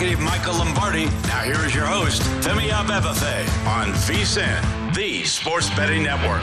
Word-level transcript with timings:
Executive 0.00 0.24
Michael 0.24 0.54
Lombardi. 0.54 1.06
Now 1.26 1.42
here 1.42 1.66
is 1.66 1.74
your 1.74 1.84
host, 1.84 2.22
Femi 2.40 2.68
Abebefe 2.68 3.66
on 3.66 3.88
VSIN, 3.88 4.94
the 4.94 5.24
Sports 5.24 5.70
Betting 5.70 6.04
Network. 6.04 6.40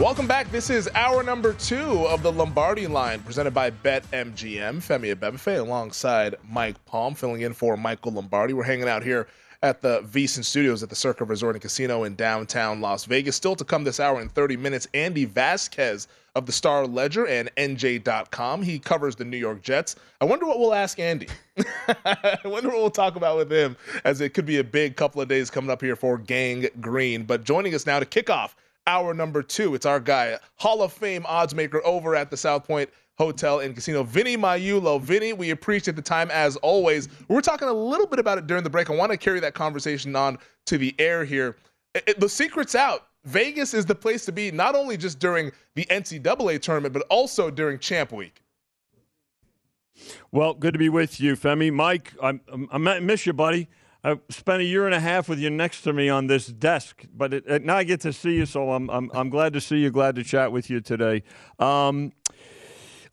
Welcome 0.00 0.26
back. 0.26 0.50
This 0.50 0.70
is 0.70 0.88
hour 0.96 1.22
number 1.22 1.52
two 1.52 2.04
of 2.08 2.24
the 2.24 2.32
Lombardi 2.32 2.88
line 2.88 3.20
presented 3.20 3.54
by 3.54 3.70
BetMGM. 3.70 4.78
Femi 4.78 5.14
Abebefe 5.14 5.60
alongside 5.60 6.34
Mike 6.50 6.84
Palm 6.84 7.14
filling 7.14 7.42
in 7.42 7.52
for 7.52 7.76
Michael 7.76 8.10
Lombardi. 8.10 8.54
We're 8.54 8.64
hanging 8.64 8.88
out 8.88 9.04
here 9.04 9.28
at 9.62 9.82
the 9.82 10.00
VSIN 10.00 10.44
Studios 10.44 10.82
at 10.82 10.88
the 10.88 10.96
Circa 10.96 11.24
Resort 11.24 11.54
and 11.54 11.62
Casino 11.62 12.02
in 12.02 12.16
downtown 12.16 12.80
Las 12.80 13.04
Vegas. 13.04 13.36
Still 13.36 13.54
to 13.54 13.64
come 13.64 13.84
this 13.84 14.00
hour 14.00 14.20
in 14.20 14.28
30 14.28 14.56
minutes, 14.56 14.88
Andy 14.94 15.26
Vasquez 15.26 16.08
of 16.36 16.46
the 16.46 16.52
Star 16.52 16.86
Ledger 16.86 17.26
and 17.26 17.50
NJ.com. 17.56 18.62
He 18.62 18.78
covers 18.78 19.16
the 19.16 19.24
New 19.24 19.38
York 19.38 19.62
Jets. 19.62 19.96
I 20.20 20.26
wonder 20.26 20.46
what 20.46 20.60
we'll 20.60 20.74
ask 20.74 21.00
Andy. 21.00 21.28
I 22.04 22.38
wonder 22.44 22.68
what 22.68 22.76
we'll 22.76 22.90
talk 22.90 23.16
about 23.16 23.38
with 23.38 23.50
him 23.50 23.76
as 24.04 24.20
it 24.20 24.34
could 24.34 24.46
be 24.46 24.58
a 24.58 24.64
big 24.64 24.96
couple 24.96 25.22
of 25.22 25.28
days 25.28 25.50
coming 25.50 25.70
up 25.70 25.80
here 25.80 25.96
for 25.96 26.18
Gang 26.18 26.68
Green. 26.80 27.24
But 27.24 27.44
joining 27.44 27.74
us 27.74 27.86
now 27.86 27.98
to 27.98 28.06
kick 28.06 28.28
off 28.28 28.54
hour 28.86 29.14
number 29.14 29.42
two. 29.42 29.74
It's 29.74 29.86
our 29.86 29.98
guy, 29.98 30.38
Hall 30.56 30.82
of 30.82 30.92
Fame 30.92 31.22
oddsmaker 31.22 31.80
over 31.84 32.14
at 32.14 32.30
the 32.30 32.36
South 32.36 32.66
Point 32.66 32.90
Hotel 33.18 33.60
and 33.60 33.74
Casino, 33.74 34.02
Vinny 34.02 34.36
Magliulo. 34.36 35.00
Vinny, 35.00 35.32
we 35.32 35.50
appreciate 35.50 35.96
the 35.96 36.02
time 36.02 36.30
as 36.30 36.56
always. 36.56 37.08
We 37.28 37.36
are 37.36 37.40
talking 37.40 37.66
a 37.66 37.72
little 37.72 38.06
bit 38.06 38.18
about 38.18 38.36
it 38.36 38.46
during 38.46 38.62
the 38.62 38.70
break. 38.70 38.90
I 38.90 38.94
want 38.94 39.10
to 39.10 39.16
carry 39.16 39.40
that 39.40 39.54
conversation 39.54 40.14
on 40.14 40.38
to 40.66 40.76
the 40.76 40.94
air 40.98 41.24
here. 41.24 41.56
It, 41.94 42.04
it, 42.08 42.20
the 42.20 42.28
secret's 42.28 42.74
out. 42.74 43.06
Vegas 43.26 43.74
is 43.74 43.84
the 43.84 43.94
place 43.94 44.24
to 44.24 44.32
be, 44.32 44.50
not 44.50 44.74
only 44.74 44.96
just 44.96 45.18
during 45.18 45.50
the 45.74 45.84
NCAA 45.86 46.62
tournament, 46.62 46.94
but 46.94 47.02
also 47.10 47.50
during 47.50 47.78
Champ 47.78 48.12
Week. 48.12 48.42
Well, 50.30 50.54
good 50.54 50.72
to 50.74 50.78
be 50.78 50.88
with 50.88 51.20
you, 51.20 51.34
Femi. 51.36 51.72
Mike, 51.72 52.12
I, 52.22 52.38
I 52.70 52.78
miss 52.78 53.26
you, 53.26 53.32
buddy. 53.32 53.68
I 54.04 54.18
spent 54.28 54.60
a 54.60 54.64
year 54.64 54.86
and 54.86 54.94
a 54.94 55.00
half 55.00 55.28
with 55.28 55.40
you 55.40 55.50
next 55.50 55.82
to 55.82 55.92
me 55.92 56.08
on 56.08 56.28
this 56.28 56.46
desk, 56.46 57.04
but 57.12 57.34
it, 57.34 57.44
it, 57.48 57.64
now 57.64 57.76
I 57.76 57.82
get 57.82 58.00
to 58.02 58.12
see 58.12 58.36
you, 58.36 58.46
so 58.46 58.72
I'm, 58.72 58.88
I'm, 58.88 59.10
I'm 59.12 59.30
glad 59.30 59.52
to 59.54 59.60
see 59.60 59.78
you, 59.78 59.90
glad 59.90 60.14
to 60.14 60.22
chat 60.22 60.52
with 60.52 60.70
you 60.70 60.80
today. 60.80 61.24
Um, 61.58 62.12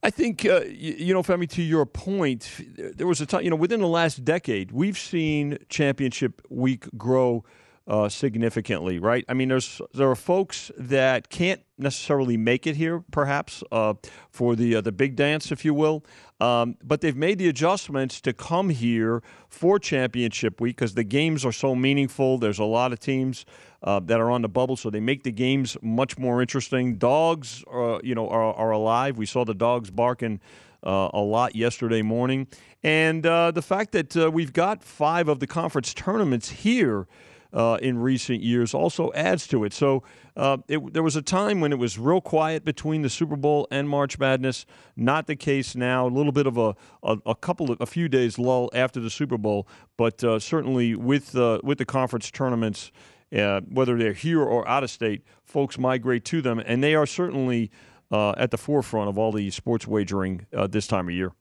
I 0.03 0.11
think, 0.11 0.45
uh, 0.45 0.61
you, 0.65 0.93
you, 0.93 1.13
know, 1.13 1.23
Femi, 1.23 1.49
to 1.51 1.63
your 1.63 1.87
point, 1.87 2.61
there 2.77 3.07
was 3.07 3.21
a 3.21 3.25
time, 3.25 3.43
you 3.43 3.49
know, 3.49 3.55
within 3.55 3.79
the 3.79 3.87
last 3.87 4.23
decade, 4.23 4.71
we've 4.71 4.97
seen 4.97 5.57
championship 5.69 6.41
week 6.49 6.85
grow 6.95 7.43
uh, 7.87 8.07
significantly, 8.07 8.97
right? 8.97 9.25
I 9.27 9.33
mean, 9.33 9.49
there's 9.49 9.81
there 9.93 10.09
are 10.09 10.15
folks 10.15 10.71
that 10.77 11.29
can't 11.29 11.61
necessarily 11.77 12.37
make 12.37 12.65
it 12.65 12.77
here, 12.77 13.03
perhaps 13.11 13.63
uh, 13.71 13.95
for 14.29 14.55
the 14.55 14.77
uh, 14.77 14.81
the 14.81 14.91
big 14.91 15.15
dance, 15.15 15.51
if 15.51 15.65
you 15.65 15.73
will, 15.73 16.05
um, 16.39 16.77
but 16.81 17.01
they've 17.01 17.15
made 17.15 17.39
the 17.39 17.49
adjustments 17.49 18.21
to 18.21 18.31
come 18.31 18.69
here 18.69 19.21
for 19.49 19.79
championship 19.79 20.61
week 20.61 20.77
because 20.77 20.93
the 20.93 21.03
games 21.03 21.43
are 21.43 21.51
so 21.51 21.75
meaningful. 21.75 22.37
There's 22.37 22.59
a 22.59 22.65
lot 22.65 22.93
of 22.93 22.99
teams 22.99 23.45
uh, 23.83 23.99
that 24.01 24.21
are 24.21 24.31
on 24.31 24.43
the 24.43 24.49
bubble, 24.49 24.77
so 24.77 24.89
they 24.89 25.01
make 25.01 25.23
the 25.23 25.31
games 25.31 25.75
much 25.81 26.17
more 26.17 26.41
interesting. 26.41 26.95
Dogs, 26.95 27.65
are, 27.67 27.99
you 28.01 28.15
know, 28.15 28.29
are, 28.29 28.53
are 28.53 28.71
alive. 28.71 29.17
We 29.17 29.25
saw 29.25 29.43
the 29.43 29.55
dogs 29.55 29.91
barking. 29.91 30.39
Uh, 30.85 31.09
a 31.13 31.21
lot 31.21 31.55
yesterday 31.55 32.01
morning. 32.01 32.45
And 32.83 33.25
uh, 33.25 33.51
the 33.51 33.61
fact 33.61 33.93
that 33.93 34.17
uh, 34.17 34.29
we've 34.29 34.51
got 34.51 34.83
five 34.83 35.29
of 35.29 35.39
the 35.39 35.47
conference 35.47 35.93
tournaments 35.93 36.49
here 36.49 37.07
uh, 37.53 37.77
in 37.81 37.97
recent 37.99 38.41
years 38.41 38.73
also 38.73 39.11
adds 39.13 39.47
to 39.47 39.63
it. 39.63 39.73
So 39.73 40.03
uh, 40.35 40.57
it, 40.67 40.93
there 40.93 41.03
was 41.03 41.15
a 41.15 41.21
time 41.21 41.61
when 41.61 41.71
it 41.71 41.77
was 41.77 41.99
real 41.99 42.21
quiet 42.21 42.65
between 42.65 43.03
the 43.03 43.09
Super 43.09 43.35
Bowl 43.35 43.67
and 43.69 43.87
March 43.87 44.17
Madness. 44.17 44.65
Not 44.95 45.27
the 45.27 45.35
case 45.35 45.75
now. 45.75 46.07
A 46.07 46.09
little 46.09 46.31
bit 46.31 46.47
of 46.47 46.57
a, 46.57 46.75
a, 47.03 47.17
a 47.27 47.35
couple 47.35 47.71
of 47.71 47.79
a 47.79 47.85
few 47.85 48.09
days 48.09 48.39
lull 48.39 48.69
after 48.73 48.99
the 48.99 49.09
Super 49.09 49.37
Bowl, 49.37 49.67
but 49.97 50.23
uh, 50.23 50.39
certainly 50.39 50.95
with 50.95 51.35
uh, 51.35 51.59
with 51.63 51.77
the 51.77 51.85
conference 51.85 52.31
tournaments. 52.31 52.91
Uh, 53.35 53.61
whether 53.61 53.97
they're 53.97 54.13
here 54.13 54.43
or 54.43 54.67
out 54.67 54.83
of 54.83 54.91
state, 54.91 55.23
folks 55.43 55.79
migrate 55.79 56.23
to 56.23 56.39
them, 56.39 56.59
and 56.59 56.83
they 56.83 56.93
are 56.93 57.07
certainly 57.07 57.71
uh, 58.11 58.31
at 58.37 58.51
the 58.51 58.59
forefront 58.59 59.09
of 59.09 59.17
all 59.17 59.31
the 59.31 59.49
sports 59.49 59.87
wagering 59.87 60.45
this 60.69 60.85
time 60.85 61.07
of 61.07 61.15
year. 61.15 61.31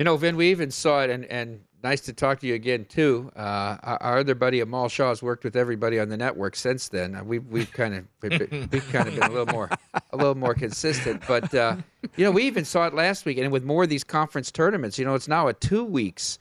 You 0.00 0.04
know, 0.06 0.16
Vin, 0.16 0.34
we 0.34 0.50
even 0.50 0.72
saw 0.72 1.02
it, 1.04 1.10
and, 1.10 1.24
and 1.26 1.60
nice 1.82 2.00
to 2.02 2.12
talk 2.12 2.40
to 2.40 2.46
you 2.46 2.54
again 2.54 2.84
too. 2.84 3.30
Uh, 3.36 3.76
our, 3.82 4.18
other 4.18 4.34
buddy 4.34 4.60
Amal 4.60 4.88
Shaw 4.88 5.10
has 5.10 5.22
worked 5.22 5.44
with 5.44 5.56
everybody 5.56 5.98
on 5.98 6.08
the 6.08 6.16
network 6.16 6.56
since 6.56 6.88
then. 6.88 7.14
Uh, 7.14 7.24
we've 7.24 7.46
we've 7.46 7.72
kind 7.72 7.94
of 7.94 8.06
we've, 8.22 8.88
kind 8.92 9.08
of 9.08 9.14
been 9.14 9.22
a 9.24 9.30
little 9.30 9.46
more 9.46 9.70
a 10.12 10.16
little 10.16 10.34
more 10.34 10.54
consistent. 10.54 11.22
But 11.26 11.54
uh, 11.54 11.76
you 12.16 12.24
know, 12.24 12.30
we 12.30 12.44
even 12.44 12.64
saw 12.64 12.86
it 12.86 12.94
last 12.94 13.24
week, 13.24 13.38
and 13.38 13.52
with 13.52 13.64
more 13.64 13.84
of 13.84 13.88
these 13.88 14.04
conference 14.04 14.50
tournaments, 14.50 14.98
you 14.98 15.04
know, 15.04 15.14
it's 15.14 15.28
now 15.28 15.48
a 15.48 15.54
two 15.54 15.84
weeks. 15.84 16.38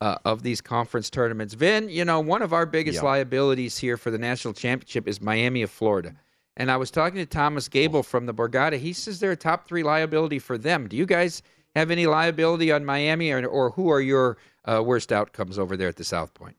Uh, 0.00 0.16
of 0.24 0.44
these 0.44 0.60
conference 0.60 1.10
tournaments, 1.10 1.54
Vin, 1.54 1.88
you 1.88 2.04
know, 2.04 2.20
one 2.20 2.40
of 2.40 2.52
our 2.52 2.64
biggest 2.64 3.02
liabilities 3.02 3.76
here 3.76 3.96
for 3.96 4.12
the 4.12 4.18
national 4.18 4.54
championship 4.54 5.08
is 5.08 5.20
Miami 5.20 5.60
of 5.62 5.72
Florida. 5.72 6.14
And 6.56 6.70
I 6.70 6.76
was 6.76 6.92
talking 6.92 7.18
to 7.18 7.26
Thomas 7.26 7.66
Gable 7.68 8.04
from 8.04 8.26
the 8.26 8.32
Borgata. 8.32 8.78
He 8.78 8.92
says 8.92 9.18
they're 9.18 9.32
a 9.32 9.36
top 9.36 9.66
three 9.66 9.82
liability 9.82 10.38
for 10.38 10.56
them. 10.56 10.86
Do 10.86 10.96
you 10.96 11.04
guys 11.04 11.42
have 11.74 11.90
any 11.90 12.06
liability 12.06 12.72
on 12.72 12.84
Miami, 12.84 13.30
or, 13.30 13.46
or 13.46 13.70
who 13.70 13.90
are 13.90 14.00
your 14.00 14.36
uh, 14.68 14.82
worst 14.82 15.12
outcomes 15.12 15.58
over 15.58 15.76
there 15.76 15.88
at 15.88 15.96
the 15.96 16.04
South 16.04 16.34
Point? 16.34 16.56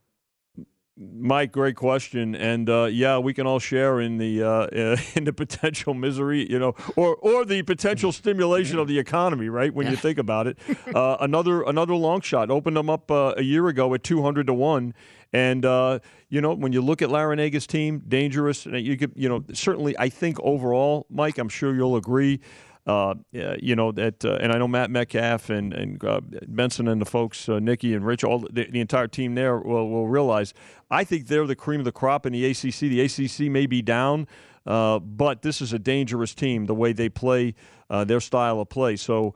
Mike, 1.02 1.54
great 1.54 1.78
question, 1.78 2.36
and 2.36 2.70
uh, 2.70 2.84
yeah, 2.92 3.18
we 3.18 3.34
can 3.34 3.48
all 3.48 3.60
share 3.60 4.02
in 4.02 4.18
the 4.18 4.44
uh, 4.44 4.98
in 5.16 5.24
the 5.24 5.32
potential 5.32 5.94
misery, 5.94 6.50
you 6.52 6.60
know, 6.60 6.76
or 6.98 7.16
or 7.16 7.46
the 7.46 7.62
potential 7.62 8.12
stimulation 8.12 8.78
of 8.78 8.90
the 8.90 9.00
economy, 9.00 9.48
right? 9.48 9.74
When 9.74 9.88
you 9.88 9.96
think 9.96 10.18
about 10.18 10.48
it, 10.48 10.58
uh, 10.94 11.16
another 11.22 11.62
another 11.62 11.96
long 11.96 12.20
shot 12.20 12.52
opened 12.52 12.76
them 12.76 12.90
up 12.90 13.10
uh, 13.10 13.34
a 13.38 13.44
year 13.44 13.70
ago 13.70 13.94
at 13.94 14.04
two 14.04 14.22
hundred 14.22 14.48
to 14.48 14.54
one, 14.54 14.94
and 15.32 15.64
uh, 15.64 16.00
you 16.28 16.42
know 16.42 16.54
when 16.54 16.74
you 16.74 16.82
look 16.82 17.02
at 17.02 17.08
Larranaga's 17.08 17.66
team, 17.66 18.04
dangerous. 18.06 18.66
You 18.66 18.98
could, 18.98 19.14
you 19.16 19.30
know, 19.30 19.46
certainly 19.54 19.98
I 19.98 20.10
think 20.10 20.38
overall, 20.42 21.06
Mike, 21.10 21.38
I'm 21.38 21.50
sure 21.50 21.74
you'll 21.74 21.96
agree. 21.96 22.42
Uh, 22.90 23.14
you 23.32 23.76
know 23.76 23.92
that, 23.92 24.26
uh, 24.26 24.40
and 24.42 24.52
I 24.52 24.58
know 24.58 24.68
Matt 24.68 24.90
Metcalf 24.90 25.52
and 25.52 25.74
and 25.74 26.04
uh, 26.04 26.22
Benson 26.48 26.88
and 26.88 27.00
the 27.00 27.06
folks, 27.06 27.48
uh, 27.48 27.60
Nikki 27.60 27.94
and 27.94 28.04
Rich, 28.04 28.24
all 28.24 28.40
the, 28.40 28.66
the, 28.66 28.80
entire 28.80 29.08
team 29.08 29.36
there 29.36 29.60
will 29.60 29.88
will 29.90 30.08
realize. 30.08 30.56
I 30.90 31.04
think 31.04 31.28
they're 31.28 31.46
the 31.46 31.56
cream 31.56 31.82
of 31.82 31.86
the 31.86 31.92
crop 31.92 32.26
in 32.26 32.34
the 32.34 32.44
ACC. 32.44 32.80
The 32.80 33.02
ACC 33.02 33.52
may 33.52 33.68
be 33.68 33.84
down, 33.84 34.28
uh, 34.66 34.98
but 34.98 35.44
this 35.44 35.62
is 35.62 35.72
a 35.72 35.78
dangerous 35.78 36.34
team. 36.34 36.66
The 36.66 36.74
way 36.74 36.92
they 36.92 37.10
play, 37.10 37.54
uh, 37.90 38.04
their 38.04 38.20
style 38.20 38.60
of 38.60 38.70
play. 38.70 38.96
So 38.96 39.34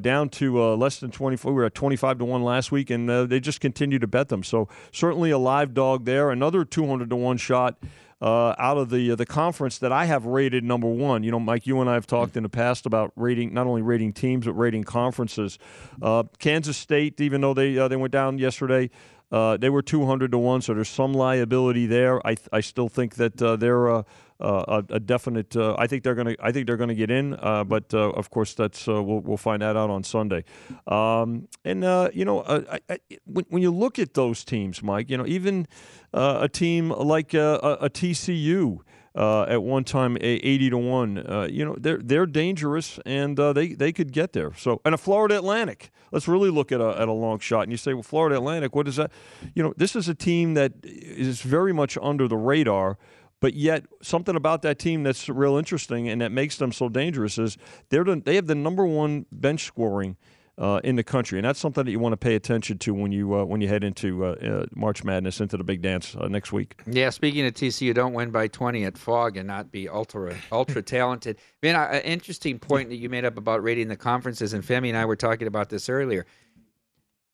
down 0.00 0.28
to 0.28 0.74
less 0.74 1.00
than 1.00 1.10
twenty 1.10 1.36
four. 1.36 1.52
We 1.52 1.56
were 1.56 1.64
at 1.64 1.74
twenty 1.74 1.96
five 1.96 2.18
to 2.18 2.24
one 2.24 2.44
last 2.44 2.70
week, 2.70 2.90
and 2.90 3.08
they 3.30 3.40
just 3.40 3.60
continue 3.60 3.98
to 3.98 4.06
bet 4.06 4.28
them. 4.28 4.42
So 4.42 4.68
certainly 4.92 5.30
a 5.30 5.38
live 5.38 5.74
dog 5.74 6.04
there. 6.04 6.30
Another 6.30 6.64
two 6.64 6.86
hundred 6.86 7.10
to 7.10 7.16
one 7.16 7.36
shot 7.36 7.76
uh, 8.22 8.54
out 8.58 8.78
of 8.78 8.88
the 8.90 9.10
uh, 9.10 9.16
the 9.16 9.26
conference 9.26 9.78
that 9.78 9.92
I 9.92 10.06
have 10.06 10.24
rated 10.24 10.64
number 10.64 10.88
one. 10.88 11.22
You 11.24 11.30
know, 11.30 11.40
Mike, 11.40 11.66
you 11.66 11.80
and 11.80 11.90
I 11.90 11.94
have 11.94 12.06
talked 12.06 12.36
in 12.36 12.42
the 12.42 12.48
past 12.48 12.86
about 12.86 13.12
rating 13.16 13.52
not 13.52 13.66
only 13.66 13.82
rating 13.82 14.12
teams 14.12 14.46
but 14.46 14.54
rating 14.54 14.84
conferences. 14.84 15.58
Uh, 16.00 16.22
Kansas 16.38 16.76
State, 16.76 17.20
even 17.20 17.40
though 17.40 17.52
they 17.54 17.76
uh, 17.76 17.88
they 17.88 17.96
went 17.96 18.12
down 18.12 18.38
yesterday. 18.38 18.90
Uh, 19.32 19.56
they 19.56 19.70
were 19.70 19.82
200 19.82 20.30
to 20.30 20.38
1, 20.38 20.62
so 20.62 20.74
there's 20.74 20.88
some 20.88 21.12
liability 21.12 21.86
there. 21.86 22.24
I, 22.26 22.36
I 22.52 22.60
still 22.60 22.88
think 22.88 23.16
that 23.16 23.40
uh, 23.42 23.56
they're 23.56 23.90
uh, 23.90 24.02
uh, 24.40 24.82
a, 24.90 24.94
a, 24.94 25.00
definite. 25.00 25.56
Uh, 25.56 25.74
I 25.78 25.86
think 25.86 26.04
they're 26.04 26.14
going 26.14 26.28
to. 26.28 26.36
I 26.40 26.52
think 26.52 26.66
they're 26.66 26.76
going 26.76 26.88
to 26.88 26.94
get 26.94 27.10
in. 27.10 27.34
Uh, 27.34 27.64
but 27.64 27.94
of 27.94 28.30
course, 28.30 28.54
that's 28.54 28.86
we'll, 28.86 29.20
we'll 29.20 29.36
find 29.36 29.62
that 29.62 29.76
out 29.76 29.90
on 29.90 30.04
Sunday. 30.04 30.44
Um, 30.86 31.48
and 31.64 31.82
you 32.14 32.24
know, 32.24 32.42
I, 32.42 32.80
I, 32.88 32.98
when, 33.24 33.44
when, 33.48 33.62
you 33.62 33.70
look 33.70 33.98
at 33.98 34.14
those 34.14 34.44
teams, 34.44 34.82
Mike, 34.82 35.08
you 35.08 35.16
know, 35.16 35.26
even 35.26 35.66
a 36.12 36.48
team 36.48 36.90
like 36.90 37.34
a, 37.34 37.78
a 37.80 37.90
TCU. 37.90 38.80
Uh, 39.16 39.44
at 39.44 39.62
one 39.62 39.84
time, 39.84 40.16
eighty 40.20 40.68
to 40.70 40.76
one. 40.76 41.18
Uh, 41.18 41.46
you 41.48 41.64
know 41.64 41.76
they're 41.78 41.98
they're 41.98 42.26
dangerous, 42.26 42.98
and 43.06 43.38
uh, 43.38 43.52
they 43.52 43.68
they 43.68 43.92
could 43.92 44.12
get 44.12 44.32
there. 44.32 44.52
So, 44.56 44.80
and 44.84 44.92
a 44.92 44.98
Florida 44.98 45.36
Atlantic. 45.36 45.92
Let's 46.10 46.26
really 46.26 46.50
look 46.50 46.72
at 46.72 46.80
a 46.80 47.00
at 47.00 47.06
a 47.06 47.12
long 47.12 47.38
shot. 47.38 47.62
And 47.62 47.70
you 47.70 47.76
say, 47.76 47.94
well, 47.94 48.02
Florida 48.02 48.36
Atlantic. 48.36 48.74
What 48.74 48.88
is 48.88 48.96
that? 48.96 49.12
You 49.54 49.62
know, 49.62 49.72
this 49.76 49.94
is 49.94 50.08
a 50.08 50.14
team 50.16 50.54
that 50.54 50.72
is 50.82 51.42
very 51.42 51.72
much 51.72 51.96
under 52.02 52.26
the 52.26 52.36
radar. 52.36 52.98
But 53.40 53.54
yet, 53.54 53.84
something 54.00 54.36
about 54.36 54.62
that 54.62 54.78
team 54.78 55.02
that's 55.02 55.28
real 55.28 55.58
interesting 55.58 56.08
and 56.08 56.20
that 56.22 56.32
makes 56.32 56.56
them 56.56 56.72
so 56.72 56.88
dangerous 56.88 57.36
is 57.36 57.58
they're 57.90 58.02
the, 58.02 58.16
they 58.16 58.36
have 58.36 58.46
the 58.46 58.54
number 58.54 58.86
one 58.86 59.26
bench 59.30 59.64
scoring 59.64 60.16
uh, 60.56 60.80
in 60.84 60.96
the 60.96 61.02
country, 61.02 61.38
and 61.38 61.44
that's 61.44 61.58
something 61.58 61.84
that 61.84 61.90
you 61.90 61.98
want 61.98 62.12
to 62.12 62.16
pay 62.16 62.34
attention 62.34 62.78
to 62.78 62.94
when 62.94 63.10
you 63.10 63.34
uh, 63.34 63.44
when 63.44 63.60
you 63.60 63.68
head 63.68 63.82
into 63.82 64.24
uh, 64.24 64.28
uh 64.30 64.66
March 64.74 65.02
Madness, 65.02 65.40
into 65.40 65.56
the 65.56 65.64
big 65.64 65.82
dance 65.82 66.14
uh, 66.14 66.28
next 66.28 66.52
week. 66.52 66.80
Yeah, 66.86 67.10
speaking 67.10 67.44
of 67.46 67.54
TCU, 67.54 67.94
don't 67.94 68.12
win 68.12 68.30
by 68.30 68.46
twenty 68.48 68.84
at 68.84 68.96
Phog 68.96 69.36
and 69.36 69.48
not 69.48 69.72
be 69.72 69.88
ultra 69.88 70.36
ultra 70.52 70.82
talented. 70.82 71.38
Man, 71.62 71.74
an 71.74 72.02
interesting 72.02 72.58
point 72.58 72.88
that 72.90 72.96
you 72.96 73.08
made 73.08 73.24
up 73.24 73.36
about 73.36 73.62
rating 73.62 73.88
the 73.88 73.96
conferences, 73.96 74.52
and 74.52 74.62
Femi 74.62 74.88
and 74.88 74.96
I 74.96 75.04
were 75.04 75.16
talking 75.16 75.48
about 75.48 75.70
this 75.70 75.88
earlier. 75.88 76.26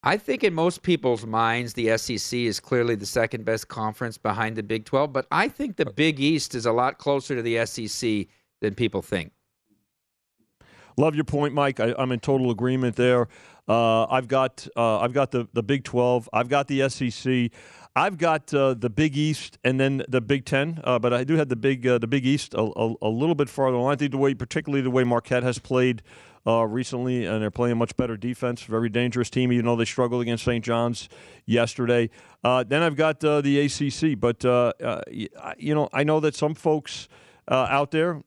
I 0.02 0.16
think 0.16 0.42
in 0.42 0.54
most 0.54 0.82
people's 0.82 1.26
minds, 1.26 1.74
the 1.74 1.98
SEC 1.98 2.38
is 2.38 2.58
clearly 2.58 2.94
the 2.94 3.04
second 3.04 3.44
best 3.44 3.68
conference 3.68 4.16
behind 4.16 4.56
the 4.56 4.62
Big 4.62 4.86
12, 4.86 5.12
but 5.12 5.26
I 5.30 5.48
think 5.48 5.76
the 5.76 5.84
Big 5.84 6.18
East 6.20 6.54
is 6.54 6.64
a 6.64 6.72
lot 6.72 6.96
closer 6.96 7.36
to 7.36 7.42
the 7.42 7.66
SEC 7.66 8.26
than 8.62 8.74
people 8.74 9.02
think. 9.02 9.32
Love 11.00 11.14
your 11.14 11.24
point, 11.24 11.54
Mike. 11.54 11.80
I, 11.80 11.94
am 11.96 12.12
in 12.12 12.20
total 12.20 12.50
agreement 12.50 12.94
there. 12.94 13.26
Uh, 13.66 14.04
I've 14.04 14.28
got 14.28 14.68
uh, 14.76 14.98
I've 14.98 15.14
got 15.14 15.30
the, 15.30 15.48
the 15.54 15.62
Big 15.62 15.82
12. 15.82 16.28
I've 16.30 16.50
got 16.50 16.68
the 16.68 16.90
SEC. 16.90 17.50
I've 17.96 18.18
got 18.18 18.52
uh, 18.52 18.74
the 18.74 18.90
Big 18.90 19.16
East 19.16 19.58
and 19.64 19.80
then 19.80 20.04
the 20.08 20.20
Big 20.20 20.44
Ten, 20.44 20.78
uh, 20.84 20.98
but 20.98 21.14
I 21.14 21.24
do 21.24 21.36
have 21.36 21.48
the 21.48 21.56
Big 21.56 21.86
uh, 21.86 21.96
the 21.96 22.06
Big 22.06 22.26
East 22.26 22.52
a, 22.52 22.60
a, 22.60 22.94
a, 23.00 23.08
little 23.08 23.34
bit 23.34 23.48
farther. 23.48 23.80
I 23.80 23.96
think 23.96 24.10
the 24.10 24.18
way, 24.18 24.34
particularly 24.34 24.82
the 24.82 24.90
way 24.90 25.02
Marquette 25.02 25.42
has 25.42 25.58
played 25.58 26.02
uh, 26.46 26.66
recently, 26.66 27.24
and 27.24 27.40
they're 27.40 27.50
playing 27.50 27.78
much 27.78 27.96
better 27.96 28.18
defense. 28.18 28.60
Very 28.64 28.90
dangerous 28.90 29.30
team, 29.30 29.52
even 29.52 29.64
though 29.64 29.76
they 29.76 29.86
struggled 29.86 30.20
against 30.20 30.44
St. 30.44 30.62
John's 30.62 31.08
yesterday. 31.46 32.10
Uh, 32.44 32.62
then 32.62 32.82
I've 32.82 32.96
got 32.96 33.24
uh, 33.24 33.40
the 33.40 33.58
ACC, 33.60 34.20
but 34.20 34.44
you 35.58 35.74
know 35.74 35.88
I 35.94 36.04
know 36.04 36.20
that 36.20 36.34
some 36.34 36.54
folks. 36.54 37.08
Uh, 37.50 37.66
out 37.68 37.90
there, 37.90 38.22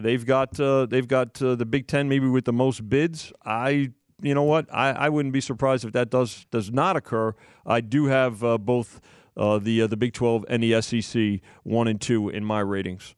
they've 0.00 0.24
got 0.24 0.52
they've 0.52 1.08
got 1.08 1.34
the 1.34 1.66
Big 1.68 1.88
Ten 1.88 2.08
maybe 2.08 2.28
with 2.28 2.44
the 2.44 2.52
most 2.52 2.88
bids. 2.88 3.32
I 3.44 3.90
you 4.22 4.34
know 4.34 4.42
what? 4.42 4.66
I, 4.72 4.90
I 4.90 5.08
wouldn't 5.08 5.32
be 5.32 5.40
surprised 5.40 5.84
if 5.84 5.92
that 5.92 6.10
does 6.10 6.46
does 6.50 6.70
not 6.70 6.96
occur. 6.96 7.34
I 7.66 7.80
do 7.80 8.06
have 8.06 8.42
uh, 8.42 8.58
both 8.58 9.00
uh, 9.36 9.58
the 9.58 9.82
uh, 9.82 9.86
the 9.86 9.96
Big 9.96 10.12
12 10.12 10.44
and 10.48 10.62
the 10.62 10.80
SEC 10.82 11.40
one 11.62 11.88
and 11.88 12.00
two 12.00 12.28
in 12.28 12.44
my 12.44 12.60
ratings. 12.60 13.14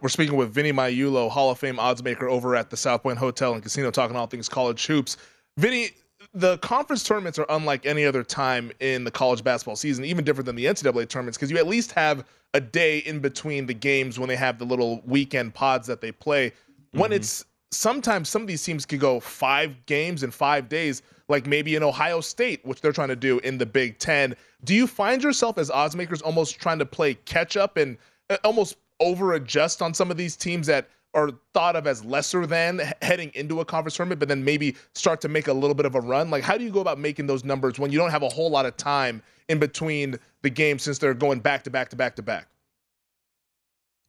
We're 0.00 0.08
speaking 0.08 0.36
with 0.36 0.52
Vinny 0.52 0.72
Magliulo, 0.72 1.30
Hall 1.30 1.50
of 1.50 1.58
Fame 1.58 1.76
oddsmaker 1.76 2.22
over 2.22 2.56
at 2.56 2.70
the 2.70 2.76
South 2.76 3.02
Point 3.02 3.18
Hotel 3.18 3.52
and 3.52 3.62
Casino, 3.62 3.90
talking 3.90 4.16
all 4.16 4.26
things 4.26 4.48
college 4.48 4.86
hoops. 4.86 5.18
Vinny, 5.58 5.90
the 6.34 6.58
conference 6.58 7.04
tournaments 7.04 7.38
are 7.38 7.46
unlike 7.50 7.84
any 7.84 8.06
other 8.06 8.22
time 8.22 8.72
in 8.80 9.04
the 9.04 9.10
college 9.10 9.44
basketball 9.44 9.76
season, 9.76 10.04
even 10.04 10.24
different 10.24 10.46
than 10.46 10.56
the 10.56 10.64
NCAA 10.64 11.08
tournaments, 11.08 11.36
because 11.36 11.50
you 11.50 11.58
at 11.58 11.66
least 11.66 11.92
have 11.92 12.24
a 12.54 12.60
day 12.60 12.98
in 12.98 13.20
between 13.20 13.66
the 13.66 13.74
games 13.74 14.18
when 14.18 14.28
they 14.28 14.36
have 14.36 14.58
the 14.58 14.64
little 14.64 15.02
weekend 15.04 15.54
pods 15.54 15.86
that 15.86 16.00
they 16.00 16.12
play. 16.12 16.52
When 16.92 17.04
mm-hmm. 17.04 17.14
it's 17.14 17.44
sometimes 17.70 18.28
some 18.28 18.42
of 18.42 18.48
these 18.48 18.62
teams 18.62 18.86
could 18.86 19.00
go 19.00 19.20
five 19.20 19.84
games 19.86 20.22
in 20.22 20.30
five 20.30 20.68
days, 20.68 21.02
like 21.28 21.46
maybe 21.46 21.74
in 21.74 21.82
Ohio 21.82 22.20
State, 22.20 22.64
which 22.64 22.80
they're 22.80 22.92
trying 22.92 23.08
to 23.08 23.16
do 23.16 23.38
in 23.40 23.58
the 23.58 23.66
Big 23.66 23.98
Ten. 23.98 24.34
Do 24.64 24.74
you 24.74 24.86
find 24.86 25.22
yourself 25.22 25.58
as 25.58 25.70
oddsmakers 25.70 26.22
almost 26.24 26.58
trying 26.58 26.78
to 26.78 26.86
play 26.86 27.14
catch 27.14 27.56
up 27.56 27.76
and 27.76 27.98
uh, 28.30 28.36
almost 28.44 28.76
over 29.00 29.34
adjust 29.34 29.82
on 29.82 29.92
some 29.92 30.10
of 30.10 30.16
these 30.16 30.36
teams 30.36 30.66
that 30.66 30.88
are 31.14 31.30
thought 31.52 31.76
of 31.76 31.86
as 31.86 32.04
lesser 32.04 32.46
than 32.46 32.80
heading 33.02 33.30
into 33.34 33.60
a 33.60 33.64
conference 33.64 33.96
tournament, 33.96 34.18
but 34.18 34.28
then 34.28 34.44
maybe 34.44 34.76
start 34.94 35.20
to 35.22 35.28
make 35.28 35.48
a 35.48 35.52
little 35.52 35.74
bit 35.74 35.86
of 35.86 35.94
a 35.94 36.00
run? 36.00 36.30
Like, 36.30 36.42
how 36.42 36.56
do 36.56 36.64
you 36.64 36.70
go 36.70 36.80
about 36.80 36.98
making 36.98 37.26
those 37.26 37.44
numbers 37.44 37.78
when 37.78 37.92
you 37.92 37.98
don't 37.98 38.10
have 38.10 38.22
a 38.22 38.28
whole 38.28 38.50
lot 38.50 38.66
of 38.66 38.76
time 38.76 39.22
in 39.48 39.58
between 39.58 40.16
the 40.42 40.50
games 40.50 40.82
since 40.82 40.98
they're 40.98 41.14
going 41.14 41.40
back 41.40 41.64
to 41.64 41.70
back 41.70 41.90
to 41.90 41.96
back 41.96 42.16
to 42.16 42.22
back? 42.22 42.48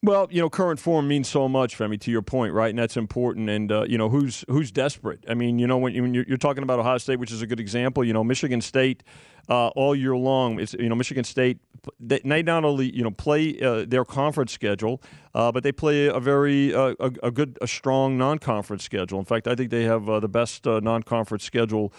Well, 0.03 0.27
you 0.29 0.41
know, 0.41 0.49
current 0.49 0.81
form 0.81 1.07
means 1.07 1.29
so 1.29 1.47
much, 1.47 1.77
Femi. 1.77 1.97
To 2.01 2.11
your 2.11 2.21
point, 2.21 2.53
right, 2.53 2.69
and 2.69 2.77
that's 2.77 2.97
important. 2.97 3.49
And 3.49 3.71
uh, 3.71 3.85
you 3.87 3.97
know, 3.97 4.09
who's 4.09 4.43
who's 4.49 4.69
desperate? 4.69 5.23
I 5.29 5.33
mean, 5.33 5.59
you 5.59 5.65
know, 5.65 5.77
when, 5.77 5.93
when 6.01 6.13
you're, 6.13 6.25
you're, 6.27 6.37
talking 6.37 6.61
about 6.61 6.77
Ohio 6.77 6.97
State, 6.97 7.19
which 7.19 7.31
is 7.31 7.41
a 7.41 7.47
good 7.47 7.61
example. 7.61 8.03
You 8.03 8.11
know, 8.11 8.21
Michigan 8.21 8.59
State 8.59 9.03
uh, 9.47 9.67
all 9.69 9.95
year 9.95 10.17
long. 10.17 10.59
It's 10.59 10.73
you 10.73 10.89
know, 10.89 10.95
Michigan 10.95 11.23
State. 11.23 11.59
They, 12.01 12.19
not 12.25 12.65
only 12.65 12.93
you 12.93 13.01
know 13.01 13.11
play 13.11 13.57
uh, 13.61 13.85
their 13.87 14.03
conference 14.03 14.51
schedule, 14.51 15.01
uh, 15.33 15.51
but 15.51 15.63
they 15.63 15.71
play 15.71 16.07
a 16.07 16.19
very 16.19 16.73
uh, 16.73 16.93
a, 16.99 17.11
a, 17.23 17.31
good, 17.31 17.57
a 17.61 17.67
strong 17.67 18.17
non-conference 18.17 18.83
schedule. 18.83 19.19
In 19.19 19.25
fact, 19.25 19.47
I 19.47 19.55
think 19.55 19.71
they 19.71 19.83
have 19.83 20.09
uh, 20.09 20.19
the 20.19 20.29
best 20.29 20.65
non-conference 20.65 21.43
schedule 21.43 21.93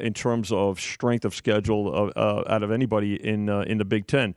in 0.00 0.14
terms 0.14 0.52
of 0.52 0.80
strength 0.80 1.24
of 1.24 1.34
schedule 1.34 2.12
out 2.16 2.62
of 2.62 2.70
anybody 2.70 3.14
in 3.14 3.48
in 3.48 3.78
the 3.78 3.84
Big 3.84 4.06
Ten. 4.06 4.34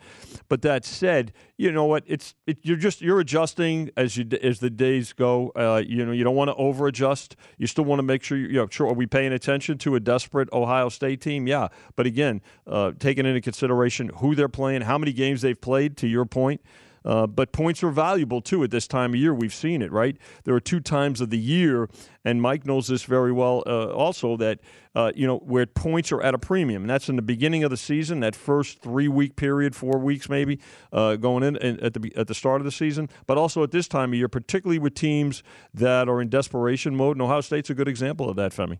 But 0.49 0.61
that 0.61 0.85
said, 0.85 1.33
you 1.57 1.71
know 1.71 1.85
what? 1.85 2.03
It's 2.05 2.35
it, 2.45 2.59
you're 2.61 2.77
just 2.77 3.01
you're 3.01 3.19
adjusting 3.19 3.89
as 3.97 4.17
you 4.17 4.27
as 4.41 4.59
the 4.59 4.69
days 4.69 5.13
go. 5.13 5.51
Uh, 5.55 5.81
you 5.85 6.05
know 6.05 6.11
you 6.11 6.23
don't 6.23 6.35
want 6.35 6.49
to 6.49 6.55
over 6.55 6.87
adjust. 6.87 7.35
You 7.57 7.67
still 7.67 7.85
want 7.85 7.99
to 7.99 8.03
make 8.03 8.23
sure 8.23 8.37
you, 8.37 8.47
you 8.47 8.53
know. 8.53 8.67
Sure, 8.69 8.87
are 8.87 8.93
we 8.93 9.07
paying 9.07 9.33
attention 9.33 9.77
to 9.79 9.95
a 9.95 9.99
desperate 9.99 10.49
Ohio 10.53 10.89
State 10.89 11.21
team? 11.21 11.47
Yeah, 11.47 11.69
but 11.95 12.05
again, 12.05 12.41
uh, 12.67 12.91
taking 12.99 13.25
into 13.25 13.41
consideration 13.41 14.09
who 14.17 14.35
they're 14.35 14.47
playing, 14.49 14.81
how 14.81 14.97
many 14.97 15.13
games 15.13 15.41
they've 15.41 15.59
played. 15.59 15.97
To 15.97 16.07
your 16.07 16.25
point, 16.25 16.61
uh, 17.07 17.25
but 17.25 17.53
points 17.53 17.81
are 17.83 17.89
valuable 17.89 18.41
too 18.41 18.63
at 18.63 18.69
this 18.69 18.85
time 18.85 19.13
of 19.13 19.19
year. 19.19 19.33
We've 19.33 19.53
seen 19.53 19.81
it, 19.81 19.91
right? 19.91 20.17
There 20.43 20.53
are 20.53 20.59
two 20.59 20.81
times 20.81 21.21
of 21.21 21.29
the 21.29 21.37
year, 21.37 21.89
and 22.25 22.41
Mike 22.41 22.65
knows 22.65 22.87
this 22.87 23.03
very 23.03 23.31
well 23.31 23.63
uh, 23.65 23.87
also, 23.87 24.35
that, 24.37 24.59
uh, 24.93 25.13
you 25.15 25.25
know, 25.25 25.37
where 25.37 25.65
points 25.65 26.11
are 26.11 26.21
at 26.21 26.35
a 26.35 26.37
premium. 26.37 26.83
And 26.83 26.89
that's 26.89 27.07
in 27.07 27.15
the 27.15 27.21
beginning 27.21 27.63
of 27.63 27.71
the 27.71 27.77
season, 27.77 28.19
that 28.19 28.35
first 28.35 28.81
three 28.81 29.07
week 29.07 29.37
period, 29.37 29.73
four 29.73 29.97
weeks 29.99 30.27
maybe, 30.27 30.59
uh, 30.91 31.15
going 31.15 31.43
in 31.43 31.55
at 31.79 31.93
the, 31.93 32.11
at 32.17 32.27
the 32.27 32.35
start 32.35 32.59
of 32.59 32.65
the 32.65 32.71
season, 32.71 33.09
but 33.25 33.37
also 33.37 33.63
at 33.63 33.71
this 33.71 33.87
time 33.87 34.11
of 34.11 34.15
year, 34.15 34.27
particularly 34.27 34.77
with 34.77 34.93
teams 34.93 35.43
that 35.73 36.09
are 36.09 36.21
in 36.21 36.27
desperation 36.27 36.93
mode. 36.93 37.15
And 37.15 37.21
Ohio 37.21 37.41
State's 37.41 37.69
a 37.69 37.73
good 37.73 37.87
example 37.87 38.29
of 38.29 38.35
that, 38.35 38.51
Femi. 38.51 38.79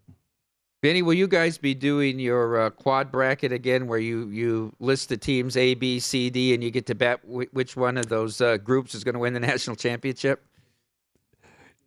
Vinny, 0.84 1.01
will 1.01 1.15
you 1.15 1.27
guys 1.27 1.57
be 1.57 1.74
doing 1.74 2.19
your 2.19 2.62
uh, 2.62 2.69
quad 2.69 3.12
bracket 3.12 3.51
again, 3.51 3.88
where 3.88 3.98
you 3.98 4.29
you 4.29 4.74
list 4.79 5.10
the 5.10 5.17
teams 5.17 5.57
A, 5.57 5.74
B, 5.74 6.00
C, 6.00 6.29
D, 6.29 6.53
and 6.53 6.63
you 6.63 6.69
get 6.69 6.86
to 6.86 6.96
bet 6.96 7.25
w- 7.27 7.50
which 7.51 7.75
one 7.75 7.98
of 7.98 8.07
those 8.10 8.41
uh, 8.41 8.57
groups 8.57 8.93
is 8.93 9.03
going 9.03 9.13
to 9.13 9.19
win 9.19 9.34
the 9.34 9.39
national 9.51 9.75
championship? 9.75 10.46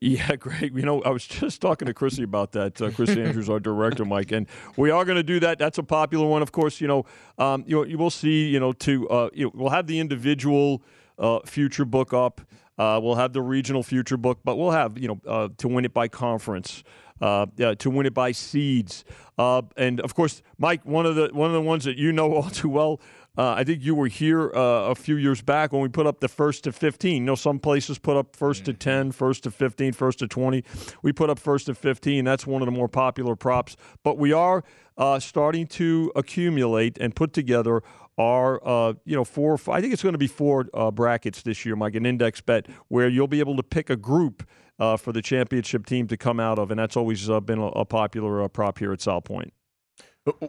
Yeah, 0.01 0.35
great. 0.37 0.73
You 0.73 0.83
know, 0.83 1.03
I 1.03 1.11
was 1.11 1.25
just 1.25 1.61
talking 1.61 1.87
to 1.87 1.95
Chrissy 1.95 2.25
about 2.25 2.51
that. 2.53 2.83
Uh, 2.83 2.91
Chris 2.91 3.11
Andrews, 3.11 3.49
our 3.49 3.61
director, 3.61 4.05
Mike, 4.05 4.33
and 4.33 4.49
we 4.77 4.91
are 4.91 5.05
going 5.05 5.17
to 5.17 5.23
do 5.23 5.39
that. 5.41 5.59
That's 5.61 5.79
a 5.79 5.85
popular 5.85 6.27
one, 6.27 6.43
of 6.43 6.51
course. 6.51 6.81
You 6.81 6.89
know, 6.89 7.07
um, 7.39 7.63
you 7.69 7.85
you 7.85 7.97
will 7.97 8.11
see. 8.11 8.49
You 8.49 8.59
know, 8.59 8.73
to 8.73 9.09
uh, 9.09 9.31
you 9.33 9.45
know, 9.45 9.53
we'll 9.55 9.71
have 9.71 9.87
the 9.87 10.01
individual 10.01 10.83
uh, 11.17 11.41
future 11.45 11.85
book 11.85 12.13
up. 12.13 12.41
Uh, 12.77 12.99
we'll 13.01 13.17
have 13.17 13.35
the 13.35 13.43
regional 13.43 13.83
future 13.83 14.17
book, 14.17 14.41
but 14.43 14.57
we'll 14.57 14.71
have 14.71 14.99
you 14.99 15.07
know 15.07 15.21
uh, 15.29 15.49
to 15.59 15.69
win 15.69 15.85
it 15.85 15.93
by 15.93 16.09
conference. 16.09 16.83
Uh, 17.21 17.47
to 17.79 17.91
win 17.91 18.07
it 18.07 18.15
by 18.15 18.33
seeds, 18.33 19.05
uh, 19.37 19.61
and 19.77 20.01
of 20.01 20.15
course, 20.15 20.43
Mike, 20.57 20.85
one 20.87 21.05
of 21.05 21.17
the 21.17 21.29
one 21.33 21.49
of 21.49 21.53
the 21.53 21.61
ones 21.61 21.85
that 21.85 21.99
you 21.99 22.13
know 22.13 22.33
all 22.37 22.49
too 22.49 22.71
well 22.71 23.01
uh, 23.39 23.55
I 23.57 23.65
think 23.65 23.85
you 23.85 23.95
were 23.95 24.09
here 24.09 24.53
uh, 24.55 24.91
a 24.91 24.95
few 24.95 25.17
years 25.17 25.41
back 25.41 25.73
when 25.73 25.83
we 25.83 25.89
put 25.89 26.07
up 26.07 26.21
the 26.21 26.29
first 26.29 26.65
to 26.65 26.73
15. 26.73 27.15
You 27.15 27.21
know, 27.21 27.35
some 27.37 27.59
places 27.59 27.99
put 27.99 28.17
up 28.17 28.35
first 28.35 28.65
to 28.65 28.73
10, 28.73 29.13
first 29.13 29.45
to 29.45 29.51
15, 29.51 29.93
first 29.93 30.19
to 30.19 30.29
20. 30.29 30.65
We 31.03 31.13
put 31.13 31.31
up 31.31 31.39
first 31.39 31.67
to 31.67 31.75
15. 31.75 32.25
That's 32.25 32.47
one 32.47 32.61
of 32.61 32.67
the 32.67 32.73
more 32.73 32.89
popular 32.89 33.37
props. 33.37 33.77
But 34.03 34.19
we 34.19 34.33
are 34.33 34.65
uh, 34.99 35.21
starting 35.21 35.67
to 35.69 36.13
accumulate 36.17 36.99
and 36.99 37.15
put 37.15 37.33
together 37.33 37.83
our, 38.19 38.61
uh, 38.67 38.95
you 39.05 39.15
know, 39.15 39.25
four. 39.25 39.59
I 39.69 39.81
think 39.81 39.93
it's 39.93 40.03
going 40.03 40.13
to 40.13 40.19
be 40.19 40.27
four 40.27 40.67
uh, 40.75 40.91
brackets 40.91 41.43
this 41.43 41.65
year, 41.65 41.77
Mike, 41.77 41.95
an 41.95 42.05
index 42.05 42.41
bet 42.41 42.67
where 42.89 43.09
you'll 43.09 43.29
be 43.29 43.41
able 43.41 43.57
to 43.57 43.63
pick 43.63 43.91
a 43.91 43.97
group. 43.97 44.47
Uh, 44.81 44.97
for 44.97 45.13
the 45.13 45.21
championship 45.21 45.85
team 45.85 46.07
to 46.07 46.17
come 46.17 46.41
out 46.41 46.59
of, 46.59 46.71
and 46.71 46.81
that's 46.81 46.97
always 46.97 47.29
been 47.45 47.59
a, 47.59 47.67
a 47.67 47.85
popular 47.85 48.49
prop 48.49 48.79
here 48.79 48.95
at 48.95 49.03
South 49.03 49.25
Point. 49.25 49.53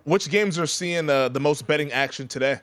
Which 0.06 0.30
games 0.30 0.58
are 0.58 0.66
seeing 0.66 1.08
the 1.08 1.40
most 1.42 1.68
betting 1.68 1.92
action 1.92 2.30
today? 2.30 2.62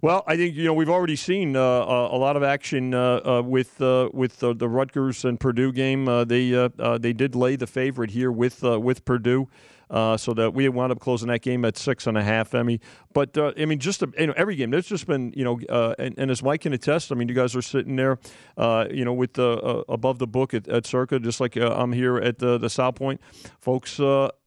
Well, 0.00 0.24
I 0.26 0.36
think 0.36 0.56
you 0.56 0.64
know 0.64 0.74
we've 0.74 0.90
already 0.90 1.14
seen 1.14 1.54
uh, 1.54 1.60
a 1.60 2.18
lot 2.18 2.36
of 2.36 2.42
action 2.42 2.92
uh, 2.92 3.20
uh, 3.24 3.42
with 3.42 3.80
uh, 3.80 4.08
with 4.12 4.40
the 4.40 4.68
Rutgers 4.68 5.24
and 5.24 5.38
Purdue 5.38 5.70
game. 5.72 6.08
Uh, 6.08 6.24
they 6.24 6.52
uh, 6.52 6.98
they 6.98 7.12
did 7.12 7.36
lay 7.36 7.54
the 7.54 7.68
favorite 7.68 8.10
here 8.10 8.32
with 8.32 8.62
with 8.62 9.04
Purdue. 9.04 9.48
Uh, 9.92 10.16
so 10.16 10.32
that 10.32 10.54
we 10.54 10.66
wound 10.70 10.90
up 10.90 10.98
closing 11.00 11.28
that 11.28 11.42
game 11.42 11.66
at 11.66 11.76
six 11.76 12.06
and 12.06 12.16
a 12.16 12.22
half, 12.22 12.54
Emmy. 12.54 12.80
But 13.12 13.36
uh, 13.36 13.52
I 13.58 13.66
mean, 13.66 13.78
just 13.78 14.00
you 14.00 14.26
know, 14.26 14.32
every 14.38 14.56
game 14.56 14.70
there's 14.70 14.86
just 14.86 15.06
been 15.06 15.34
you 15.36 15.44
know, 15.44 15.60
uh, 15.68 15.94
and, 15.98 16.18
and, 16.18 16.30
as 16.30 16.42
Mike 16.42 16.62
can 16.62 16.72
attest, 16.72 17.12
I 17.12 17.14
mean, 17.14 17.28
you 17.28 17.34
guys 17.34 17.54
are 17.54 17.60
sitting 17.60 17.96
there, 17.96 18.18
uh, 18.56 18.86
you 18.90 19.04
know, 19.04 19.12
with 19.12 19.34
the 19.34 19.84
above 19.90 20.18
the 20.18 20.26
book 20.26 20.54
at, 20.54 20.66
at 20.66 20.86
Circa, 20.86 21.20
just 21.20 21.40
like 21.40 21.56
I'm 21.56 21.92
here 21.92 22.16
at 22.16 22.38
the, 22.38 22.56
the 22.56 22.70
South 22.70 22.94
Point, 22.94 23.20
folks 23.60 24.00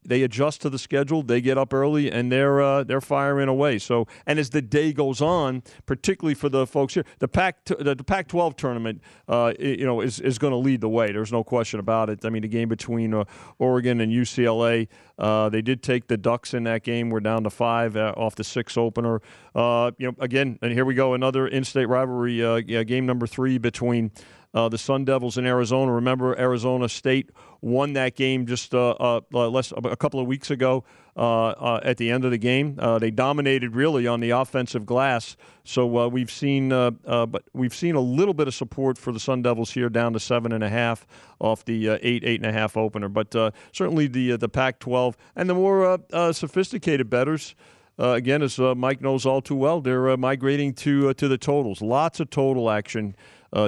they 0.06 0.24
adjust 0.24 0.62
to 0.62 0.70
the 0.70 0.78
schedule. 0.78 1.24
They 1.24 1.42
get 1.42 1.58
up 1.58 1.74
early 1.74 2.12
and 2.12 2.32
they're 2.32 2.62
uh, 2.62 2.84
they're 2.84 3.02
firing 3.02 3.50
away. 3.50 3.80
So 3.80 4.08
and 4.26 4.40
as 4.40 4.52
the 4.52 4.62
day 4.62 4.94
goes 4.94 5.22
on, 5.22 5.64
particularly 5.86 6.36
for 6.36 6.50
the 6.50 6.68
folks 6.68 6.94
here, 6.94 7.06
the 7.20 7.28
Pac 7.28 7.66
the, 7.66 7.96
the 7.96 8.04
Pac-12 8.04 8.56
tournament, 8.56 9.02
uh, 9.28 9.54
you 9.60 9.86
know, 9.86 10.02
is 10.02 10.20
is 10.20 10.38
going 10.38 10.52
to 10.52 10.58
lead 10.58 10.82
the 10.82 10.90
way. 10.90 11.12
There's 11.12 11.32
no 11.32 11.44
question 11.44 11.80
about 11.80 12.10
it. 12.10 12.24
I 12.24 12.30
mean, 12.30 12.42
the 12.42 12.48
game 12.48 12.70
between 12.70 13.14
uh, 13.14 13.26
Oregon 13.60 14.02
and 14.02 14.12
UCLA, 14.12 14.88
uh, 15.18 15.50
they 15.50 15.62
did 15.62 15.82
take 15.82 16.08
the 16.08 16.18
Ducks 16.18 16.54
in 16.54 16.64
that 16.64 16.84
game. 16.84 17.10
We're 17.10 17.20
down 17.20 17.44
to 17.44 17.50
five 17.50 17.96
uh, 17.96 18.14
off 18.16 18.36
the 18.36 18.44
six 18.44 18.78
opener. 18.78 19.22
Uh, 19.54 19.92
you 19.98 20.08
know, 20.08 20.16
again, 20.20 20.60
and 20.62 20.72
here 20.72 20.86
we 20.86 20.94
go, 20.94 21.14
another 21.14 21.48
in-state 21.48 21.86
rivalry 21.86 22.34
yeah, 22.34 22.84
game 22.84 23.06
number 23.06 23.26
three 23.28 23.58
between 23.58 24.12
uh, 24.56 24.70
the 24.70 24.78
Sun 24.78 25.06
Devils 25.06 25.38
in 25.38 25.46
Arizona. 25.46 25.92
Remember, 25.92 26.40
Arizona 26.40 26.88
State 26.88 27.30
won 27.62 27.94
that 27.94 28.16
game 28.16 28.46
just 28.46 28.74
uh, 28.74 28.92
uh, 28.92 29.22
uh 29.34 29.50
less 29.50 29.74
a 29.76 29.96
couple 29.98 30.20
of 30.20 30.28
weeks 30.28 30.50
ago. 30.50 30.84
Uh, 31.18 31.80
at 31.84 31.96
the 31.96 32.12
end 32.12 32.26
of 32.26 32.32
the 32.32 32.38
game, 32.38 32.76
they 33.00 33.10
dominated 33.10 33.74
really 33.74 34.06
on 34.06 34.20
the 34.20 34.32
offensive 34.32 34.86
glass. 34.86 35.38
So 35.64 36.08
we've 36.08 36.32
seen, 36.32 36.70
but 36.70 37.44
we've 37.54 37.74
seen 37.74 37.96
a 37.96 38.02
little 38.02 38.34
bit 38.34 38.50
of 38.50 38.54
support 38.54 38.98
for 38.98 39.14
the 39.14 39.20
Sun 39.20 39.44
Devils 39.44 39.72
here, 39.72 39.88
down 39.88 40.12
to 40.12 40.20
seven 40.20 40.52
and 40.52 40.62
a 40.62 40.68
half 40.68 41.08
off 41.40 41.64
the 41.64 41.88
eight, 42.02 42.24
eight 42.26 42.42
and 42.42 42.46
a 42.46 42.52
half 42.52 42.76
opener. 42.76 43.08
But 43.08 43.32
certainly 43.72 44.08
the 44.08 44.36
the 44.36 44.50
Pac-12 44.50 45.16
and 45.38 45.50
the 45.50 45.54
more 45.54 46.00
sophisticated 46.34 47.10
bettors. 47.10 47.56
Uh, 47.98 48.10
again, 48.10 48.42
as 48.42 48.60
uh, 48.60 48.76
Mike 48.76 49.00
knows 49.00 49.26
all 49.26 49.42
too 49.42 49.56
well, 49.56 49.80
they're 49.80 50.10
uh, 50.10 50.18
migrating 50.18 50.74
to 50.74 51.14
to 51.14 51.28
the 51.30 51.38
totals. 51.38 51.82
Lots 51.82 52.20
of 52.20 52.30
total 52.30 52.70
action 52.70 53.16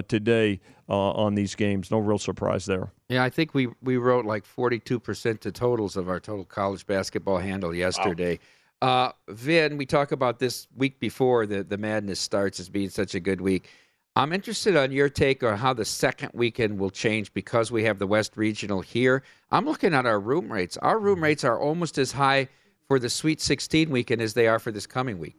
today 0.10 0.60
uh, 0.90 1.12
on 1.12 1.36
these 1.36 1.56
games. 1.56 1.92
No 1.92 2.00
real 2.00 2.18
surprise 2.18 2.66
there. 2.66 2.92
Yeah, 3.10 3.24
I 3.24 3.30
think 3.30 3.54
we, 3.54 3.68
we 3.82 3.98
wrote 3.98 4.26
like 4.26 4.46
42% 4.46 5.40
to 5.40 5.52
totals 5.52 5.98
of 5.98 6.10
our 6.10 6.20
total 6.20 6.46
college 6.46 6.86
basketball 6.86 7.38
handle 7.38 7.74
yesterday. 7.74 8.40
Wow. 8.82 8.88
Uh, 8.90 9.12
Vin, 9.30 9.78
we 9.78 9.86
talk 9.86 10.12
about 10.12 10.40
this 10.40 10.68
week 10.76 11.00
before 11.00 11.46
the, 11.46 11.64
the 11.64 11.78
madness 11.78 12.20
starts 12.20 12.60
as 12.60 12.70
being 12.70 12.90
such 12.90 13.16
a 13.16 13.20
good 13.20 13.42
week. 13.42 13.70
I'm 14.16 14.34
interested 14.34 14.76
on 14.76 14.92
your 14.92 15.10
take 15.10 15.44
on 15.44 15.58
how 15.58 15.74
the 15.74 15.86
second 15.86 16.32
weekend 16.34 16.80
will 16.80 16.90
change 16.90 17.32
because 17.34 17.72
we 17.72 17.84
have 17.84 18.00
the 18.00 18.08
West 18.08 18.36
Regional 18.36 18.82
here. 18.82 19.24
I'm 19.52 19.66
looking 19.66 19.94
at 19.94 20.08
our 20.08 20.20
room 20.20 20.52
rates. 20.52 20.76
Our 20.78 20.98
room 21.00 21.22
rates 21.22 21.44
are 21.44 21.60
almost 21.60 21.98
as 22.00 22.14
high 22.14 22.50
for 22.88 22.98
the 22.98 23.10
Sweet 23.10 23.42
16 23.42 23.90
weekend 23.90 24.22
as 24.22 24.34
they 24.34 24.48
are 24.48 24.58
for 24.58 24.72
this 24.72 24.88
coming 24.88 25.20
week. 25.20 25.36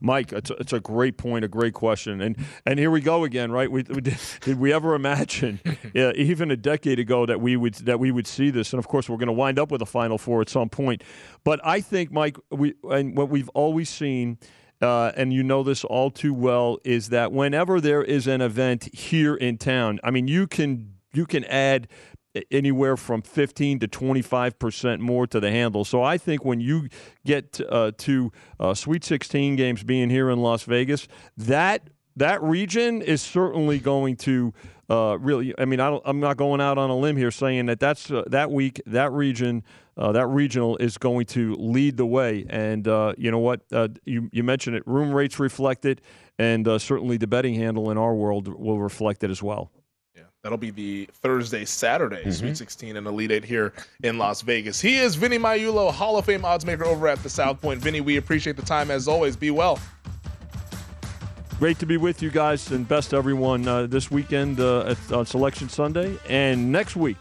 Mike, 0.00 0.32
it's 0.32 0.50
a, 0.50 0.54
it's 0.54 0.72
a 0.72 0.80
great 0.80 1.16
point, 1.16 1.44
a 1.44 1.48
great 1.48 1.74
question, 1.74 2.20
and 2.20 2.36
and 2.66 2.78
here 2.78 2.90
we 2.90 3.00
go 3.00 3.24
again, 3.24 3.50
right? 3.50 3.70
We, 3.70 3.82
we 3.82 4.00
did, 4.00 4.18
did, 4.40 4.58
we 4.58 4.72
ever 4.72 4.94
imagine, 4.94 5.60
yeah, 5.94 6.12
even 6.14 6.50
a 6.50 6.56
decade 6.56 6.98
ago, 6.98 7.26
that 7.26 7.40
we 7.40 7.56
would 7.56 7.74
that 7.74 7.98
we 7.98 8.10
would 8.10 8.26
see 8.26 8.50
this? 8.50 8.72
And 8.72 8.78
of 8.78 8.88
course, 8.88 9.08
we're 9.08 9.16
going 9.16 9.26
to 9.26 9.32
wind 9.32 9.58
up 9.58 9.70
with 9.70 9.82
a 9.82 9.86
Final 9.86 10.18
Four 10.18 10.40
at 10.40 10.48
some 10.48 10.68
point. 10.68 11.02
But 11.44 11.60
I 11.64 11.80
think, 11.80 12.12
Mike, 12.12 12.36
we 12.50 12.74
and 12.90 13.16
what 13.16 13.28
we've 13.28 13.50
always 13.50 13.88
seen. 13.88 14.38
Uh, 14.80 15.12
and 15.16 15.32
you 15.32 15.44
know 15.44 15.62
this 15.62 15.84
all 15.84 16.10
too 16.10 16.34
well, 16.34 16.76
is 16.82 17.10
that 17.10 17.30
whenever 17.30 17.80
there 17.80 18.02
is 18.02 18.26
an 18.26 18.40
event 18.40 18.92
here 18.92 19.36
in 19.36 19.56
town, 19.56 20.00
I 20.02 20.10
mean, 20.10 20.26
you 20.26 20.48
can 20.48 20.94
you 21.12 21.26
can 21.26 21.44
add 21.44 21.88
anywhere 22.50 22.96
from 22.96 23.22
15 23.22 23.80
to 23.80 23.88
25 23.88 24.58
percent 24.58 25.00
more 25.00 25.26
to 25.26 25.40
the 25.40 25.50
handle. 25.50 25.84
So 25.84 26.02
I 26.02 26.18
think 26.18 26.44
when 26.44 26.60
you 26.60 26.88
get 27.24 27.60
uh, 27.68 27.92
to 27.98 28.32
uh, 28.58 28.74
Sweet 28.74 29.04
16 29.04 29.56
games 29.56 29.82
being 29.82 30.10
here 30.10 30.30
in 30.30 30.40
Las 30.40 30.62
Vegas, 30.64 31.08
that 31.36 31.88
that 32.16 32.42
region 32.42 33.00
is 33.02 33.22
certainly 33.22 33.78
going 33.78 34.16
to 34.16 34.52
uh, 34.90 35.16
really. 35.18 35.54
I 35.58 35.64
mean, 35.64 35.80
I 35.80 35.98
am 36.04 36.20
not 36.20 36.36
going 36.36 36.60
out 36.60 36.76
on 36.76 36.90
a 36.90 36.96
limb 36.96 37.16
here 37.16 37.30
saying 37.30 37.66
that 37.66 37.80
that's 37.80 38.10
uh, 38.10 38.24
that 38.26 38.50
week 38.50 38.80
that 38.86 39.12
region. 39.12 39.64
Uh, 39.94 40.10
that 40.10 40.26
regional 40.26 40.78
is 40.78 40.96
going 40.96 41.26
to 41.26 41.54
lead 41.56 41.98
the 41.98 42.06
way, 42.06 42.46
and 42.48 42.88
uh, 42.88 43.12
you 43.18 43.30
know 43.30 43.38
what? 43.38 43.60
you 44.06 44.30
you 44.32 44.42
mentioned 44.42 44.74
it. 44.74 44.82
Room 44.86 45.12
rates 45.12 45.38
reflect 45.38 45.84
it, 45.84 46.00
and 46.38 46.66
certainly 46.80 47.18
the 47.18 47.26
betting 47.26 47.54
handle 47.54 47.90
in 47.90 47.98
our 47.98 48.14
world 48.14 48.48
will 48.48 48.78
reflect 48.78 49.22
it 49.22 49.30
as 49.30 49.42
well. 49.42 49.70
That'll 50.42 50.58
be 50.58 50.70
the 50.70 51.08
Thursday, 51.12 51.64
Saturday 51.64 52.22
mm-hmm. 52.22 52.32
Sweet 52.32 52.56
16 52.56 52.96
and 52.96 53.06
Elite 53.06 53.30
Eight 53.30 53.44
here 53.44 53.72
in 54.02 54.18
Las 54.18 54.42
Vegas. 54.42 54.80
He 54.80 54.96
is 54.96 55.14
Vinny 55.14 55.38
Magliulo, 55.38 55.92
Hall 55.92 56.18
of 56.18 56.24
Fame 56.24 56.44
odds 56.44 56.66
maker 56.66 56.84
over 56.84 57.06
at 57.06 57.22
the 57.22 57.30
South 57.30 57.60
Point. 57.60 57.80
Vinny, 57.80 58.00
we 58.00 58.16
appreciate 58.16 58.56
the 58.56 58.62
time 58.62 58.90
as 58.90 59.06
always. 59.06 59.36
Be 59.36 59.52
well. 59.52 59.78
Great 61.60 61.78
to 61.78 61.86
be 61.86 61.96
with 61.96 62.20
you 62.20 62.28
guys, 62.28 62.72
and 62.72 62.88
best 62.88 63.14
everyone 63.14 63.68
uh, 63.68 63.86
this 63.86 64.10
weekend 64.10 64.58
uh, 64.58 64.80
at, 64.86 65.12
on 65.12 65.24
Selection 65.24 65.68
Sunday 65.68 66.18
and 66.28 66.72
next 66.72 66.96
week. 66.96 67.18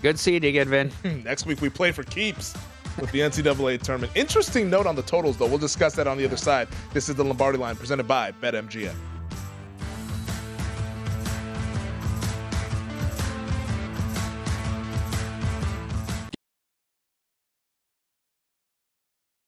Good 0.00 0.18
seeing 0.18 0.42
you 0.42 0.48
again, 0.48 0.68
Vin. 0.70 0.90
next 1.24 1.44
week 1.44 1.60
we 1.60 1.68
play 1.68 1.92
for 1.92 2.04
keeps 2.04 2.56
with 2.98 3.12
the 3.12 3.18
NCAA 3.18 3.82
tournament. 3.82 4.12
Interesting 4.14 4.70
note 4.70 4.86
on 4.86 4.96
the 4.96 5.02
totals, 5.02 5.36
though. 5.36 5.46
We'll 5.46 5.58
discuss 5.58 5.94
that 5.96 6.06
on 6.06 6.16
the 6.16 6.24
other 6.24 6.38
side. 6.38 6.68
This 6.94 7.10
is 7.10 7.16
the 7.16 7.24
Lombardi 7.24 7.58
line 7.58 7.76
presented 7.76 8.08
by 8.08 8.32
BetMGM. 8.32 8.94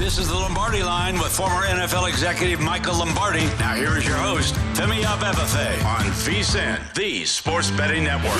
This 0.00 0.16
is 0.16 0.28
the 0.28 0.34
Lombardi 0.34 0.82
line 0.82 1.18
with 1.18 1.30
former 1.30 1.66
NFL 1.66 2.08
executive 2.08 2.58
Michael 2.58 2.96
Lombardi. 3.00 3.44
Now 3.58 3.74
here 3.74 3.98
is 3.98 4.06
your 4.06 4.16
host, 4.16 4.54
Femi 4.72 5.02
Abebefe 5.02 5.84
on 5.84 6.06
VSIN, 6.06 6.94
the 6.94 7.26
sports 7.26 7.70
betting 7.72 8.04
network. 8.04 8.32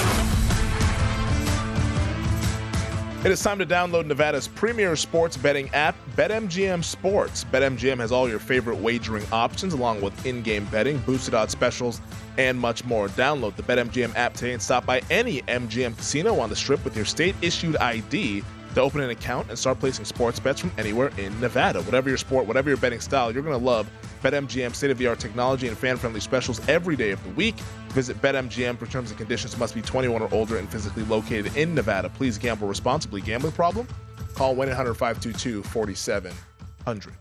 It 3.27 3.31
is 3.31 3.43
time 3.43 3.59
to 3.59 3.67
download 3.67 4.07
Nevada's 4.07 4.49
premier 4.49 4.97
sports 4.97 5.37
betting 5.37 5.69
app, 5.75 5.97
BetMGM 6.17 6.83
Sports. 6.83 7.45
BetMGM 7.45 7.99
has 7.99 8.11
all 8.11 8.27
your 8.27 8.39
favorite 8.39 8.79
wagering 8.79 9.27
options, 9.31 9.75
along 9.75 10.01
with 10.01 10.25
in 10.25 10.41
game 10.41 10.65
betting, 10.65 10.97
boosted 11.01 11.35
odds 11.35 11.53
specials, 11.53 12.01
and 12.39 12.59
much 12.59 12.87
more. 12.87 13.09
Download 13.09 13.55
the 13.55 13.63
BetMGM 13.63 14.17
app 14.17 14.33
today 14.33 14.55
and 14.55 14.63
stop 14.63 14.87
by 14.87 15.03
any 15.11 15.43
MGM 15.43 15.95
casino 15.99 16.41
on 16.41 16.49
the 16.49 16.57
strip 16.57 16.83
with 16.87 16.97
your 16.97 17.05
state 17.05 17.35
issued 17.43 17.77
ID 17.77 18.43
to 18.75 18.81
open 18.81 19.01
an 19.01 19.11
account 19.11 19.49
and 19.49 19.59
start 19.59 19.81
placing 19.81 20.05
sports 20.05 20.39
bets 20.39 20.61
from 20.61 20.73
anywhere 20.79 21.11
in 21.19 21.39
Nevada. 21.41 21.83
Whatever 21.83 22.09
your 22.09 22.19
sport, 22.19 22.47
whatever 22.47 22.69
your 22.69 22.77
betting 22.77 23.01
style, 23.01 23.33
you're 23.33 23.43
going 23.43 23.59
to 23.59 23.65
love 23.65 23.91
BetMGM 24.23 24.75
state 24.75 24.91
of 24.91 24.99
the 24.99 25.07
art 25.07 25.19
technology 25.19 25.69
and 25.69 25.77
fan 25.77 25.97
friendly 25.97 26.21
specials 26.21 26.67
every 26.69 26.97
day 26.97 27.11
of 27.11 27.23
the 27.25 27.31
week. 27.31 27.57
Visit 27.91 28.21
BetMGM 28.23 28.79
for 28.79 28.87
terms 28.87 29.11
and 29.11 29.19
conditions. 29.19 29.57
Must 29.57 29.75
be 29.75 29.83
21 29.83 30.23
or 30.23 30.29
older 30.33 30.59
and 30.59 30.71
physically 30.71 31.05
located 31.05 31.57
in 31.57 31.75
Nevada. 31.75 32.09
Please 32.09 32.39
gamble 32.39 32.69
responsibly. 32.69 33.21
Gambling 33.21 33.53
problem? 33.53 33.89
Call 34.35 34.55
1 34.55 34.69
800 34.69 34.95
522 34.95 35.63
4700. 35.65 37.15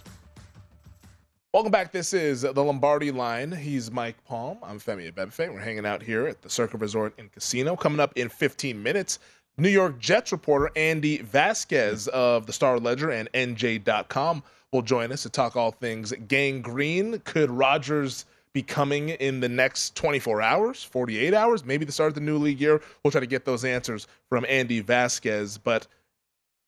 Welcome 1.52 1.72
back. 1.72 1.92
This 1.92 2.14
is 2.14 2.44
the 2.44 2.64
Lombardi 2.64 3.10
line. 3.10 3.52
He's 3.52 3.90
Mike 3.90 4.24
Palm. 4.24 4.60
I'm 4.62 4.80
Femi 4.80 5.12
Abebefe. 5.12 5.52
We're 5.52 5.60
hanging 5.60 5.84
out 5.84 6.04
here 6.04 6.28
at 6.28 6.44
the 6.44 6.50
Circa 6.50 6.78
Resort 6.78 7.16
and 7.18 7.32
Casino. 7.32 7.76
Coming 7.76 8.00
up 8.00 8.14
in 8.16 8.30
15 8.30 8.84
minutes, 8.84 9.18
New 9.60 9.70
York 9.70 10.00
Jets 10.00 10.32
reporter 10.32 10.72
Andy 10.78 11.18
Vasquez 11.18 12.08
of 12.08 12.46
the 12.46 12.54
Star 12.54 12.80
Ledger 12.80 13.12
and 13.12 13.30
NJ.com 13.34 14.42
will 14.72 14.82
join 14.82 15.12
us 15.12 15.24
to 15.24 15.30
talk 15.30 15.58
all 15.58 15.72
things 15.72 16.14
gang 16.30 16.62
green. 16.62 17.20
Could 17.26 17.52
Rodgers 17.52 18.26
be 18.54 18.64
coming 18.64 19.10
in 19.10 19.42
the 19.42 19.50
next 19.50 19.96
24 19.96 20.42
hours, 20.42 20.82
48 20.84 21.34
hours, 21.34 21.66
maybe 21.66 21.84
the 21.84 21.92
start 21.92 22.08
of 22.08 22.16
the 22.16 22.22
new 22.22 22.38
league 22.38 22.62
year? 22.62 22.82
We'll 23.04 23.12
try 23.12 23.20
to 23.20 23.28
get 23.28 23.44
those 23.44 23.66
answers 23.66 24.08
from 24.30 24.46
Andy 24.48 24.80
Vasquez. 24.80 25.58
But 25.58 25.88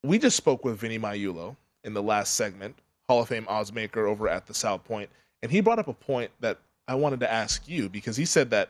we 0.03 0.19
just 0.19 0.35
spoke 0.35 0.65
with 0.65 0.77
Vinny 0.77 0.99
Magliulo 0.99 1.55
in 1.85 1.93
the 1.93 2.03
last 2.03 2.35
segment, 2.35 2.75
Hall 3.07 3.21
of 3.21 3.29
Fame 3.29 3.45
oddsmaker 3.45 4.05
over 4.05 4.27
at 4.27 4.47
the 4.47 4.53
South 4.53 4.83
Point, 4.83 5.09
and 5.41 5.49
he 5.49 5.61
brought 5.61 5.79
up 5.79 5.87
a 5.87 5.93
point 5.93 6.31
that 6.41 6.57
I 6.89 6.95
wanted 6.95 7.21
to 7.21 7.31
ask 7.31 7.69
you 7.69 7.87
because 7.87 8.17
he 8.17 8.25
said 8.25 8.49
that 8.49 8.69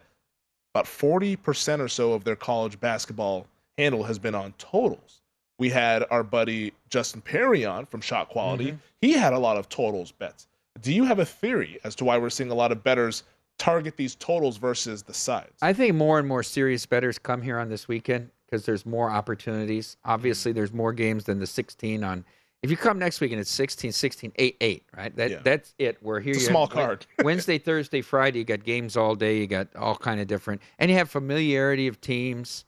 about 0.76 0.86
40% 0.86 1.80
or 1.80 1.88
so 1.88 2.14
of 2.14 2.24
their 2.24 2.36
college 2.36 2.80
basketball 2.80 3.48
handle 3.82 4.04
has 4.04 4.20
been 4.20 4.36
on 4.36 4.54
totals. 4.58 5.22
We 5.58 5.70
had 5.70 6.06
our 6.12 6.24
buddy 6.24 6.74
Justin 6.90 7.22
Perry 7.22 7.66
on 7.66 7.86
from 7.86 8.02
Shot 8.02 8.30
Quality. 8.30 8.68
Mm-hmm. 8.68 8.78
He 9.02 9.14
had 9.14 9.34
a 9.34 9.40
lot 9.40 9.58
of 9.58 9.70
totals 9.70 10.12
bets. 10.12 10.48
Do 10.82 10.94
you 10.94 11.04
have 11.06 11.20
a 11.20 11.26
theory 11.26 11.80
as 11.84 11.96
to 11.96 12.06
why 12.06 12.18
we're 12.18 12.30
seeing 12.30 12.52
a 12.52 12.56
lot 12.56 12.72
of 12.72 12.84
bettors 12.84 13.24
target 13.58 13.98
these 13.98 14.16
totals 14.16 14.58
versus 14.58 15.04
the 15.04 15.14
sides? 15.14 15.54
I 15.62 15.74
think 15.74 15.96
more 15.96 16.20
and 16.20 16.28
more 16.28 16.44
serious 16.44 16.86
bettors 16.86 17.18
come 17.20 17.42
here 17.42 17.60
on 17.60 17.70
this 17.70 17.88
weekend 17.88 18.30
because 18.46 18.66
there's 18.66 18.86
more 18.86 19.10
opportunities. 19.10 19.98
Obviously, 20.06 20.52
there's 20.52 20.74
more 20.74 20.94
games 20.94 21.26
than 21.26 21.40
the 21.40 21.48
16 21.48 22.04
on. 22.04 22.24
If 22.62 22.70
you 22.70 22.78
come 22.78 23.00
next 23.00 23.22
week 23.22 23.32
and 23.32 23.42
it's 23.42 23.50
16, 23.50 23.92
16, 23.92 24.34
8, 24.36 24.58
8, 24.62 24.84
right? 24.96 25.16
That, 25.16 25.32
yeah. 25.32 25.40
That's 25.44 25.74
it. 25.80 25.98
We're 26.02 26.20
here. 26.20 26.34
It's 26.34 26.44
a 26.44 26.48
small 26.48 26.68
card. 26.68 27.08
Wednesday, 27.24 27.58
Thursday, 27.58 28.02
Friday, 28.02 28.40
you 28.40 28.46
got 28.46 28.64
games 28.64 28.96
all 28.96 29.16
day. 29.16 29.40
You 29.40 29.48
got 29.48 29.76
all 29.76 29.96
kind 29.96 30.22
of 30.22 30.28
different. 30.28 30.62
And 30.78 30.92
you 30.92 30.98
have 30.98 31.10
familiarity 31.10 31.88
of 31.88 32.00
teams. 32.02 32.66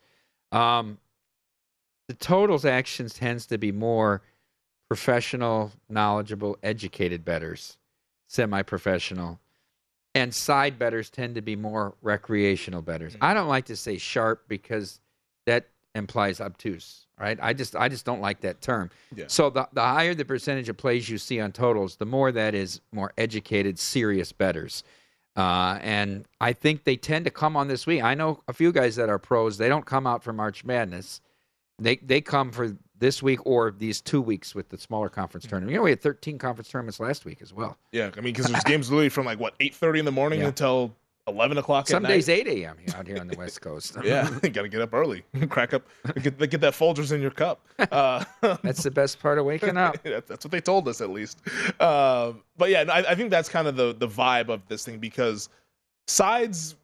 Um, 0.52 0.98
the 2.08 2.14
totals 2.14 2.66
actions 2.66 3.14
tends 3.14 3.46
to 3.48 3.58
be 3.58 3.72
more 3.72 4.22
professional, 4.88 5.72
knowledgeable, 5.90 6.58
educated 6.64 7.24
bettors, 7.26 7.78
semi-professional. 8.28 9.40
and 10.16 10.34
side 10.34 10.78
bettors 10.78 11.10
tend 11.10 11.34
to 11.36 11.42
be 11.42 11.56
more 11.56 11.96
recreational 12.02 12.82
bettors. 12.82 13.16
I 13.22 13.34
don't 13.34 13.48
like 13.48 13.66
to 13.66 13.76
say 13.76 13.98
sharp 13.98 14.44
because 14.48 15.00
that 15.48 15.68
implies 15.96 16.40
obtuse, 16.42 17.08
right? 17.20 17.40
I 17.42 17.54
just 17.54 17.76
I 17.76 17.90
just 17.90 18.06
don't 18.06 18.22
like 18.22 18.42
that 18.42 18.62
term. 18.62 18.92
Yeah. 19.16 19.26
So 19.28 19.50
the 19.50 19.68
the 19.74 19.82
higher 19.82 20.14
the 20.14 20.26
percentage 20.26 20.70
of 20.70 20.78
plays 20.78 21.10
you 21.10 21.18
see 21.18 21.40
on 21.40 21.52
totals, 21.52 21.96
the 21.96 22.06
more 22.06 22.32
that 22.32 22.54
is 22.54 22.82
more 22.92 23.12
educated, 23.18 23.80
serious 23.80 24.32
bettors. 24.32 24.84
Uh, 25.36 25.80
and 25.82 26.26
I 26.40 26.54
think 26.54 26.84
they 26.84 26.96
tend 26.96 27.26
to 27.26 27.32
come 27.32 27.58
on 27.58 27.68
this 27.68 27.88
week. 27.88 28.04
I 28.04 28.14
know 28.14 28.42
a 28.48 28.54
few 28.54 28.72
guys 28.72 28.96
that 28.98 29.10
are 29.10 29.18
pros. 29.18 29.58
They 29.58 29.68
don't 29.68 29.86
come 29.86 30.06
out 30.06 30.24
for 30.24 30.32
March 30.32 30.64
Madness. 30.64 31.22
They 31.80 31.98
they 31.98 32.22
come 32.22 32.52
for 32.52 32.76
this 33.00 33.22
week 33.24 33.46
or 33.46 33.72
these 33.72 34.00
two 34.02 34.22
weeks 34.22 34.56
with 34.56 34.70
the 34.70 34.78
smaller 34.78 35.10
conference 35.10 35.46
tournament. 35.46 35.72
You 35.72 35.78
know, 35.78 35.84
we 35.84 35.90
had 35.90 36.02
13 36.02 36.38
conference 36.38 36.70
tournaments 36.70 37.00
last 37.00 37.26
week 37.26 37.42
as 37.42 37.52
well. 37.54 37.78
Yeah, 37.92 38.12
I 38.16 38.22
mean, 38.22 38.34
because 38.34 38.48
there's 38.50 38.64
games 38.66 38.90
literally 38.90 39.10
from 39.10 39.26
like 39.26 39.40
what 39.40 39.58
8:30 39.60 40.00
in 40.00 40.06
the 40.06 40.12
morning 40.12 40.40
Yeah. 40.42 40.48
until 40.48 40.96
11 41.28 41.58
o'clock 41.58 41.88
Some 41.88 41.98
at 42.06 42.10
night. 42.10 42.16
days 42.16 42.28
8 42.30 42.48
a.m. 42.48 42.76
out 42.96 43.08
here 43.08 43.18
on 43.18 43.28
the 43.28 43.38
West 43.38 43.62
Coast. 43.62 43.96
Yeah, 44.04 44.30
you 44.44 44.50
got 44.50 44.64
to 44.64 44.68
get 44.70 44.82
up 44.82 44.94
early, 44.94 45.24
crack 45.50 45.74
up, 45.74 45.88
get, 46.22 46.38
get 46.38 46.60
that 46.62 46.74
Folgers 46.74 47.12
in 47.14 47.22
your 47.22 47.32
cup. 47.32 47.66
Uh, 47.80 48.24
That's 48.62 48.84
the 48.84 48.92
best 48.92 49.20
part 49.20 49.38
of 49.40 49.46
waking 49.46 49.78
up. 49.78 49.98
That's 50.04 50.44
what 50.46 50.52
they 50.52 50.60
told 50.62 50.88
us 50.90 51.00
at 51.02 51.10
least. 51.10 51.42
Um, 51.82 52.44
but 52.58 52.70
yeah, 52.70 52.84
I, 52.90 53.12
I 53.12 53.16
think 53.16 53.32
that's 53.32 53.48
kind 53.50 53.68
of 53.68 53.76
the 53.78 53.94
the 53.98 54.08
vibe 54.08 54.50
of 54.50 54.68
this 54.68 54.84
thing 54.86 55.00
because 55.00 55.48
sides 56.08 56.76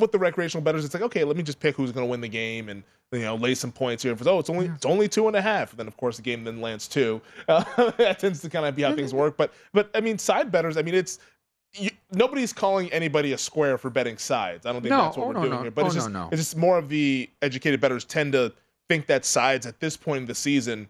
with 0.00 0.12
the 0.12 0.18
recreational 0.18 0.62
bettors, 0.62 0.84
it's 0.84 0.94
like 0.94 1.02
okay, 1.02 1.24
let 1.24 1.36
me 1.36 1.42
just 1.42 1.60
pick 1.60 1.76
who's 1.76 1.92
going 1.92 2.06
to 2.06 2.10
win 2.10 2.20
the 2.20 2.28
game 2.28 2.68
and 2.68 2.82
you 3.12 3.20
know 3.20 3.34
lay 3.34 3.54
some 3.54 3.72
points 3.72 4.02
here. 4.02 4.14
For 4.16 4.28
oh, 4.28 4.38
it's 4.38 4.50
only 4.50 4.66
it's 4.66 4.86
only 4.86 5.08
two 5.08 5.26
and 5.26 5.36
a 5.36 5.42
half. 5.42 5.70
And 5.70 5.78
then 5.80 5.86
of 5.86 5.96
course 5.96 6.16
the 6.16 6.22
game 6.22 6.44
then 6.44 6.60
lands 6.60 6.88
two. 6.88 7.20
Uh, 7.48 7.64
that 7.98 8.18
tends 8.18 8.40
to 8.42 8.48
kind 8.48 8.66
of 8.66 8.74
be 8.74 8.82
how 8.82 8.94
things 8.94 9.14
work. 9.14 9.36
But 9.36 9.52
but 9.72 9.90
I 9.94 10.00
mean 10.00 10.18
side 10.18 10.50
bettors. 10.50 10.76
I 10.76 10.82
mean 10.82 10.94
it's. 10.94 11.18
You, 11.72 11.90
nobody's 12.10 12.52
calling 12.52 12.90
anybody 12.92 13.32
a 13.32 13.38
square 13.38 13.78
for 13.78 13.90
betting 13.90 14.18
sides. 14.18 14.66
I 14.66 14.72
don't 14.72 14.82
think 14.82 14.90
No, 14.90 15.02
that's 15.02 15.16
what 15.16 15.24
oh, 15.24 15.28
we're 15.28 15.34
no, 15.34 15.40
doing 15.42 15.52
no. 15.52 15.62
here. 15.62 15.70
But 15.70 15.84
Oh, 15.84 15.86
it's 15.86 15.94
just 15.94 16.10
it's 16.32 16.42
just 16.42 16.56
more 16.56 16.76
of 16.76 16.88
the 16.88 17.30
educated 17.42 17.80
betters 17.80 18.04
tend 18.04 18.32
to 18.32 18.52
think 18.88 19.06
that 19.06 19.24
sides 19.24 19.66
at 19.66 19.78
this 19.78 19.96
point 19.96 20.22
in 20.22 20.26
the 20.26 20.34
season 20.34 20.88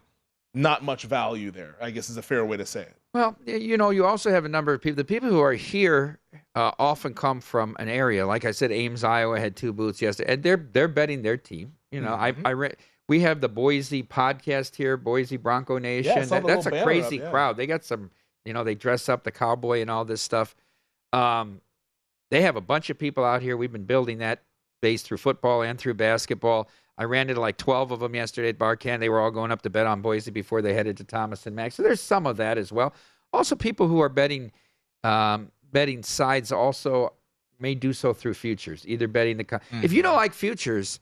not 0.53 0.83
much 0.83 1.03
value 1.03 1.51
there. 1.51 1.75
I 1.81 1.91
guess 1.91 2.09
is 2.09 2.17
a 2.17 2.21
fair 2.21 2.43
way 2.45 2.57
to 2.57 2.65
say 2.65 2.81
it. 2.81 2.95
Well, 3.13 3.37
you 3.45 3.77
know, 3.77 3.89
you 3.89 4.05
also 4.05 4.31
have 4.31 4.45
a 4.45 4.49
number 4.49 4.73
of 4.73 4.81
people. 4.81 4.95
The 4.95 5.05
people 5.05 5.29
who 5.29 5.39
are 5.39 5.53
here 5.53 6.19
uh, 6.55 6.71
often 6.79 7.13
come 7.13 7.39
from 7.41 7.75
an 7.79 7.87
area. 7.89 8.25
Like 8.27 8.45
I 8.45 8.51
said, 8.51 8.71
Ames, 8.71 9.03
Iowa 9.03 9.39
had 9.39 9.55
two 9.55 9.71
booths 9.73 10.01
yesterday, 10.01 10.33
and 10.33 10.43
they're 10.43 10.57
they're 10.71 10.87
betting 10.87 11.21
their 11.21 11.37
team. 11.37 11.73
You 11.91 12.01
know, 12.01 12.11
Mm-hmm. 12.11 12.45
I 12.45 12.49
I 12.49 12.51
re- 12.53 12.75
we 13.07 13.19
have 13.21 13.41
the 13.41 13.49
Boise 13.49 14.03
podcast 14.03 14.75
here, 14.75 14.95
Boise 14.97 15.37
Bronco 15.37 15.77
Nation. 15.77 16.25
saw 16.25 16.39
That- 16.39 16.47
that's 16.47 16.65
a 16.65 16.83
crazy 16.83 17.19
up, 17.19 17.25
yeah. 17.25 17.29
crowd. 17.31 17.57
They 17.57 17.67
got 17.67 17.83
some, 17.83 18.09
you 18.45 18.53
know, 18.53 18.63
they 18.63 18.75
dress 18.75 19.09
up 19.09 19.23
the 19.23 19.31
cowboy 19.31 19.81
and 19.81 19.89
all 19.89 20.05
this 20.05 20.21
stuff. 20.21 20.55
Um, 21.13 21.61
they 22.29 22.41
have 22.43 22.55
a 22.55 22.61
bunch 22.61 22.89
of 22.89 22.97
people 22.97 23.25
out 23.25 23.41
here. 23.41 23.57
We've 23.57 23.71
been 23.71 23.83
building 23.85 24.19
that 24.19 24.43
base 24.81 25.01
through 25.01 25.17
football 25.17 25.61
and 25.61 25.77
through 25.77 25.95
basketball. 25.95 26.69
I 26.97 27.03
ran 27.05 27.29
into 27.29 27.41
like 27.41 27.57
12 27.57 27.91
of 27.91 27.99
them 27.99 28.15
yesterday 28.15 28.49
at 28.49 28.57
Barcan. 28.57 28.99
They 29.01 29.09
were 29.09 29.19
all 29.19 29.31
going 29.31 29.51
up 29.51 29.61
to 29.63 29.69
bet 29.69 29.87
on 29.87 30.01
Boise 30.01 30.31
before 30.31 30.61
they 30.61 30.73
headed 30.73 30.95
to 30.97 31.03
Thomas 31.03 31.45
and 31.45 31.55
Mack. 31.55 31.73
So 31.73 31.83
there's 31.83 31.99
some 32.01 32.25
of 32.25 32.37
that 32.37 32.57
as 32.57 32.71
well. 32.71 32.93
Also, 33.33 33.55
people 33.55 33.87
who 33.87 33.99
are 34.01 34.09
betting 34.09 34.51
um, 35.03 35.51
betting 35.71 36.03
sides 36.03 36.51
also 36.51 37.13
may 37.59 37.75
do 37.75 37.93
so 37.93 38.13
through 38.13 38.33
futures, 38.33 38.83
either 38.87 39.07
betting 39.07 39.37
the. 39.37 39.43
Co- 39.43 39.59
If 39.83 39.93
you 39.93 40.01
don't 40.01 40.11
mm-hmm. 40.13 40.17
like 40.21 40.33
futures, 40.33 40.99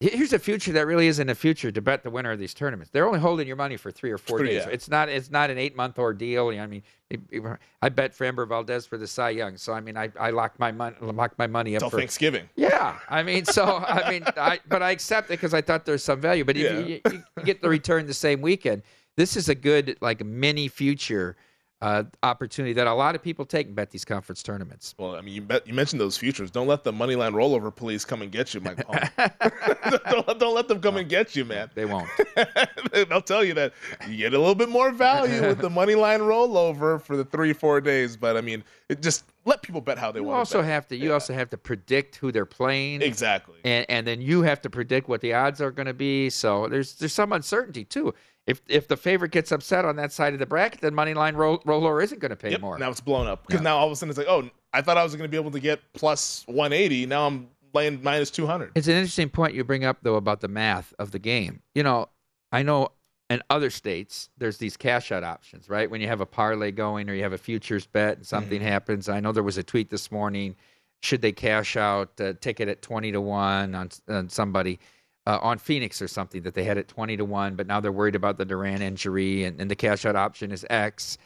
here's 0.00 0.32
a 0.32 0.38
future 0.38 0.72
that 0.72 0.86
really 0.86 1.06
isn't 1.06 1.28
a 1.30 1.34
future 1.34 1.70
to 1.70 1.80
bet 1.80 2.02
the 2.02 2.10
winner 2.10 2.30
of 2.32 2.38
these 2.38 2.52
tournaments. 2.52 2.90
They're 2.90 3.06
only 3.06 3.20
holding 3.20 3.46
your 3.46 3.56
money 3.56 3.76
for 3.76 3.90
three 3.90 4.10
or 4.10 4.18
four 4.18 4.42
days. 4.42 4.64
yeah. 4.66 4.68
It's 4.70 4.88
not. 4.90 5.08
It's 5.08 5.30
not 5.30 5.50
an 5.50 5.56
eight 5.58 5.74
month 5.76 5.98
ordeal. 5.98 6.48
I 6.48 6.66
mean, 6.66 6.82
it- 7.10 7.20
it- 7.30 7.42
I 7.80 7.88
bet 7.88 8.12
Framber 8.16 8.46
Valdez 8.46 8.84
for 8.86 8.98
the 8.98 9.06
Cy 9.06 9.30
Young, 9.30 9.56
so 9.56 9.72
I 9.72 9.80
mean, 9.80 9.96
I, 9.96 10.10
I 10.18 10.30
locked 10.30 10.58
my 10.58 10.72
money 10.72 10.96
locked 11.00 11.38
my 11.38 11.46
money 11.46 11.76
up 11.76 11.80
Until 11.82 11.90
for 11.90 11.98
Thanksgiving. 11.98 12.48
yeah, 12.56 12.98
I 13.08 13.22
mean, 13.22 13.44
so 13.44 13.64
I 13.64 14.10
mean, 14.10 14.24
I 14.36 14.60
but 14.68 14.82
I 14.82 14.90
accept 14.90 15.28
it 15.28 15.34
because 15.40 15.54
I 15.54 15.62
thought 15.62 15.86
there's 15.86 16.04
some 16.04 16.20
value. 16.20 16.44
But 16.44 16.56
if 16.56 16.62
Yeah. 16.64 16.78
you, 16.80 17.00
you, 17.10 17.24
you 17.38 17.42
get 17.44 17.62
the 17.62 17.68
return 17.68 18.06
the 18.06 18.14
same 18.14 18.40
weekend, 18.42 18.82
this 19.16 19.36
is 19.36 19.48
a 19.48 19.54
good 19.54 19.96
like 20.02 20.22
mini 20.24 20.68
future 20.68 21.36
uh, 21.82 22.04
opportunity 22.22 22.72
that 22.72 22.86
a 22.86 22.94
lot 22.94 23.14
of 23.14 23.22
people 23.22 23.44
take 23.44 23.66
and 23.66 23.76
bet 23.76 23.90
these 23.90 24.04
conference 24.06 24.42
tournaments. 24.42 24.94
Well, 24.98 25.16
I 25.16 25.20
mean, 25.20 25.34
you, 25.34 25.42
bet, 25.42 25.66
you 25.66 25.74
mentioned 25.74 26.00
those 26.00 26.16
futures. 26.16 26.50
Don't 26.50 26.66
let 26.66 26.82
the 26.82 26.92
money 26.92 27.14
line 27.14 27.32
rollover 27.34 27.74
police 27.74 28.04
come 28.06 28.22
and 28.22 28.30
get 28.32 28.54
you, 28.54 28.60
Mike 28.60 28.76
don't, 28.88 30.26
let- 30.28 30.38
don't 30.38 30.54
let 30.54 30.68
them 30.68 30.80
come 30.80 30.96
and 30.96 31.08
get 31.08 31.36
you, 31.36 31.44
man. 31.44 31.70
They 31.74 31.84
won't. 31.84 32.08
They'll 32.92 33.20
tell 33.20 33.44
you 33.44 33.54
that 33.54 33.72
you 34.08 34.16
get 34.16 34.34
a 34.34 34.38
little 34.38 34.54
bit 34.54 34.68
more 34.68 34.92
value 34.92 35.42
with 35.42 35.58
the 35.58 35.68
money 35.70 35.94
line 35.94 36.20
rollover 36.20 37.02
for 37.02 37.16
the 37.16 37.24
three, 37.24 37.52
four 37.52 37.80
days. 37.80 38.16
But 38.16 38.36
I 38.36 38.40
mean, 38.40 38.64
it 38.88 39.02
just 39.02 39.24
let 39.44 39.60
people 39.62 39.80
bet 39.80 39.98
how 39.98 40.10
they 40.10 40.20
You 40.20 40.26
want. 40.26 40.38
also 40.38 40.60
bet. 40.60 40.70
have 40.70 40.88
to 40.88 40.96
you 40.96 41.12
also 41.12 41.34
have 41.34 41.50
to 41.50 41.58
predict 41.58 42.16
who 42.16 42.32
they're 42.32 42.46
playing. 42.46 43.02
exactly. 43.02 43.56
and 43.64 43.84
and 43.88 44.06
then 44.06 44.20
you 44.22 44.42
have 44.42 44.62
to 44.62 44.70
predict 44.70 45.08
what 45.08 45.20
the 45.20 45.34
odds 45.34 45.60
are 45.60 45.70
going 45.70 45.86
to 45.86 45.92
be. 45.94 46.30
So 46.30 46.68
there's 46.68 46.94
there's 46.94 47.12
some 47.12 47.32
uncertainty 47.32 47.84
too. 47.84 48.14
If 48.46 48.60
if 48.68 48.88
the 48.88 48.96
favorite 48.96 49.30
gets 49.30 49.52
upset 49.52 49.84
on 49.84 49.96
that 49.96 50.12
side 50.12 50.34
of 50.34 50.38
the 50.38 50.46
bracket, 50.46 50.82
then 50.82 50.94
money 50.94 51.14
line 51.14 51.34
roll, 51.34 51.62
roller 51.64 52.02
isn't 52.02 52.20
going 52.20 52.30
to 52.30 52.36
pay 52.36 52.50
Yep, 52.50 52.60
more. 52.60 52.78
Now 52.78 52.90
it's 52.90 53.00
blown 53.00 53.26
up 53.26 53.46
because 53.46 53.62
now 53.62 53.78
all 53.78 53.86
of 53.86 53.92
a 53.92 53.96
sudden 53.96 54.10
it's 54.10 54.18
like, 54.18 54.28
oh, 54.28 54.50
I 54.72 54.82
thought 54.82 54.98
I 54.98 55.02
was 55.02 55.14
going 55.14 55.24
to 55.24 55.30
be 55.30 55.38
able 55.38 55.50
to 55.52 55.60
get 55.60 55.80
plus 55.94 56.44
180. 56.46 57.06
Now 57.06 57.26
I'm 57.26 57.48
laying 57.72 58.02
minus 58.02 58.30
200. 58.30 58.72
It's 58.74 58.86
an 58.86 58.94
interesting 58.94 59.30
point 59.30 59.54
you 59.54 59.64
bring 59.64 59.84
up 59.84 59.98
though 60.02 60.16
about 60.16 60.40
the 60.40 60.48
math 60.48 60.92
of 60.98 61.10
the 61.10 61.18
game. 61.18 61.62
You 61.74 61.82
know, 61.82 62.08
I 62.52 62.62
know 62.62 62.90
in 63.30 63.42
other 63.48 63.70
states 63.70 64.28
there's 64.36 64.58
these 64.58 64.76
cash 64.76 65.10
out 65.10 65.24
options, 65.24 65.70
right? 65.70 65.90
When 65.90 66.02
you 66.02 66.08
have 66.08 66.20
a 66.20 66.26
parlay 66.26 66.70
going 66.70 67.08
or 67.08 67.14
you 67.14 67.22
have 67.22 67.32
a 67.32 67.38
futures 67.38 67.86
bet 67.86 68.18
and 68.18 68.26
something 68.26 68.60
mm-hmm. 68.60 68.68
happens. 68.68 69.08
I 69.08 69.20
know 69.20 69.32
there 69.32 69.42
was 69.42 69.58
a 69.58 69.62
tweet 69.62 69.88
this 69.88 70.12
morning. 70.12 70.54
Should 71.02 71.22
they 71.22 71.32
cash 71.32 71.76
out 71.76 72.20
a 72.20 72.34
ticket 72.34 72.68
at 72.68 72.82
twenty 72.82 73.10
to 73.12 73.20
one 73.20 73.74
on, 73.74 73.88
on 74.08 74.28
somebody? 74.28 74.78
Uh, 75.26 75.38
on 75.40 75.56
Phoenix 75.56 76.02
or 76.02 76.08
something 76.08 76.42
that 76.42 76.52
they 76.52 76.64
had 76.64 76.76
at 76.76 76.86
20 76.86 77.16
to 77.16 77.24
1, 77.24 77.54
but 77.54 77.66
now 77.66 77.80
they're 77.80 77.90
worried 77.90 78.14
about 78.14 78.36
the 78.36 78.44
Durant 78.44 78.82
injury 78.82 79.44
and, 79.44 79.58
and 79.58 79.70
the 79.70 79.74
cash 79.74 80.04
out 80.04 80.16
option 80.16 80.52
is 80.52 80.66
X. 80.68 81.16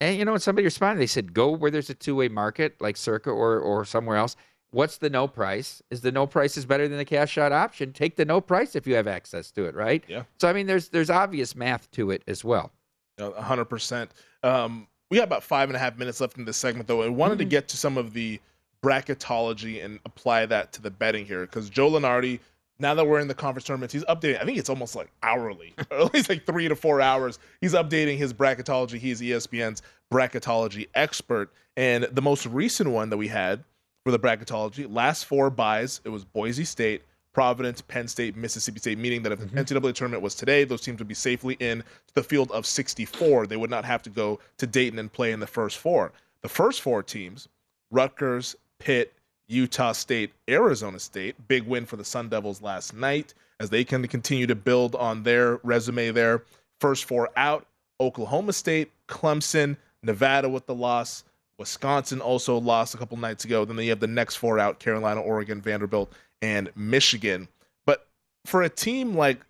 And, 0.00 0.18
you 0.18 0.24
know, 0.24 0.32
when 0.32 0.40
somebody 0.40 0.64
responded, 0.64 1.00
they 1.00 1.06
said, 1.06 1.32
go 1.32 1.50
where 1.50 1.70
there's 1.70 1.88
a 1.88 1.94
two 1.94 2.16
way 2.16 2.28
market 2.28 2.74
like 2.80 2.96
Circa 2.96 3.30
or, 3.30 3.60
or 3.60 3.84
somewhere 3.84 4.16
else. 4.16 4.34
What's 4.74 4.98
the 4.98 5.08
no 5.08 5.28
price? 5.28 5.82
Is 5.90 6.00
the 6.00 6.10
no 6.10 6.26
price 6.26 6.56
is 6.56 6.66
better 6.66 6.88
than 6.88 6.98
the 6.98 7.04
cash 7.04 7.38
out 7.38 7.52
option? 7.52 7.92
Take 7.92 8.16
the 8.16 8.24
no 8.24 8.40
price 8.40 8.74
if 8.74 8.88
you 8.88 8.96
have 8.96 9.06
access 9.06 9.52
to 9.52 9.66
it, 9.66 9.76
right? 9.76 10.02
Yeah. 10.08 10.24
So, 10.40 10.48
I 10.48 10.52
mean, 10.52 10.66
there's 10.66 10.88
there's 10.88 11.10
obvious 11.10 11.54
math 11.54 11.88
to 11.92 12.10
it 12.10 12.24
as 12.26 12.42
well. 12.42 12.72
A 13.18 13.40
hundred 13.40 13.66
percent. 13.66 14.10
Um, 14.42 14.88
we 15.10 15.18
got 15.18 15.24
about 15.24 15.44
five 15.44 15.68
and 15.68 15.76
a 15.76 15.78
half 15.78 15.96
minutes 15.96 16.20
left 16.20 16.38
in 16.38 16.44
this 16.44 16.56
segment, 16.56 16.88
though. 16.88 17.02
I 17.02 17.08
wanted 17.08 17.38
to 17.38 17.44
get 17.44 17.68
to 17.68 17.76
some 17.76 17.96
of 17.96 18.14
the 18.14 18.40
bracketology 18.82 19.84
and 19.84 20.00
apply 20.04 20.46
that 20.46 20.72
to 20.72 20.82
the 20.82 20.90
betting 20.90 21.24
here 21.24 21.42
because 21.42 21.70
Joe 21.70 21.88
Lunardi. 21.88 22.40
Now 22.78 22.94
that 22.94 23.06
we're 23.06 23.20
in 23.20 23.28
the 23.28 23.34
conference 23.34 23.66
tournaments, 23.66 23.92
he's 23.92 24.04
updating. 24.04 24.40
I 24.40 24.44
think 24.44 24.58
it's 24.58 24.68
almost 24.68 24.96
like 24.96 25.10
hourly, 25.22 25.74
or 25.90 25.98
at 25.98 26.14
least 26.14 26.28
like 26.28 26.44
three 26.44 26.68
to 26.68 26.76
four 26.76 27.00
hours. 27.00 27.38
He's 27.60 27.74
updating 27.74 28.16
his 28.16 28.32
bracketology. 28.32 28.98
He's 28.98 29.20
ESPN's 29.20 29.82
bracketology 30.12 30.88
expert, 30.94 31.52
and 31.76 32.04
the 32.04 32.22
most 32.22 32.46
recent 32.46 32.90
one 32.90 33.10
that 33.10 33.16
we 33.16 33.28
had 33.28 33.64
for 34.04 34.10
the 34.10 34.18
bracketology, 34.18 34.92
last 34.92 35.24
four 35.24 35.50
byes, 35.50 36.00
it 36.04 36.10
was 36.10 36.24
Boise 36.24 36.64
State, 36.64 37.02
Providence, 37.32 37.80
Penn 37.80 38.06
State, 38.06 38.36
Mississippi 38.36 38.78
State, 38.78 38.98
meaning 38.98 39.22
that 39.22 39.32
if 39.32 39.40
mm-hmm. 39.40 39.56
the 39.56 39.64
NCAA 39.64 39.94
tournament 39.94 40.22
was 40.22 40.34
today, 40.34 40.64
those 40.64 40.82
teams 40.82 40.98
would 40.98 41.08
be 41.08 41.14
safely 41.14 41.56
in 41.58 41.82
the 42.14 42.22
field 42.22 42.50
of 42.52 42.66
64. 42.66 43.46
They 43.46 43.56
would 43.56 43.70
not 43.70 43.84
have 43.84 44.02
to 44.02 44.10
go 44.10 44.38
to 44.58 44.66
Dayton 44.66 44.98
and 44.98 45.12
play 45.12 45.32
in 45.32 45.40
the 45.40 45.46
first 45.46 45.78
four. 45.78 46.12
The 46.42 46.48
first 46.48 46.82
four 46.82 47.02
teams, 47.02 47.48
Rutgers, 47.90 48.54
Pitt, 48.78 49.14
Utah 49.48 49.92
State, 49.92 50.32
Arizona 50.48 50.98
State, 50.98 51.36
big 51.48 51.64
win 51.64 51.86
for 51.86 51.96
the 51.96 52.04
Sun 52.04 52.28
Devils 52.28 52.62
last 52.62 52.94
night 52.94 53.34
as 53.60 53.70
they 53.70 53.84
can 53.84 54.06
continue 54.08 54.46
to 54.46 54.54
build 54.54 54.94
on 54.94 55.22
their 55.22 55.56
resume 55.62 56.10
there. 56.10 56.42
First 56.80 57.04
four 57.04 57.30
out, 57.36 57.66
Oklahoma 58.00 58.52
State, 58.52 58.90
Clemson, 59.08 59.76
Nevada 60.02 60.48
with 60.48 60.66
the 60.66 60.74
loss, 60.74 61.24
Wisconsin 61.58 62.20
also 62.20 62.58
lost 62.58 62.94
a 62.94 62.98
couple 62.98 63.16
nights 63.16 63.44
ago. 63.44 63.64
Then 63.64 63.78
you 63.78 63.90
have 63.90 64.00
the 64.00 64.06
next 64.06 64.36
four 64.36 64.58
out 64.58 64.78
Carolina, 64.78 65.20
Oregon, 65.20 65.60
Vanderbilt, 65.60 66.12
and 66.42 66.70
Michigan. 66.74 67.48
But 67.86 68.06
for 68.44 68.62
a 68.62 68.68
team 68.68 69.16
like, 69.16 69.40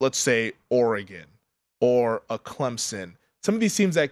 let's 0.00 0.18
say, 0.18 0.52
Oregon 0.70 1.24
or 1.80 2.22
a 2.28 2.38
Clemson, 2.38 3.14
some 3.42 3.54
of 3.54 3.60
these 3.60 3.74
teams 3.74 3.94
that 3.94 4.10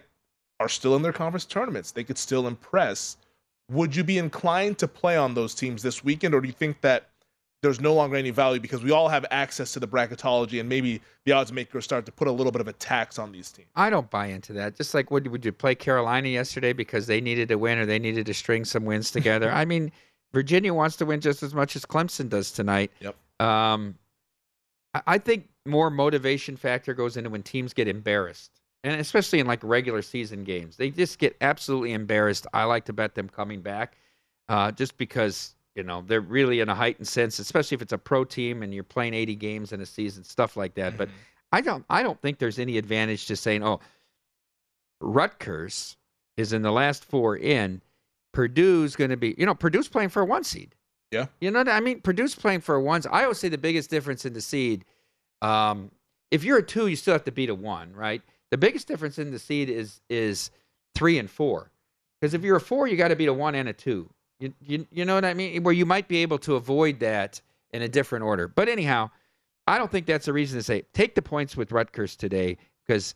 are 0.59 0.69
still 0.69 0.95
in 0.95 1.01
their 1.01 1.13
conference 1.13 1.45
tournaments, 1.45 1.91
they 1.91 2.03
could 2.03 2.17
still 2.17 2.47
impress. 2.47 3.17
Would 3.71 3.95
you 3.95 4.03
be 4.03 4.17
inclined 4.17 4.77
to 4.79 4.87
play 4.87 5.17
on 5.17 5.33
those 5.33 5.55
teams 5.55 5.81
this 5.81 6.03
weekend, 6.03 6.33
or 6.35 6.41
do 6.41 6.47
you 6.47 6.53
think 6.53 6.81
that 6.81 7.09
there's 7.61 7.79
no 7.79 7.93
longer 7.93 8.17
any 8.17 8.29
value 8.29 8.59
because 8.59 8.83
we 8.83 8.91
all 8.91 9.07
have 9.07 9.25
access 9.31 9.71
to 9.71 9.79
the 9.79 9.87
bracketology 9.87 10.59
and 10.59 10.67
maybe 10.67 10.99
the 11.25 11.31
odds 11.31 11.53
makers 11.53 11.85
start 11.85 12.05
to 12.05 12.11
put 12.11 12.27
a 12.27 12.31
little 12.31 12.51
bit 12.51 12.59
of 12.59 12.67
a 12.67 12.73
tax 12.73 13.17
on 13.17 13.31
these 13.31 13.51
teams? 13.51 13.69
I 13.75 13.89
don't 13.89 14.09
buy 14.09 14.25
into 14.27 14.51
that. 14.53 14.75
Just 14.75 14.93
like 14.93 15.09
would 15.11 15.27
would 15.27 15.45
you 15.45 15.53
play 15.53 15.73
Carolina 15.75 16.27
yesterday 16.27 16.73
because 16.73 17.07
they 17.07 17.21
needed 17.21 17.47
to 17.49 17.55
win 17.55 17.77
or 17.77 17.85
they 17.85 17.99
needed 17.99 18.25
to 18.25 18.33
string 18.33 18.65
some 18.65 18.83
wins 18.83 19.11
together? 19.11 19.49
I 19.53 19.63
mean, 19.63 19.93
Virginia 20.33 20.73
wants 20.73 20.97
to 20.97 21.05
win 21.05 21.21
just 21.21 21.41
as 21.41 21.53
much 21.53 21.77
as 21.77 21.85
Clemson 21.85 22.27
does 22.27 22.51
tonight. 22.51 22.91
Yep. 22.99 23.15
Um, 23.39 23.95
I- 24.93 25.01
I 25.07 25.17
think 25.17 25.47
more 25.65 25.89
motivation 25.89 26.57
factor 26.57 26.93
goes 26.93 27.15
into 27.15 27.29
when 27.29 27.43
teams 27.43 27.73
get 27.73 27.87
embarrassed. 27.87 28.51
And 28.83 28.99
especially 28.99 29.39
in 29.39 29.47
like 29.47 29.63
regular 29.63 30.01
season 30.01 30.43
games, 30.43 30.77
they 30.77 30.89
just 30.89 31.19
get 31.19 31.35
absolutely 31.41 31.93
embarrassed. 31.93 32.47
I 32.53 32.65
like 32.65 32.85
to 32.85 32.93
bet 32.93 33.15
them 33.15 33.29
coming 33.29 33.61
back, 33.61 33.97
uh, 34.49 34.71
just 34.71 34.97
because 34.97 35.55
you 35.75 35.83
know 35.83 36.03
they're 36.05 36.21
really 36.21 36.59
in 36.59 36.69
a 36.69 36.75
heightened 36.75 37.07
sense, 37.07 37.39
especially 37.39 37.75
if 37.75 37.81
it's 37.81 37.93
a 37.93 37.97
pro 37.97 38.23
team 38.25 38.63
and 38.63 38.73
you're 38.73 38.83
playing 38.83 39.13
80 39.13 39.35
games 39.35 39.71
in 39.71 39.81
a 39.81 39.85
season, 39.85 40.23
stuff 40.23 40.57
like 40.57 40.75
that. 40.75 40.97
But 40.97 41.09
I 41.51 41.61
don't, 41.61 41.85
I 41.89 42.03
don't 42.03 42.19
think 42.21 42.39
there's 42.39 42.59
any 42.59 42.77
advantage 42.77 43.27
to 43.27 43.35
saying, 43.35 43.63
oh, 43.63 43.79
Rutgers 44.99 45.97
is 46.35 46.51
in 46.51 46.61
the 46.61 46.71
last 46.71 47.05
four 47.05 47.37
in. 47.37 47.81
Purdue's 48.33 48.95
going 48.95 49.11
to 49.11 49.17
be, 49.17 49.35
you 49.37 49.45
know, 49.45 49.53
Purdue's 49.53 49.87
playing 49.87 50.09
for 50.09 50.23
a 50.23 50.25
one 50.25 50.43
seed. 50.43 50.73
Yeah. 51.11 51.27
You 51.39 51.51
know 51.51 51.59
what 51.59 51.69
I 51.69 51.79
mean? 51.79 52.01
Purdue's 52.01 52.33
playing 52.33 52.61
for 52.61 52.73
a 52.73 52.81
one. 52.81 53.03
I 53.11 53.23
always 53.23 53.37
say 53.37 53.49
the 53.49 53.57
biggest 53.59 53.91
difference 53.91 54.25
in 54.25 54.33
the 54.33 54.41
seed, 54.41 54.83
um, 55.43 55.91
if 56.31 56.43
you're 56.43 56.57
a 56.57 56.63
two, 56.63 56.87
you 56.87 56.95
still 56.95 57.13
have 57.13 57.25
to 57.25 57.31
beat 57.31 57.49
a 57.49 57.55
one, 57.55 57.93
right? 57.93 58.23
The 58.53 58.57
biggest 58.59 58.87
difference 58.87 59.17
in 59.17 59.31
the 59.31 59.39
seed 59.39 59.67
is 59.67 59.99
is 60.11 60.51
three 60.93 61.17
and 61.17 61.27
four. 61.27 61.71
Because 62.21 62.35
if 62.35 62.43
you're 62.43 62.57
a 62.57 62.61
four, 62.61 62.87
you 62.87 62.95
got 62.95 63.07
to 63.07 63.15
beat 63.15 63.27
a 63.27 63.33
one 63.33 63.55
and 63.55 63.67
a 63.67 63.73
two. 63.73 64.11
You, 64.39 64.53
you 64.61 64.85
you 64.91 65.05
know 65.05 65.15
what 65.15 65.25
I 65.25 65.33
mean? 65.33 65.63
Where 65.63 65.73
you 65.73 65.87
might 65.87 66.07
be 66.07 66.17
able 66.17 66.37
to 66.37 66.53
avoid 66.53 66.99
that 66.99 67.41
in 67.71 67.81
a 67.81 67.87
different 67.87 68.25
order. 68.25 68.47
But 68.47 68.69
anyhow, 68.69 69.09
I 69.65 69.79
don't 69.79 69.89
think 69.89 70.05
that's 70.05 70.27
a 70.27 70.33
reason 70.33 70.59
to 70.59 70.63
say 70.63 70.83
take 70.93 71.15
the 71.15 71.21
points 71.23 71.57
with 71.57 71.71
Rutgers 71.71 72.15
today 72.15 72.59
because 72.85 73.15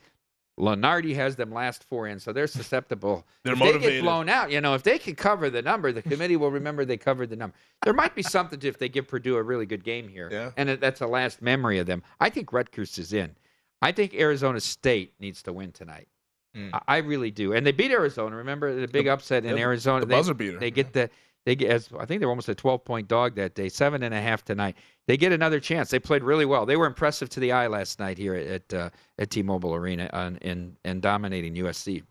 Lunardi 0.59 1.13
has 1.13 1.35
them 1.35 1.51
last 1.51 1.83
four 1.83 2.07
in, 2.07 2.19
so 2.19 2.33
they're 2.33 2.47
susceptible. 2.47 3.23
They're 3.43 3.53
if 3.53 3.59
they 3.59 3.79
get 3.79 4.01
blown 4.01 4.29
out, 4.29 4.49
you 4.49 4.59
know, 4.59 4.73
if 4.73 4.81
they 4.81 4.97
can 4.97 5.13
cover 5.13 5.51
the 5.51 5.61
number, 5.61 5.91
the 5.91 6.01
committee 6.01 6.35
will 6.35 6.49
remember 6.49 6.83
they 6.83 6.97
covered 6.97 7.29
the 7.29 7.35
number. 7.35 7.55
There 7.83 7.93
might 7.93 8.15
be 8.15 8.23
something 8.23 8.59
to 8.61 8.67
if 8.67 8.79
they 8.79 8.89
give 8.89 9.07
Purdue 9.07 9.35
a 9.35 9.43
really 9.43 9.67
good 9.67 9.83
game 9.83 10.07
here, 10.07 10.29
Yeah. 10.31 10.49
and 10.57 10.67
that's 10.67 11.01
a 11.01 11.05
last 11.05 11.43
memory 11.43 11.77
of 11.77 11.85
them. 11.85 12.01
I 12.19 12.31
think 12.31 12.51
Rutgers 12.51 12.97
is 12.97 13.13
in. 13.13 13.35
I 13.81 13.91
think 13.91 14.13
Arizona 14.13 14.59
State 14.59 15.13
needs 15.19 15.43
to 15.43 15.53
win 15.53 15.71
tonight. 15.71 16.07
Mm. 16.55 16.81
I, 16.87 16.97
really 16.97 17.29
do, 17.29 17.53
and 17.53 17.65
they 17.65 17.71
beat 17.71 17.91
Arizona. 17.91 18.35
Remember 18.37 18.73
the 18.79 18.87
big 18.87 19.07
upset 19.07 19.45
in 19.45 19.57
yeah, 19.57 19.63
Arizona? 19.63 19.99
the 19.99 20.05
They- 20.07 20.15
buzzer 20.15 20.33
beater, 20.33 20.57
They 20.59 20.71
get 20.71 20.93
the 20.93 21.09
they 21.45 21.55
get 21.55 21.69
as 21.69 21.89
I 21.97 22.05
think 22.05 22.19
they 22.19 22.25
were 22.25 22.31
almost 22.31 22.49
a 22.49 22.55
12 22.55 22.83
point 22.83 23.07
dog 23.07 23.35
that 23.35 23.55
day, 23.55 23.69
seven 23.69 24.03
and 24.03 24.13
a 24.13 24.19
half 24.19 24.43
tonight. 24.43 24.75
They 25.07 25.15
get 25.15 25.31
another 25.31 25.61
chance. 25.61 25.89
They 25.89 25.99
played 25.99 26.21
really 26.21 26.45
well. 26.45 26.65
They 26.65 26.75
were 26.75 26.85
impressive 26.87 27.29
to 27.29 27.39
the 27.39 27.53
eye 27.53 27.67
last 27.67 27.99
night 27.99 28.17
here 28.17 28.35
at 28.35 28.47
at, 28.47 28.73
uh, 28.73 28.89
at 29.17 29.29
T-Mobile 29.29 29.73
Arena 29.73 30.09
on, 30.11 30.35
in 30.37 30.75
and 30.83 31.01
dominating 31.01 31.55
USC. 31.55 32.03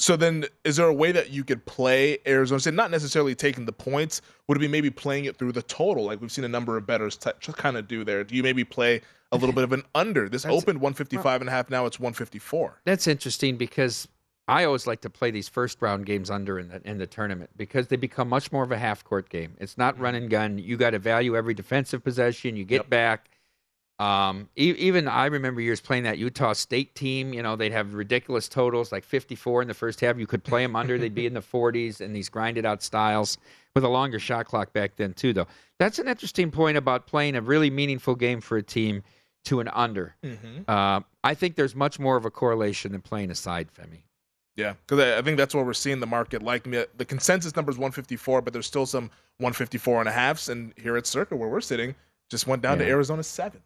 So 0.00 0.16
then, 0.16 0.44
is 0.64 0.76
there 0.76 0.86
a 0.86 0.94
way 0.94 1.10
that 1.10 1.30
you 1.30 1.42
could 1.42 1.66
play 1.66 2.18
Arizona 2.26 2.60
State? 2.60 2.74
Not 2.74 2.90
necessarily 2.90 3.34
taking 3.34 3.64
the 3.64 3.72
points. 3.72 4.20
Would 4.46 4.56
it 4.56 4.60
be 4.60 4.68
maybe 4.68 4.90
playing 4.90 5.24
it 5.24 5.36
through 5.36 5.52
the 5.52 5.62
total, 5.62 6.04
like 6.04 6.20
we've 6.20 6.30
seen 6.30 6.44
a 6.44 6.48
number 6.48 6.76
of 6.76 6.86
bettors 6.86 7.16
t- 7.16 7.30
kind 7.40 7.76
of 7.76 7.88
do 7.88 8.04
there? 8.04 8.22
Do 8.22 8.36
you 8.36 8.44
maybe 8.44 8.62
play 8.62 9.00
a 9.32 9.36
little 9.36 9.54
bit 9.54 9.64
of 9.64 9.72
an 9.72 9.82
under? 9.94 10.28
This 10.28 10.42
That's- 10.42 10.62
opened 10.62 10.80
155 10.80 11.40
and 11.40 11.48
a 11.48 11.52
half. 11.52 11.68
Now 11.68 11.86
it's 11.86 11.98
154. 11.98 12.80
That's 12.84 13.08
interesting 13.08 13.56
because 13.56 14.06
I 14.46 14.64
always 14.64 14.86
like 14.86 15.00
to 15.00 15.10
play 15.10 15.32
these 15.32 15.48
first 15.48 15.82
round 15.82 16.06
games 16.06 16.30
under 16.30 16.60
in 16.60 16.68
the 16.68 16.80
in 16.88 16.98
the 16.98 17.06
tournament 17.06 17.50
because 17.56 17.88
they 17.88 17.96
become 17.96 18.28
much 18.28 18.52
more 18.52 18.62
of 18.62 18.70
a 18.70 18.78
half 18.78 19.02
court 19.02 19.28
game. 19.28 19.56
It's 19.58 19.76
not 19.76 19.94
mm-hmm. 19.94 20.04
run 20.04 20.14
and 20.14 20.30
gun. 20.30 20.58
You 20.58 20.76
got 20.76 20.90
to 20.90 21.00
value 21.00 21.36
every 21.36 21.54
defensive 21.54 22.04
possession. 22.04 22.56
You 22.56 22.64
get 22.64 22.88
back. 22.88 23.30
Um, 23.98 24.48
e- 24.56 24.74
even 24.78 25.08
I 25.08 25.26
remember 25.26 25.60
years 25.60 25.80
playing 25.80 26.04
that 26.04 26.18
Utah 26.18 26.52
State 26.52 26.94
team. 26.94 27.32
You 27.32 27.42
know, 27.42 27.56
they'd 27.56 27.72
have 27.72 27.94
ridiculous 27.94 28.48
totals 28.48 28.92
like 28.92 29.04
54 29.04 29.62
in 29.62 29.68
the 29.68 29.74
first 29.74 30.00
half. 30.00 30.18
You 30.18 30.26
could 30.26 30.44
play 30.44 30.62
them 30.62 30.76
under; 30.76 30.98
they'd 30.98 31.14
be 31.14 31.26
in 31.26 31.34
the 31.34 31.40
40s 31.40 32.00
and 32.00 32.14
these 32.14 32.28
grinded 32.28 32.64
out 32.64 32.82
styles 32.82 33.38
with 33.74 33.84
a 33.84 33.88
longer 33.88 34.18
shot 34.18 34.46
clock 34.46 34.72
back 34.72 34.96
then 34.96 35.14
too. 35.14 35.32
Though 35.32 35.48
that's 35.78 35.98
an 35.98 36.08
interesting 36.08 36.50
point 36.50 36.76
about 36.76 37.06
playing 37.06 37.36
a 37.36 37.40
really 37.40 37.70
meaningful 37.70 38.14
game 38.14 38.40
for 38.40 38.56
a 38.56 38.62
team 38.62 39.02
to 39.46 39.60
an 39.60 39.68
under. 39.68 40.14
Uh, 40.68 41.00
I 41.24 41.34
think 41.34 41.56
there's 41.56 41.74
much 41.74 41.98
more 41.98 42.16
of 42.16 42.24
a 42.24 42.30
correlation 42.30 42.92
than 42.92 43.00
playing 43.00 43.30
a 43.30 43.34
side, 43.34 43.68
Femi. 43.72 44.02
Yeah, 44.56 44.74
because 44.86 44.98
I, 44.98 45.22
think 45.22 45.36
that's 45.38 45.54
what 45.54 45.64
we're 45.64 45.72
seeing 45.72 46.00
the 46.00 46.06
market 46.06 46.42
like. 46.42 46.64
The 46.64 47.04
consensus 47.04 47.54
number 47.54 47.70
is 47.70 47.78
154, 47.78 48.42
but 48.42 48.52
there's 48.52 48.66
still 48.66 48.86
some 48.86 49.04
154 49.38 50.00
and 50.00 50.08
a 50.08 50.12
halves. 50.12 50.48
And 50.48 50.74
here 50.76 50.96
at 50.96 51.06
Circa, 51.06 51.36
where 51.36 51.48
we're 51.48 51.60
sitting, 51.60 51.94
just 52.28 52.48
went 52.48 52.60
down 52.60 52.78
to 52.78 52.84
Arizona 52.84 53.22
seven. 53.22 53.62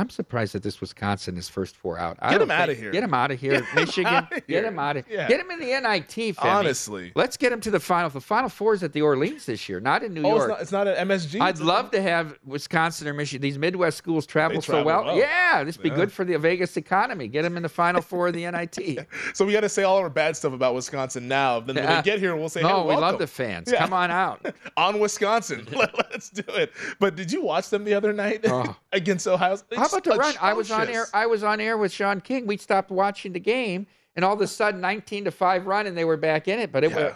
I'm 0.00 0.08
surprised 0.08 0.54
that 0.54 0.62
this 0.62 0.80
Wisconsin 0.80 1.36
is 1.36 1.48
first 1.50 1.76
four 1.76 1.98
out. 1.98 2.16
I 2.20 2.32
Get 2.32 2.40
him 2.40 2.50
outta 2.50 2.66
think- 2.68 2.78
here. 2.78 2.90
Get 2.90 3.04
him 3.04 3.12
out 3.12 3.30
of 3.30 3.38
here. 3.38 3.60
Get 3.60 3.74
Michigan. 3.74 4.14
outta 4.14 4.34
Get 4.36 4.44
here. 4.48 4.64
him 4.64 4.78
out 4.78 4.96
of 4.96 5.04
Yeah. 5.10 5.28
Get 5.28 5.40
him 5.40 5.50
in 5.50 5.58
the 5.60 5.66
NIT. 5.66 6.32
Femi. 6.36 6.44
Honestly. 6.44 7.12
let's 7.14 7.36
get 7.36 7.52
him 7.52 7.60
to 7.60 7.70
the 7.70 7.78
final. 7.80 8.08
The 8.08 8.20
final 8.20 8.48
four 8.48 8.72
is 8.72 8.82
at 8.82 8.94
the 8.94 9.02
Orleans 9.02 9.44
this 9.44 9.68
year, 9.68 9.78
not 9.78 10.02
in 10.02 10.14
New 10.14 10.22
Oh, 10.24 10.30
it's 10.30 10.38
York. 10.38 10.48
not, 10.48 10.60
it's 10.62 10.72
not 10.72 10.86
at 10.86 10.96
MSG. 11.06 11.38
I'd 11.40 11.50
It's- 11.56 11.60
love 11.60 11.90
to 11.90 12.00
have 12.00 12.38
Wisconsin 12.46 13.08
or 13.08 13.12
Michigan. 13.12 13.42
These 13.42 13.58
Midwest 13.58 13.98
schools 13.98 14.24
travel, 14.24 14.56
They 14.56 14.60
so 14.62 14.72
travel 14.72 14.86
well. 14.86 15.04
well. 15.04 15.16
Yeah, 15.18 15.62
this 15.64 15.76
would 15.76 15.82
be 15.82 15.90
Yeah. 15.90 15.96
good 15.96 16.12
for 16.12 16.24
the 16.24 16.38
Vegas 16.38 16.78
economy. 16.78 17.28
Get 17.28 17.42
them 17.42 17.58
in 17.58 17.62
the 17.62 17.68
final 17.68 18.00
four 18.00 18.28
of 18.28 18.32
the 18.34 18.44
NIT. 18.50 19.06
So 19.34 19.44
we 19.44 19.52
got 19.52 19.60
to 19.60 19.68
say 19.68 19.82
all 19.82 19.98
our 19.98 20.08
bad 20.08 20.34
stuff 20.34 20.54
about 20.54 20.74
Wisconsin 20.74 21.28
now. 21.28 21.60
Then 21.60 21.76
when 21.76 21.84
Yeah. 21.84 21.96
we 21.98 22.02
get 22.02 22.18
here, 22.20 22.34
we'll 22.36 22.48
say, 22.48 22.62
no, 22.62 22.84
hey, 22.88 22.94
we 22.94 22.96
love 22.96 23.18
the 23.18 23.26
fans. 23.26 23.70
Come 23.70 23.92
on 23.92 24.10
out. 24.10 24.54
on 24.78 24.98
Wisconsin. 24.98 25.66
Let, 25.72 25.94
us 26.14 26.30
do 26.30 26.42
it. 26.54 26.72
But 26.98 27.16
did 27.16 27.30
you 27.30 27.42
watch 27.42 27.68
them 27.68 27.84
the 27.84 27.92
other 27.92 28.12
night 28.14 28.40
Oh. 28.48 28.74
against 28.92 29.26
Ohio? 29.28 29.56
State? 29.56 29.78
About 29.92 30.04
the 30.04 30.16
run? 30.16 30.34
I 30.40 30.52
was 30.52 30.70
on 30.70 30.88
air. 30.88 31.06
I 31.14 31.26
was 31.26 31.42
on 31.42 31.60
air 31.60 31.76
with 31.78 31.92
Sean 31.92 32.20
King. 32.20 32.46
We 32.46 32.56
stopped 32.56 32.90
watching 32.90 33.32
the 33.32 33.40
game, 33.40 33.86
and 34.16 34.24
all 34.24 34.34
of 34.34 34.40
a 34.40 34.46
sudden, 34.46 34.80
19 34.80 35.24
to 35.24 35.30
five 35.30 35.66
run, 35.66 35.86
and 35.86 35.96
they 35.96 36.04
were 36.04 36.16
back 36.16 36.48
in 36.48 36.58
it. 36.58 36.72
But 36.72 36.84
it 36.84 36.90
Yeah. 36.90 36.96
was 37.04 37.12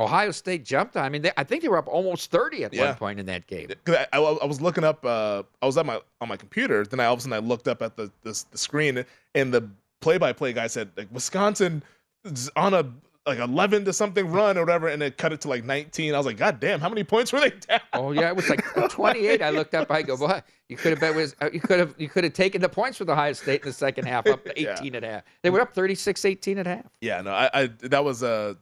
Ohio 0.00 0.30
State 0.30 0.64
jumped. 0.64 0.96
on- 0.96 1.04
I 1.04 1.08
mean, 1.08 1.22
they, 1.22 1.32
I 1.36 1.42
think 1.44 1.62
they 1.62 1.68
were 1.68 1.76
up 1.78 1.88
almost 1.88 2.30
30 2.30 2.62
at 2.64 2.72
Yeah. 2.72 2.86
one 2.86 2.94
point 2.94 3.20
in 3.20 3.26
that 3.26 3.46
game. 3.48 3.68
I, 3.88 4.06
I, 4.12 4.18
I 4.18 4.44
was 4.46 4.60
looking 4.60 4.84
up. 4.84 5.04
Uh, 5.04 5.42
I 5.60 5.66
was 5.66 5.76
at 5.76 5.86
my 5.86 6.00
on 6.20 6.28
my 6.28 6.36
computer. 6.36 6.84
Then 6.84 7.00
I 7.00 7.06
all 7.06 7.14
of 7.14 7.18
a 7.18 7.22
sudden 7.22 7.32
I 7.32 7.38
looked 7.46 7.66
up 7.68 7.82
at 7.82 7.96
the 7.96 8.10
the, 8.22 8.44
the 8.52 8.58
screen, 8.58 9.04
and 9.34 9.52
the 9.52 9.68
play-by-play 10.00 10.52
guy 10.52 10.68
said 10.68 10.90
like 10.96 11.08
Wisconsin 11.10 11.82
on 12.54 12.74
a 12.74 12.84
like 13.28 13.38
11 13.38 13.84
to 13.84 13.92
something 13.92 14.26
run 14.30 14.56
or 14.58 14.62
whatever, 14.62 14.88
and 14.88 15.02
it 15.02 15.18
cut 15.18 15.32
it 15.32 15.40
to 15.42 15.48
like 15.48 15.64
19. 15.64 16.14
I 16.14 16.16
was 16.16 16.26
like, 16.26 16.36
God 16.36 16.60
damn, 16.60 16.80
how 16.80 16.88
many 16.88 17.04
points 17.04 17.32
were 17.32 17.40
they 17.40 17.50
down? 17.68 17.80
Oh 17.92 18.12
yeah, 18.12 18.28
it 18.28 18.36
was 18.36 18.48
like 18.48 18.64
28. 18.90 19.42
I 19.42 19.50
looked 19.50 19.74
up. 19.74 19.90
I 19.90 20.02
go, 20.02 20.16
what? 20.16 20.44
You 20.68 20.76
could 20.76 20.90
have 20.90 21.00
bet 21.00 21.14
was 21.14 21.34
uh, 21.40 21.48
you 21.52 21.60
could 21.60 21.78
have 21.78 21.94
you 21.98 22.08
could 22.08 22.24
have 22.24 22.32
taken 22.32 22.60
the 22.60 22.68
points 22.68 22.98
for 22.98 23.04
the 23.04 23.12
Ohio 23.12 23.32
State 23.32 23.62
in 23.62 23.68
the 23.68 23.72
second 23.72 24.06
half, 24.06 24.26
up 24.26 24.44
to 24.44 24.52
Yeah. 24.60 24.76
18 24.78 24.94
and 24.96 25.04
a 25.04 25.10
half. 25.10 25.22
They 25.42 25.50
were 25.50 25.60
up 25.60 25.74
36, 25.74 26.24
18 26.24 26.58
and 26.58 26.66
a 26.66 26.76
half. 26.76 26.86
Yeah, 27.00 27.20
no, 27.22 27.30
I, 27.32 27.50
I 27.54 27.66
that 27.82 28.04
was 28.04 28.22
a 28.22 28.56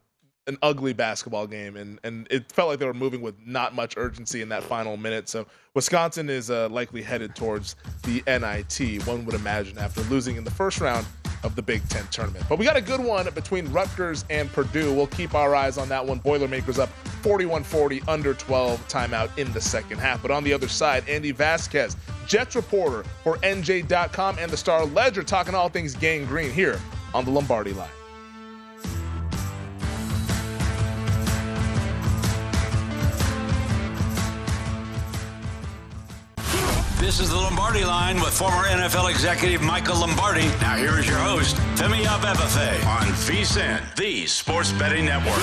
an 0.49 0.57
ugly 0.63 0.93
basketball 0.93 1.49
game, 1.49 1.77
and 1.77 1.99
and 2.05 2.29
it 2.31 2.53
felt 2.53 2.69
like 2.69 2.79
they 2.79 2.87
were 2.87 2.95
moving 2.95 3.21
with 3.21 3.35
not 3.45 3.75
much 3.75 3.95
urgency 3.97 4.43
in 4.43 4.49
that 4.51 4.63
final 4.63 4.97
minute. 4.97 5.29
So 5.29 5.47
Wisconsin 5.75 6.31
is 6.31 6.51
uh, 6.51 6.69
likely 6.69 7.03
headed 7.03 7.35
towards 7.35 7.75
the 8.05 8.23
NIT. 8.29 9.05
One 9.07 9.25
would 9.27 9.35
imagine 9.35 9.77
after 9.79 10.03
losing 10.03 10.37
in 10.37 10.45
the 10.45 10.51
first 10.53 10.81
round 10.81 11.05
of 11.43 11.57
the 11.57 11.63
Big 11.63 11.87
Ten 11.89 12.07
tournament. 12.09 12.45
But 12.49 12.59
we 12.59 12.65
got 12.65 12.77
a 12.77 12.81
good 12.81 13.01
one 13.01 13.29
between 13.35 13.71
Rutgers 13.73 14.25
and 14.31 14.51
Purdue. 14.53 14.93
We'll 14.93 15.07
keep 15.09 15.35
our 15.35 15.55
eyes 15.55 15.79
on 15.79 15.89
that 15.89 16.05
one. 16.05 16.19
Boilermakers 16.19 16.79
up 16.79 16.91
41-40, 17.23 18.09
under 18.09 18.35
12 18.35 18.89
timeout 18.89 19.37
in 19.39 19.53
the 19.53 19.61
second 19.61 19.99
half. 19.99 20.23
But 20.23 20.31
on 20.31 20.45
the 20.45 20.53
other 20.53 20.69
side, 20.69 21.09
Andy 21.09 21.33
Vasquez, 21.33 21.97
Jets 22.27 22.57
reporter 22.57 23.05
for 23.23 23.37
NJ.com 23.39 24.39
and 24.39 24.51
the 24.51 24.57
Star 24.57 24.85
Ledger, 24.85 25.23
talking 25.23 25.55
all 25.55 25.69
things 25.69 25.95
Gang 25.95 26.27
Green 26.27 26.51
here 26.51 26.81
on 27.15 27.25
the 27.25 27.31
Lombardi 27.31 27.73
line. 27.73 27.89
This 36.99 37.21
is 37.21 37.29
the 37.29 37.37
Lombardi 37.37 37.85
line 37.85 38.17
with 38.23 38.33
former 38.33 38.65
NFL 38.65 39.11
executive 39.11 39.61
Michael 39.61 40.01
Lombardi. 40.01 40.47
Now 40.63 40.79
here 40.79 40.99
is 40.99 41.07
your 41.07 41.19
host, 41.19 41.55
Femi 41.77 42.05
Abebefe 42.05 42.87
on 42.87 43.09
VSIN, 43.09 43.95
the 43.97 44.25
sports 44.25 44.73
betting 44.73 45.05
network. 45.05 45.37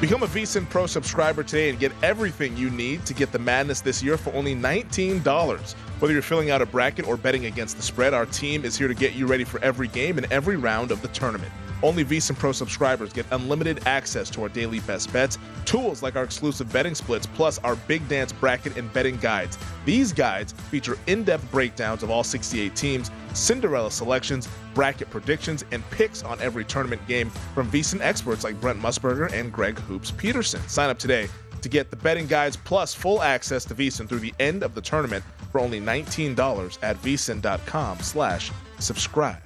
Become 0.00 0.22
a 0.22 0.26
VSIN 0.26 0.66
Pro 0.70 0.86
subscriber 0.86 1.42
today 1.42 1.68
and 1.68 1.78
get 1.78 1.92
everything 2.02 2.56
you 2.56 2.70
need 2.70 3.04
to 3.04 3.12
get 3.12 3.30
the 3.30 3.38
madness 3.38 3.82
this 3.82 4.02
year 4.02 4.16
for 4.16 4.32
only 4.32 4.54
$19. 4.54 5.74
Whether 6.00 6.14
you're 6.14 6.22
filling 6.22 6.50
out 6.50 6.62
a 6.62 6.66
bracket 6.66 7.06
or 7.06 7.18
betting 7.18 7.44
against 7.44 7.76
the 7.76 7.82
spread, 7.82 8.14
our 8.14 8.24
team 8.24 8.64
is 8.64 8.74
here 8.74 8.88
to 8.88 8.94
get 8.94 9.14
you 9.14 9.26
ready 9.26 9.44
for 9.44 9.62
every 9.62 9.86
game 9.86 10.16
and 10.16 10.26
every 10.32 10.56
round 10.56 10.92
of 10.92 11.02
the 11.02 11.08
tournament. 11.08 11.52
Only 11.82 12.06
VSIN 12.06 12.38
Pro 12.38 12.52
subscribers 12.52 13.12
get 13.12 13.26
unlimited 13.32 13.86
access 13.86 14.30
to 14.30 14.42
our 14.42 14.48
daily 14.48 14.80
best 14.80 15.12
bets, 15.12 15.36
tools 15.66 16.02
like 16.02 16.16
our 16.16 16.24
exclusive 16.24 16.72
betting 16.72 16.94
splits, 16.94 17.26
plus 17.26 17.58
our 17.58 17.76
big 17.76 18.08
dance 18.08 18.32
bracket 18.32 18.78
and 18.78 18.90
betting 18.94 19.18
guides. 19.18 19.58
These 19.84 20.14
guides 20.14 20.52
feature 20.52 20.96
in 21.06 21.22
depth 21.22 21.50
breakdowns 21.50 22.02
of 22.02 22.10
all 22.10 22.24
68 22.24 22.74
teams, 22.74 23.10
Cinderella 23.34 23.90
selections, 23.90 24.48
bracket 24.72 25.10
predictions, 25.10 25.66
and 25.70 25.88
picks 25.90 26.22
on 26.22 26.40
every 26.40 26.64
tournament 26.64 27.06
game 27.08 27.28
from 27.54 27.70
VSIN 27.70 28.00
experts 28.00 28.42
like 28.42 28.58
Brent 28.58 28.80
Musburger 28.80 29.30
and 29.34 29.52
Greg 29.52 29.78
Hoops 29.80 30.12
Peterson. 30.12 30.66
Sign 30.66 30.88
up 30.88 30.98
today 30.98 31.28
to 31.62 31.68
get 31.68 31.90
the 31.90 31.96
betting 31.96 32.26
guides 32.26 32.56
plus 32.56 32.94
full 32.94 33.22
access 33.22 33.64
to 33.66 33.74
VSIN 33.74 34.08
through 34.08 34.20
the 34.20 34.34
end 34.40 34.62
of 34.62 34.74
the 34.74 34.80
tournament 34.80 35.24
for 35.50 35.60
only 35.60 35.80
$19 35.80 36.78
at 36.82 36.96
vsin.com 36.96 37.98
slash 38.00 38.50
subscribe. 38.78 39.42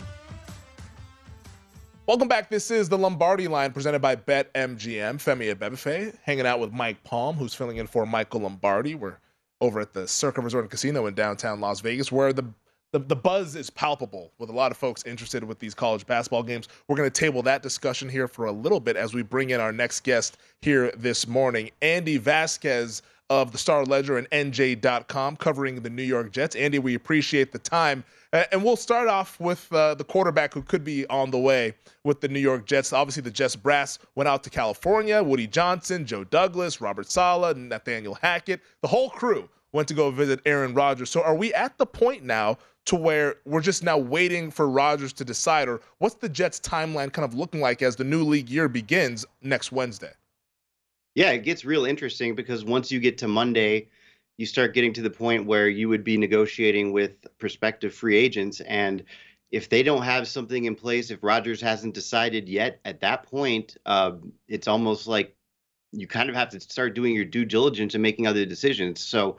Welcome 2.07 2.29
back. 2.29 2.51
This 2.51 2.71
is 2.71 2.91
the 2.91 2.99
Lombardi 2.99 3.49
line 3.49 3.73
presented 3.73 4.01
by 4.01 4.15
BetMGM. 4.17 5.17
Femi 5.17 5.55
Abebefe 5.55 6.15
hanging 6.23 6.45
out 6.45 6.61
with 6.61 6.71
Mike 6.71 7.03
Palm, 7.03 7.37
who's 7.37 7.55
filling 7.55 7.79
in 7.79 7.87
for 7.87 8.05
Michael 8.05 8.41
Lombardi. 8.41 8.95
We're 8.95 9.17
over 9.63 9.81
at 9.81 9.95
the 9.95 10.07
Circa 10.07 10.43
Resort 10.43 10.65
and 10.65 10.71
Casino 10.71 11.07
in 11.07 11.15
downtown 11.15 11.63
Las 11.63 11.81
Vegas, 11.81 12.13
where 12.13 12.35
the 12.35 12.45
the, 12.95 13.01
the 13.01 13.17
buzz 13.17 13.57
is 13.57 13.71
palpable 13.71 14.31
with 14.39 14.51
a 14.51 14.53
lot 14.53 14.71
of 14.71 14.79
folks 14.79 15.03
interested 15.03 15.43
with 15.43 15.59
these 15.59 15.75
college 15.75 16.07
basketball 16.07 16.45
games. 16.45 16.69
We're 16.87 16.95
going 16.95 17.11
to 17.11 17.21
table 17.21 17.43
that 17.43 17.61
discussion 17.61 18.09
here 18.09 18.29
for 18.29 18.45
a 18.45 18.53
little 18.53 18.79
bit 18.79 18.97
as 18.97 19.13
we 19.13 19.23
bring 19.23 19.51
in 19.51 19.59
our 19.59 19.73
next 19.73 20.05
guest 20.05 20.39
here 20.63 20.93
this 20.97 21.27
morning, 21.27 21.71
Andy 21.83 22.19
Vasquez 22.19 23.03
of 23.31 23.51
the 23.51 23.59
Star 23.59 23.85
Ledger 23.85 24.17
and 24.17 24.31
NJ.com 24.31 25.37
covering 25.39 25.83
the 25.83 25.91
New 25.91 26.05
York 26.05 26.31
Jets. 26.31 26.55
Andy, 26.55 26.79
we 26.79 26.95
appreciate 26.95 27.51
the 27.51 27.59
time. 27.59 28.05
And 28.33 28.63
we'll 28.63 28.77
start 28.77 29.09
off 29.09 29.41
with 29.41 29.73
uh, 29.73 29.97
the 29.97 30.05
quarterback 30.05 30.55
who 30.55 30.63
could 30.63 30.85
be 30.85 31.05
on 31.09 31.33
the 31.33 31.39
way 31.39 31.75
with 32.05 32.21
the 32.21 32.29
New 32.29 32.39
York 32.39 32.65
Jets. 32.65 32.93
Obviously, 32.93 33.23
the 33.23 33.31
Jets 33.31 33.57
brass 33.57 33.99
went 34.15 34.29
out 34.29 34.45
to 34.45 34.51
California. 34.51 35.21
Woody 35.21 35.49
Johnson, 35.49 36.07
Joe 36.07 36.23
Douglas, 36.23 36.81
Robert 36.81 37.11
Saleh, 37.11 37.57
Nathaniel 37.57 38.15
Hackett, 38.15 38.61
the 38.83 38.89
whole 38.89 39.11
crew 39.11 39.49
went 39.75 39.89
to 39.89 39.95
go 39.95 40.11
visit 40.11 40.41
Aaron 40.47 40.73
Rodgers. 40.73 41.11
So 41.11 41.21
are 41.23 41.35
we 41.35 41.53
at 41.53 41.77
the 41.79 41.85
point 41.85 42.23
now 42.23 42.59
to 42.87 42.97
where 42.97 43.37
we're 43.45 43.61
just 43.61 43.83
now 43.83 43.97
waiting 43.97 44.51
for 44.51 44.69
Rodgers 44.69 45.13
to 45.15 45.25
decide, 45.25 45.69
or 45.69 45.81
what's 45.99 46.17
the 46.17 46.29
Jets' 46.29 46.61
timeline 46.61 47.13
kind 47.13 47.25
of 47.25 47.35
looking 47.35 47.61
like 47.61 47.83
as 47.83 47.97
the 47.97 48.05
new 48.05 48.23
league 48.23 48.51
year 48.51 48.69
begins 48.69 49.25
next 49.43 49.73
Wednesday? 49.73 50.13
Yeah, 51.15 51.31
it 51.31 51.45
gets 51.45 51.65
real 51.65 51.85
interesting 51.85 52.35
because 52.35 52.65
once 52.65 52.91
you 52.91 53.01
get 53.01 53.17
to 53.19 53.29
Monday, 53.29 53.89
you 54.37 54.47
start 54.47 54.75
getting 54.75 54.93
to 54.95 55.03
the 55.03 55.11
point 55.11 55.47
where 55.47 55.69
you 55.69 55.89
would 55.89 56.05
be 56.05 56.17
negotiating 56.17 56.93
with 56.93 57.13
prospective 57.39 57.95
free 57.95 58.17
agents. 58.17 58.61
And 58.63 59.05
if 59.53 59.69
they 59.69 59.83
don't 59.83 60.03
have 60.03 60.27
something 60.27 60.65
in 60.65 60.75
place, 60.75 61.11
if 61.11 61.23
Rodgers 61.23 61.61
hasn't 61.61 61.95
decided 61.95 62.49
yet, 62.49 62.81
at 62.85 63.01
that 63.01 63.23
point, 63.23 63.77
uh, 63.87 64.13
it's 64.49 64.67
almost 64.67 65.07
like 65.07 65.37
you 65.93 66.09
kind 66.09 66.29
of 66.29 66.35
have 66.35 66.49
to 66.51 66.61
start 66.61 66.95
doing 66.95 67.15
your 67.15 67.25
due 67.25 67.45
diligence 67.45 67.95
and 67.95 68.03
making 68.03 68.27
other 68.27 68.45
decisions. 68.45 69.01
So 69.01 69.37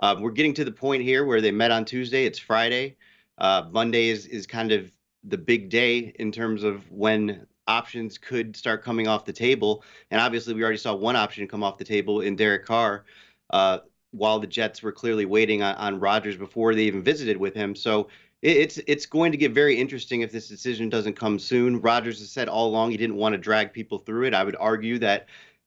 uh, 0.00 0.16
we're 0.18 0.30
getting 0.30 0.54
to 0.54 0.64
the 0.64 0.72
point 0.72 1.02
here 1.02 1.24
where 1.24 1.40
they 1.40 1.50
met 1.50 1.70
on 1.70 1.84
Tuesday. 1.84 2.24
It's 2.24 2.38
Friday. 2.38 2.96
Uh, 3.38 3.64
Monday 3.70 4.08
is 4.08 4.26
is 4.26 4.46
kind 4.46 4.72
of 4.72 4.92
the 5.24 5.38
big 5.38 5.68
day 5.68 6.14
in 6.18 6.30
terms 6.32 6.62
of 6.62 6.90
when 6.90 7.46
options 7.66 8.16
could 8.16 8.56
start 8.56 8.84
coming 8.84 9.08
off 9.08 9.24
the 9.24 9.32
table. 9.32 9.82
And 10.10 10.20
obviously, 10.20 10.54
we 10.54 10.62
already 10.62 10.78
saw 10.78 10.94
one 10.94 11.16
option 11.16 11.48
come 11.48 11.64
off 11.64 11.78
the 11.78 11.84
table 11.84 12.20
in 12.20 12.36
Derek 12.36 12.64
Carr, 12.64 13.04
uh, 13.50 13.78
while 14.12 14.38
the 14.38 14.46
Jets 14.46 14.82
were 14.82 14.92
clearly 14.92 15.24
waiting 15.24 15.62
on, 15.62 15.74
on 15.76 16.00
Rodgers 16.00 16.36
before 16.36 16.74
they 16.74 16.84
even 16.84 17.02
visited 17.02 17.36
with 17.36 17.54
him. 17.54 17.74
So 17.74 18.08
it, 18.42 18.56
it's 18.56 18.78
it's 18.86 19.06
going 19.06 19.32
to 19.32 19.38
get 19.38 19.52
very 19.52 19.76
interesting 19.76 20.20
if 20.20 20.32
this 20.32 20.48
decision 20.48 20.88
doesn't 20.88 21.14
come 21.14 21.38
soon. 21.38 21.80
Rodgers 21.80 22.18
has 22.20 22.30
said 22.30 22.48
all 22.48 22.68
along 22.68 22.90
he 22.90 22.96
didn't 22.96 23.16
want 23.16 23.32
to 23.32 23.38
drag 23.38 23.72
people 23.72 23.98
through 23.98 24.26
it. 24.26 24.34
I 24.34 24.44
would 24.44 24.56
argue 24.56 24.98
that 25.00 25.26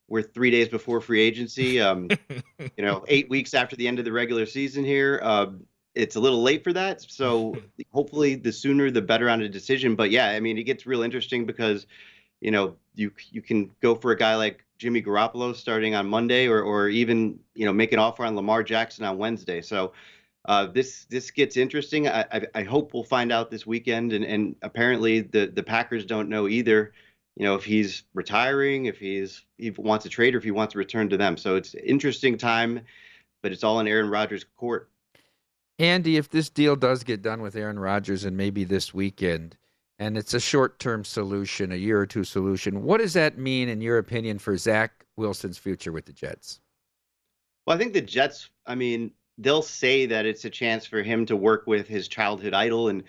we're 0.10 0.24
three 0.24 0.52
days 0.52 0.68
before 0.68 1.00
free 1.02 1.22
agency. 1.22 1.80
Um, 1.80 2.10
you 2.60 2.84
know, 2.84 3.04
eight 3.08 3.30
weeks 3.30 3.54
after 3.54 3.76
the 3.76 3.88
end 3.88 4.00
of 4.00 4.06
the 4.06 4.12
regular 4.12 4.46
season 4.46 4.84
here. 4.84 5.20
Uh, 5.24 5.48
it's 5.96 6.16
a 6.16 6.20
little 6.20 6.42
late 6.42 6.64
for 6.64 6.74
that. 6.74 7.02
So 7.02 7.56
hopefully, 7.92 8.36
the 8.36 8.52
sooner 8.52 8.92
the 8.92 9.02
better 9.02 9.30
on 9.30 9.42
a 9.42 9.50
decision. 9.50 9.96
But 9.96 10.12
yeah, 10.12 10.30
I 10.30 10.40
mean, 10.40 10.58
it 10.58 10.64
gets 10.64 10.86
real 10.86 11.02
interesting 11.02 11.46
because 11.46 11.88
you 12.42 12.52
know 12.52 12.76
you 12.96 13.12
you 13.32 13.42
can 13.42 13.72
go 13.82 13.96
for 13.96 14.12
a 14.12 14.18
guy 14.18 14.36
like 14.36 14.66
Jimmy 14.78 15.02
Garoppolo 15.02 15.56
starting 15.56 15.96
on 15.96 16.08
Monday, 16.08 16.48
or 16.48 16.62
or 16.62 16.90
even 16.90 17.40
you 17.56 17.66
know 17.66 17.74
make 17.74 17.94
an 17.94 18.00
offer 18.00 18.26
on 18.26 18.36
Lamar 18.36 18.64
Jackson 18.64 19.06
on 19.06 19.18
Wednesday. 19.18 19.62
So. 19.62 19.94
Uh, 20.46 20.66
this 20.66 21.06
this 21.10 21.30
gets 21.32 21.58
interesting. 21.58 22.08
I, 22.08 22.26
I, 22.32 22.42
I 22.56 22.64
hope 22.64 22.94
we'll 22.94 23.04
find 23.04 23.30
out 23.30 23.52
this 23.52 23.68
weekend, 23.68 24.14
and, 24.14 24.24
and 24.24 24.56
apparently 24.62 25.20
the 25.20 25.48
the 25.48 25.62
Packers 25.62 26.06
don't 26.06 26.30
know 26.30 26.48
either 26.48 26.94
you 27.40 27.46
know, 27.46 27.56
if 27.56 27.64
he's 27.64 28.04
retiring, 28.14 28.86
if 28.86 29.00
he's 29.00 29.46
he 29.58 29.72
wants 29.72 30.04
to 30.04 30.10
trade, 30.10 30.36
or 30.36 30.38
if 30.38 30.44
he 30.44 30.52
wants 30.52 30.74
to 30.74 30.78
return 30.78 31.08
to 31.10 31.18
them. 31.18 31.38
So 31.38 31.56
it's 31.56 31.74
interesting 31.74 32.38
time, 32.38 32.82
but 33.42 33.54
it's 33.54 33.64
all 33.64 33.80
in 33.80 33.88
Aaron 33.88 34.10
Rodgers' 34.10 34.46
court. 34.58 34.92
Andy, 35.80 36.18
if 36.18 36.30
this 36.30 36.50
deal 36.50 36.76
does 36.76 37.06
get 37.06 37.22
done 37.22 37.42
with 37.42 37.56
Aaron 37.56 37.80
Rodgers 37.80 38.26
and 38.26 38.36
maybe 38.36 38.66
this 38.66 38.94
weekend, 38.94 39.56
and 39.98 40.18
it's 40.18 40.34
a 40.34 40.40
short-term 40.40 41.06
solution, 41.06 41.72
a 41.72 41.78
year 41.78 42.02
or 42.02 42.06
two 42.06 42.26
solution, 42.26 42.84
what 42.84 43.00
does 43.00 43.14
that 43.14 43.38
mean, 43.38 43.70
in 43.70 43.80
your 43.80 43.98
opinion, 43.98 44.38
for 44.38 44.58
Zach 44.58 45.06
Wilson's 45.16 45.58
future 45.58 45.94
with 45.94 46.06
the 46.06 46.14
Jets? 46.14 46.60
Well, 47.66 47.78
I 47.78 47.80
think 47.80 47.94
the 47.94 48.02
Jets. 48.02 48.50
I 48.66 48.76
mean, 48.76 49.12
they'll 49.38 49.62
say 49.62 50.06
that 50.08 50.26
it's 50.26 50.44
a 50.44 50.50
chance 50.50 50.86
for 50.86 51.02
him 51.02 51.26
to 51.28 51.38
work 51.38 51.68
with 51.68 51.88
his 51.88 52.10
childhood 52.10 52.54
idol 52.54 52.90
and 52.90 53.04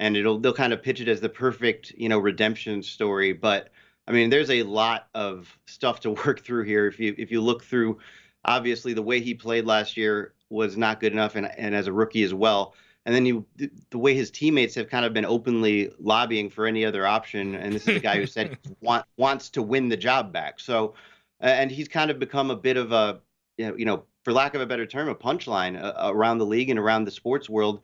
and 0.00 0.16
it'll 0.16 0.38
they'll 0.40 0.52
kind 0.52 0.72
of 0.72 0.82
pitch 0.82 1.00
it 1.00 1.08
as 1.08 1.20
the 1.20 1.28
perfect 1.28 1.92
you 1.96 2.08
know 2.08 2.18
redemption 2.18 2.82
story. 2.82 3.32
But 3.32 3.68
i 4.08 4.12
mean 4.12 4.30
there's 4.30 4.50
a 4.50 4.64
lot 4.64 5.08
of 5.14 5.56
stuff 5.66 6.00
to 6.00 6.10
work 6.26 6.40
through 6.40 6.64
here. 6.64 6.88
If 6.88 6.98
you 6.98 7.14
if 7.16 7.30
you 7.30 7.40
look 7.40 7.62
through 7.62 7.98
obviously 8.44 8.94
the 8.94 9.02
way 9.02 9.20
he 9.20 9.34
played 9.34 9.66
last 9.66 9.96
year 9.96 10.32
was 10.48 10.76
not 10.76 10.98
good 10.98 11.12
enough 11.12 11.36
and, 11.36 11.46
and 11.58 11.74
as 11.74 11.86
a 11.86 11.92
rookie 11.92 12.24
as 12.24 12.34
well. 12.34 12.74
And 13.06 13.14
then 13.14 13.24
you 13.24 13.46
the 13.90 13.98
way 13.98 14.14
his 14.14 14.30
teammates 14.30 14.74
have 14.74 14.88
kind 14.88 15.04
of 15.04 15.12
been 15.12 15.24
openly 15.24 15.92
lobbying 16.00 16.50
for 16.50 16.66
any 16.66 16.84
other 16.84 17.06
option 17.06 17.54
and 17.54 17.72
this 17.72 17.86
is 17.86 17.96
a 17.98 18.00
guy 18.00 18.16
who 18.16 18.26
said 18.26 18.58
want, 18.80 19.04
wants 19.16 19.50
to 19.50 19.62
win 19.62 19.88
the 19.88 19.96
job 19.96 20.32
back. 20.32 20.58
So 20.58 20.94
and 21.40 21.70
he's 21.70 21.88
kind 21.88 22.10
of 22.10 22.18
become 22.18 22.50
a 22.50 22.56
bit 22.56 22.76
of 22.76 22.92
a 22.92 23.20
you 23.58 23.68
know, 23.68 23.76
you 23.76 23.84
know 23.84 24.04
for 24.24 24.32
lack 24.32 24.54
of 24.54 24.60
a 24.60 24.66
better 24.66 24.86
term 24.86 25.08
a 25.08 25.14
punchline 25.14 25.82
uh, 25.82 26.10
around 26.12 26.38
the 26.38 26.46
league 26.46 26.70
and 26.70 26.78
around 26.78 27.04
the 27.04 27.10
sports 27.10 27.48
world 27.48 27.80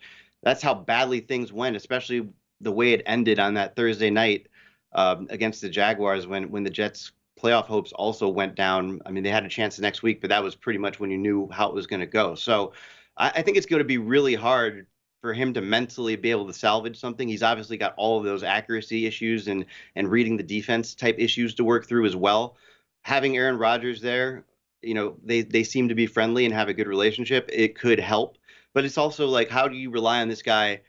that's 0.46 0.62
how 0.62 0.72
badly 0.72 1.18
things 1.18 1.52
went, 1.52 1.74
especially 1.74 2.28
the 2.60 2.70
way 2.70 2.92
it 2.92 3.02
ended 3.04 3.40
on 3.40 3.54
that 3.54 3.74
Thursday 3.74 4.10
night 4.10 4.46
um, 4.92 5.26
against 5.28 5.60
the 5.60 5.68
Jaguars 5.68 6.28
when 6.28 6.52
when 6.52 6.62
the 6.62 6.70
Jets 6.70 7.10
playoff 7.36 7.64
hopes 7.64 7.90
also 7.90 8.28
went 8.28 8.54
down. 8.54 9.00
I 9.04 9.10
mean, 9.10 9.24
they 9.24 9.30
had 9.30 9.44
a 9.44 9.48
chance 9.48 9.74
the 9.74 9.82
next 9.82 10.04
week, 10.04 10.20
but 10.20 10.30
that 10.30 10.44
was 10.44 10.54
pretty 10.54 10.78
much 10.78 11.00
when 11.00 11.10
you 11.10 11.18
knew 11.18 11.48
how 11.50 11.68
it 11.68 11.74
was 11.74 11.88
going 11.88 11.98
to 11.98 12.06
go. 12.06 12.36
So 12.36 12.74
I, 13.16 13.30
I 13.34 13.42
think 13.42 13.56
it's 13.56 13.66
going 13.66 13.80
to 13.80 13.84
be 13.84 13.98
really 13.98 14.36
hard 14.36 14.86
for 15.20 15.34
him 15.34 15.52
to 15.52 15.60
mentally 15.60 16.14
be 16.14 16.30
able 16.30 16.46
to 16.46 16.52
salvage 16.52 16.96
something. 16.96 17.26
He's 17.26 17.42
obviously 17.42 17.76
got 17.76 17.94
all 17.96 18.16
of 18.16 18.24
those 18.24 18.44
accuracy 18.44 19.04
issues 19.04 19.48
and 19.48 19.64
and 19.96 20.08
reading 20.08 20.36
the 20.36 20.44
defense 20.44 20.94
type 20.94 21.16
issues 21.18 21.56
to 21.56 21.64
work 21.64 21.88
through 21.88 22.06
as 22.06 22.14
well. 22.14 22.56
Having 23.02 23.36
Aaron 23.36 23.58
Rodgers 23.58 24.00
there, 24.00 24.44
you 24.80 24.94
know, 24.94 25.16
they 25.24 25.42
they 25.42 25.64
seem 25.64 25.88
to 25.88 25.96
be 25.96 26.06
friendly 26.06 26.44
and 26.44 26.54
have 26.54 26.68
a 26.68 26.74
good 26.74 26.86
relationship. 26.86 27.50
It 27.52 27.76
could 27.76 27.98
help 27.98 28.38
but 28.76 28.84
it's 28.84 28.98
also 28.98 29.26
like 29.26 29.48
how 29.48 29.66
do 29.66 29.74
you 29.74 29.88
rely 29.88 30.20
on 30.20 30.28
this 30.28 30.42
guy 30.42 30.82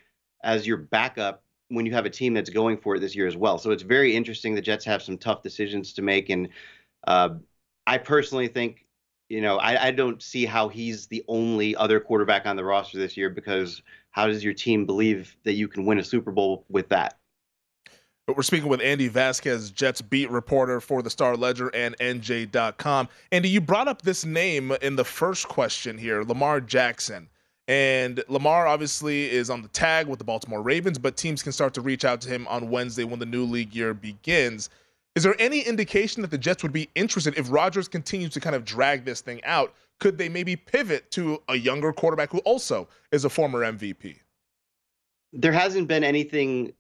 as 0.44 0.68
your 0.68 0.76
backup 0.76 1.42
when 1.70 1.86
you 1.86 1.94
have 1.94 2.06
a 2.06 2.10
team 2.10 2.34
that's 2.34 2.50
going 2.50 2.78
for 2.78 2.98
it 2.98 3.00
this 3.00 3.16
year 3.16 3.28
as 3.28 3.38
well? 3.38 3.58
So 3.58 3.72
it's 3.72 3.82
very 3.82 4.14
interesting. 4.14 4.54
The 4.54 4.62
Jets 4.62 4.84
have 4.84 5.02
some 5.02 5.18
tough 5.18 5.42
decisions 5.42 5.94
to 5.94 6.02
make, 6.02 6.30
and 6.30 6.50
uh, 7.08 7.30
I 7.88 7.98
personally 7.98 8.50
think, 8.50 8.86
you 9.30 9.40
know, 9.40 9.58
I, 9.60 9.86
I 9.86 9.92
don't 9.92 10.22
see 10.22 10.46
how 10.46 10.68
he's 10.68 11.08
the 11.08 11.24
only 11.30 11.78
other 11.78 12.02
quarterback 12.02 12.46
on 12.46 12.58
the 12.58 12.64
roster 12.66 12.98
this 12.98 13.16
year 13.16 13.30
because 13.30 13.82
how 14.12 14.28
does 14.28 14.44
your 14.44 14.54
team 14.54 14.86
believe 14.86 15.38
that 15.46 15.54
you 15.54 15.70
can 15.70 15.86
win 15.86 15.98
a 15.98 16.04
Super 16.04 16.34
Bowl 16.34 16.66
with 16.68 16.90
that? 16.90 17.18
But 18.26 18.36
we're 18.36 18.44
speaking 18.44 18.68
with 18.68 18.82
Andy 18.82 19.08
Vasquez, 19.08 19.72
Jets 19.72 20.02
beat 20.02 20.30
reporter 20.30 20.82
for 20.82 21.02
the 21.02 21.10
Star 21.10 21.38
Ledger 21.38 21.70
and 21.74 21.98
NJ.com. 22.00 23.08
Andy, 23.32 23.48
you 23.48 23.62
brought 23.62 23.88
up 23.88 24.02
this 24.02 24.26
name 24.26 24.74
in 24.82 24.98
the 24.98 25.06
first 25.06 25.48
question 25.48 25.98
here, 25.98 26.24
Lamar 26.24 26.60
Jackson. 26.60 27.30
And 27.68 28.24
Lamar 28.30 28.66
obviously 28.66 29.30
is 29.30 29.50
on 29.50 29.62
the 29.62 29.68
tag 29.68 30.08
with 30.08 30.20
the 30.20 30.26
Baltimore 30.26 30.62
Ravens, 30.62 30.98
but 30.98 31.18
teams 31.18 31.44
can 31.44 31.52
start 31.52 31.74
to 31.74 31.82
reach 31.82 32.06
out 32.06 32.22
to 32.22 32.30
him 32.30 32.48
on 32.48 32.70
Wednesday 32.70 33.04
when 33.04 33.20
the 33.20 33.26
new 33.26 33.44
league 33.44 33.74
year 33.76 33.94
begins. 33.94 34.70
Is 35.16 35.24
there 35.24 35.36
any 35.40 35.62
indication 35.62 36.22
that 36.22 36.32
the 36.32 36.38
Jets 36.38 36.64
would 36.64 36.72
be 36.72 36.90
interested 36.96 37.38
if 37.38 37.52
Rodgers 37.52 37.88
continues 37.88 38.32
to 38.34 38.40
kind 38.40 38.56
of 38.56 38.64
drag 38.64 39.04
this 39.04 39.20
thing 39.20 39.44
out? 39.44 39.74
Could 40.00 40.18
they 40.18 40.30
maybe 40.30 40.56
pivot 40.56 41.10
to 41.12 41.42
a 41.50 41.56
younger 41.56 41.92
quarterback 41.92 42.30
who 42.30 42.40
also 42.40 42.88
is 43.12 43.26
a 43.26 43.30
former 43.30 43.62
MVP? 43.62 44.18
There 45.34 45.52
hasn't 45.52 45.88
been 45.88 46.04
anything 46.04 46.72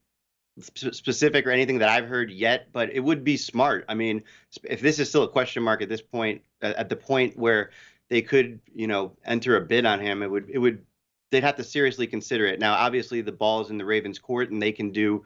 specific 0.60 1.45
or 1.45 1.52
anything 1.52 1.80
that 1.80 1.89
I've 1.89 2.08
heard 2.08 2.32
yet, 2.32 2.71
but 2.71 2.91
it 2.91 3.00
would 3.02 3.23
be 3.23 3.38
smart. 3.38 3.86
I 3.89 3.95
mean, 3.95 4.23
if 4.63 4.82
this 4.82 5.00
is 5.00 5.10
still 5.10 5.23
a 5.23 5.30
question 5.30 5.63
mark 5.63 5.82
at 5.82 5.89
this 5.89 6.02
point, 6.02 6.41
at 6.62 6.89
the 6.89 6.95
point 6.95 7.38
where 7.38 7.71
they 8.10 8.22
could, 8.22 8.60
you 8.74 8.88
know, 8.88 9.13
enter 9.26 9.58
a 9.58 9.62
bid 9.62 9.86
on 9.86 10.00
him, 10.00 10.24
it 10.24 10.32
would 10.32 10.50
it 10.50 10.60
would 10.60 10.84
they'd 11.32 11.43
have 11.43 11.56
to 11.58 11.63
seriously 11.63 12.08
consider 12.08 12.46
it. 12.46 12.60
Now, 12.60 12.74
obviously, 12.74 13.22
the 13.22 13.32
ball's 13.32 13.70
in 13.70 13.78
the 13.78 13.86
Ravens' 13.86 14.20
court, 14.20 14.52
and 14.52 14.62
they 14.62 14.72
can 14.72 14.91
do 14.91 15.26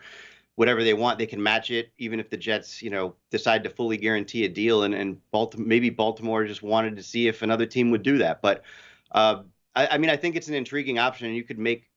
whatever 0.55 0.83
they 0.83 0.93
want. 0.93 1.17
They 1.17 1.27
can 1.27 1.41
match 1.41 1.71
it, 1.71 1.91
even 1.97 2.19
if 2.19 2.29
the 2.29 2.37
Jets, 2.37 2.81
you 2.81 2.89
know, 2.89 3.15
decide 3.29 3.63
to 3.63 3.69
fully 3.69 3.97
guarantee 3.97 4.45
a 4.45 4.49
deal. 4.49 4.83
And 4.83 4.93
and 4.93 5.17
Baltimore, 5.31 5.67
maybe 5.67 5.89
Baltimore 5.89 6.45
just 6.45 6.63
wanted 6.63 6.95
to 6.95 7.03
see 7.03 7.27
if 7.27 7.41
another 7.41 7.65
team 7.65 7.91
would 7.91 8.03
do 8.03 8.17
that. 8.19 8.41
But 8.41 8.63
uh, 9.11 9.43
I, 9.75 9.87
I, 9.87 9.97
mean, 9.97 10.09
I 10.09 10.17
think 10.17 10.35
it's 10.35 10.47
an 10.47 10.55
intriguing 10.55 10.99
option, 10.99 11.27
and 11.27 11.35
you 11.35 11.43
could 11.43 11.59
make 11.59 11.89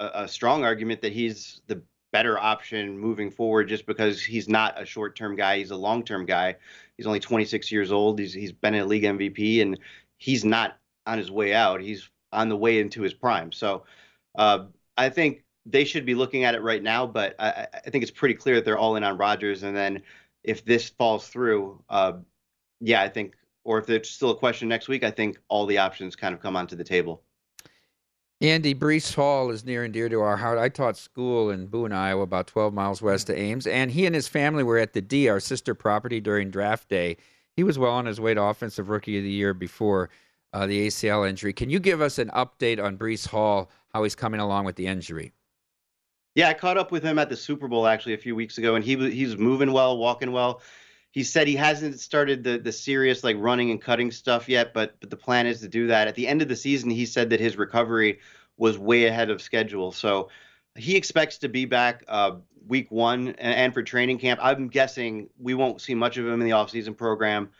a, 0.00 0.10
a 0.14 0.28
strong 0.28 0.64
argument 0.64 1.02
that 1.02 1.12
he's 1.12 1.60
the 1.66 1.82
better 2.10 2.38
option 2.38 2.98
moving 2.98 3.30
forward, 3.30 3.68
just 3.68 3.84
because 3.84 4.22
he's 4.22 4.48
not 4.48 4.80
a 4.80 4.86
short-term 4.86 5.36
guy; 5.36 5.58
he's 5.58 5.72
a 5.72 5.76
long-term 5.76 6.26
guy. 6.26 6.56
He's 6.96 7.06
only 7.06 7.20
26 7.20 7.70
years 7.70 7.92
old. 7.92 8.18
He's 8.18 8.32
he's 8.32 8.52
been 8.52 8.76
a 8.76 8.84
league 8.84 9.04
MVP, 9.04 9.62
and 9.62 9.78
he's 10.18 10.44
not 10.44 10.78
on 11.06 11.18
his 11.18 11.30
way 11.30 11.54
out. 11.54 11.80
He's 11.80 12.10
on 12.32 12.48
the 12.48 12.56
way 12.56 12.80
into 12.80 13.02
his 13.02 13.14
prime. 13.14 13.50
So 13.52 13.84
uh, 14.36 14.66
I 14.96 15.08
think 15.08 15.44
they 15.64 15.84
should 15.84 16.04
be 16.04 16.14
looking 16.14 16.44
at 16.44 16.54
it 16.54 16.62
right 16.62 16.82
now, 16.82 17.06
but 17.06 17.34
I, 17.38 17.66
I, 17.72 17.90
think 17.90 18.02
it's 18.02 18.10
pretty 18.10 18.34
clear 18.34 18.56
that 18.56 18.64
they're 18.64 18.78
all 18.78 18.96
in 18.96 19.04
on 19.04 19.16
Rodgers. 19.16 19.62
And 19.62 19.76
then 19.76 20.02
if 20.44 20.64
this 20.64 20.88
falls 20.88 21.28
through, 21.28 21.82
uh, 21.88 22.14
yeah, 22.80 23.02
I 23.02 23.08
think, 23.08 23.34
or 23.64 23.78
if 23.78 23.86
there's 23.86 24.10
still 24.10 24.30
a 24.30 24.36
question 24.36 24.68
next 24.68 24.88
week, 24.88 25.04
I 25.04 25.10
think 25.10 25.38
all 25.48 25.66
the 25.66 25.78
options 25.78 26.16
kind 26.16 26.34
of 26.34 26.40
come 26.40 26.56
onto 26.56 26.76
the 26.76 26.84
table. 26.84 27.22
Andy 28.40 28.72
Breece 28.72 29.14
Hall 29.14 29.50
is 29.50 29.64
near 29.64 29.82
and 29.82 29.92
dear 29.92 30.08
to 30.08 30.20
our 30.20 30.36
heart. 30.36 30.58
I 30.58 30.68
taught 30.68 30.96
school 30.96 31.50
in 31.50 31.66
Boone, 31.66 31.92
Iowa, 31.92 32.22
about 32.22 32.46
12 32.46 32.72
miles 32.72 33.02
west 33.02 33.28
of 33.28 33.36
Ames, 33.36 33.66
and 33.66 33.90
he 33.90 34.06
and 34.06 34.14
his 34.14 34.28
family 34.28 34.62
were 34.62 34.78
at 34.78 34.92
the 34.92 35.02
D, 35.02 35.28
our 35.28 35.40
sister 35.40 35.74
property, 35.74 36.20
during 36.20 36.50
draft 36.50 36.88
day. 36.88 37.16
He 37.58 37.64
was 37.64 37.76
well 37.76 37.90
on 37.90 38.06
his 38.06 38.20
way 38.20 38.34
to 38.34 38.40
Offensive 38.40 38.88
Rookie 38.88 39.18
of 39.18 39.24
the 39.24 39.30
Year 39.32 39.52
before 39.52 40.10
uh, 40.52 40.68
the 40.68 40.86
ACL 40.86 41.28
injury. 41.28 41.52
Can 41.52 41.70
you 41.70 41.80
give 41.80 42.00
us 42.00 42.20
an 42.20 42.28
update 42.28 42.80
on 42.80 42.96
Breece 42.96 43.26
Hall, 43.26 43.68
how 43.92 44.04
he's 44.04 44.14
coming 44.14 44.38
along 44.38 44.64
with 44.64 44.76
the 44.76 44.86
injury? 44.86 45.32
Yeah, 46.36 46.50
I 46.50 46.54
caught 46.54 46.78
up 46.78 46.92
with 46.92 47.02
him 47.02 47.18
at 47.18 47.28
the 47.28 47.36
Super 47.36 47.66
Bowl 47.66 47.88
actually 47.88 48.14
a 48.14 48.18
few 48.18 48.36
weeks 48.36 48.58
ago, 48.58 48.76
and 48.76 48.84
he 48.84 48.94
was 48.94 49.12
he's 49.12 49.36
moving 49.36 49.72
well, 49.72 49.98
walking 49.98 50.30
well. 50.30 50.62
He 51.10 51.24
said 51.24 51.48
he 51.48 51.56
hasn't 51.56 51.98
started 51.98 52.44
the 52.44 52.58
the 52.58 52.70
serious 52.70 53.24
like 53.24 53.34
running 53.40 53.72
and 53.72 53.82
cutting 53.82 54.12
stuff 54.12 54.48
yet, 54.48 54.72
but 54.72 54.94
but 55.00 55.10
the 55.10 55.16
plan 55.16 55.48
is 55.48 55.58
to 55.62 55.68
do 55.68 55.88
that. 55.88 56.06
At 56.06 56.14
the 56.14 56.28
end 56.28 56.42
of 56.42 56.46
the 56.46 56.54
season, 56.54 56.90
he 56.90 57.06
said 57.06 57.28
that 57.30 57.40
his 57.40 57.56
recovery 57.56 58.20
was 58.56 58.78
way 58.78 59.06
ahead 59.06 59.30
of 59.30 59.42
schedule, 59.42 59.90
so 59.90 60.28
he 60.78 60.96
expects 60.96 61.38
to 61.38 61.48
be 61.48 61.64
back 61.64 62.04
uh, 62.08 62.32
week 62.66 62.90
one 62.90 63.30
and, 63.38 63.74
for 63.74 63.82
training 63.82 64.18
camp. 64.18 64.40
I'm 64.42 64.68
guessing 64.68 65.28
we 65.38 65.54
won't 65.54 65.80
see 65.80 65.94
much 65.94 66.16
of 66.16 66.26
him 66.26 66.34
in 66.34 66.40
the 66.40 66.50
offseason 66.50 66.96
program, 66.96 67.50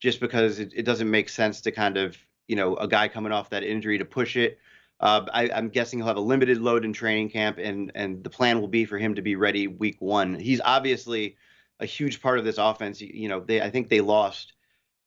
just 0.00 0.20
because 0.20 0.58
it, 0.58 0.72
it 0.74 0.82
doesn't 0.84 1.10
make 1.10 1.28
sense 1.28 1.60
to 1.62 1.70
kind 1.70 1.96
of 1.96 2.16
you 2.48 2.56
know 2.56 2.76
a 2.76 2.88
guy 2.88 3.08
coming 3.08 3.32
off 3.32 3.50
that 3.50 3.62
injury 3.62 3.98
to 3.98 4.04
push 4.04 4.36
it. 4.36 4.58
Uh, 5.00 5.26
I, 5.32 5.46
am 5.48 5.68
guessing 5.68 5.98
he'll 5.98 6.08
have 6.08 6.16
a 6.16 6.20
limited 6.20 6.58
load 6.58 6.84
in 6.84 6.92
training 6.92 7.30
camp, 7.30 7.58
and 7.58 7.92
and 7.94 8.24
the 8.24 8.30
plan 8.30 8.60
will 8.60 8.68
be 8.68 8.84
for 8.84 8.98
him 8.98 9.14
to 9.14 9.22
be 9.22 9.36
ready 9.36 9.66
week 9.66 10.00
one. 10.00 10.34
He's 10.34 10.60
obviously 10.64 11.36
a 11.80 11.86
huge 11.86 12.22
part 12.22 12.38
of 12.38 12.44
this 12.44 12.58
offense. 12.58 13.00
You, 13.00 13.10
you 13.12 13.28
know, 13.28 13.40
they 13.40 13.60
I 13.60 13.70
think 13.70 13.88
they 13.88 14.00
lost, 14.00 14.54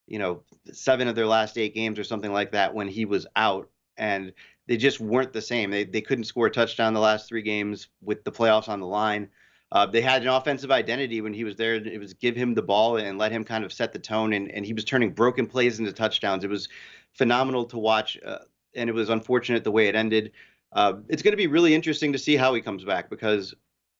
you 0.05 0.19
know, 0.19 0.43
seven 0.71 1.07
of 1.07 1.15
their 1.15 1.27
last 1.27 1.57
eight 1.57 1.73
games 1.73 1.99
or 1.99 2.03
something 2.03 2.31
like 2.31 2.51
that 2.51 2.73
when 2.73 2.87
he 2.87 3.05
was 3.05 3.25
out, 3.35 3.69
and 3.97 4.33
they 4.67 4.77
just 4.77 4.99
weren't 4.99 5.33
the 5.33 5.41
same. 5.41 5.71
They 5.71 5.83
they 5.83 6.01
couldn't 6.01 6.25
score 6.25 6.47
a 6.47 6.51
touchdown 6.51 6.93
the 6.93 6.99
last 6.99 7.27
three 7.27 7.41
games 7.41 7.87
with 8.01 8.23
the 8.23 8.31
playoffs 8.31 8.69
on 8.69 8.79
the 8.79 8.87
line. 8.87 9.29
Uh, 9.71 9.85
they 9.85 10.01
had 10.01 10.21
an 10.21 10.29
offensive 10.29 10.71
identity 10.71 11.19
when 11.19 11.33
he 11.33 11.43
was 11.43 11.57
there. 11.57 11.75
It 11.75 11.99
was 11.99 12.13
give 12.13 12.35
him 12.35 12.53
the 12.53 12.61
ball 12.61 12.97
and 12.97 13.17
let 13.17 13.33
him 13.33 13.43
kind 13.43 13.65
of 13.65 13.73
set 13.73 13.91
the 13.91 13.99
tone, 13.99 14.33
and, 14.33 14.49
and 14.51 14.65
he 14.65 14.73
was 14.73 14.85
turning 14.85 15.11
broken 15.11 15.45
plays 15.45 15.79
into 15.79 15.91
touchdowns. 15.91 16.43
It 16.43 16.49
was 16.49 16.69
phenomenal 17.13 17.65
to 17.65 17.77
watch. 17.77 18.17
Uh, 18.25 18.39
and 18.77 18.89
it 18.89 18.93
was 18.93 19.09
unfortunate 19.09 19.63
the 19.63 19.71
way 19.71 19.87
it 19.87 19.95
ended. 19.95 20.31
Uh, 20.71 20.93
it's 21.09 21.21
going 21.21 21.31
to 21.33 21.37
be 21.37 21.47
really 21.47 21.73
interesting 21.73 22.13
to 22.13 22.19
see 22.19 22.37
how 22.37 22.53
he 22.53 22.61
comes 22.61 22.85
back 22.85 23.09
because 23.09 23.53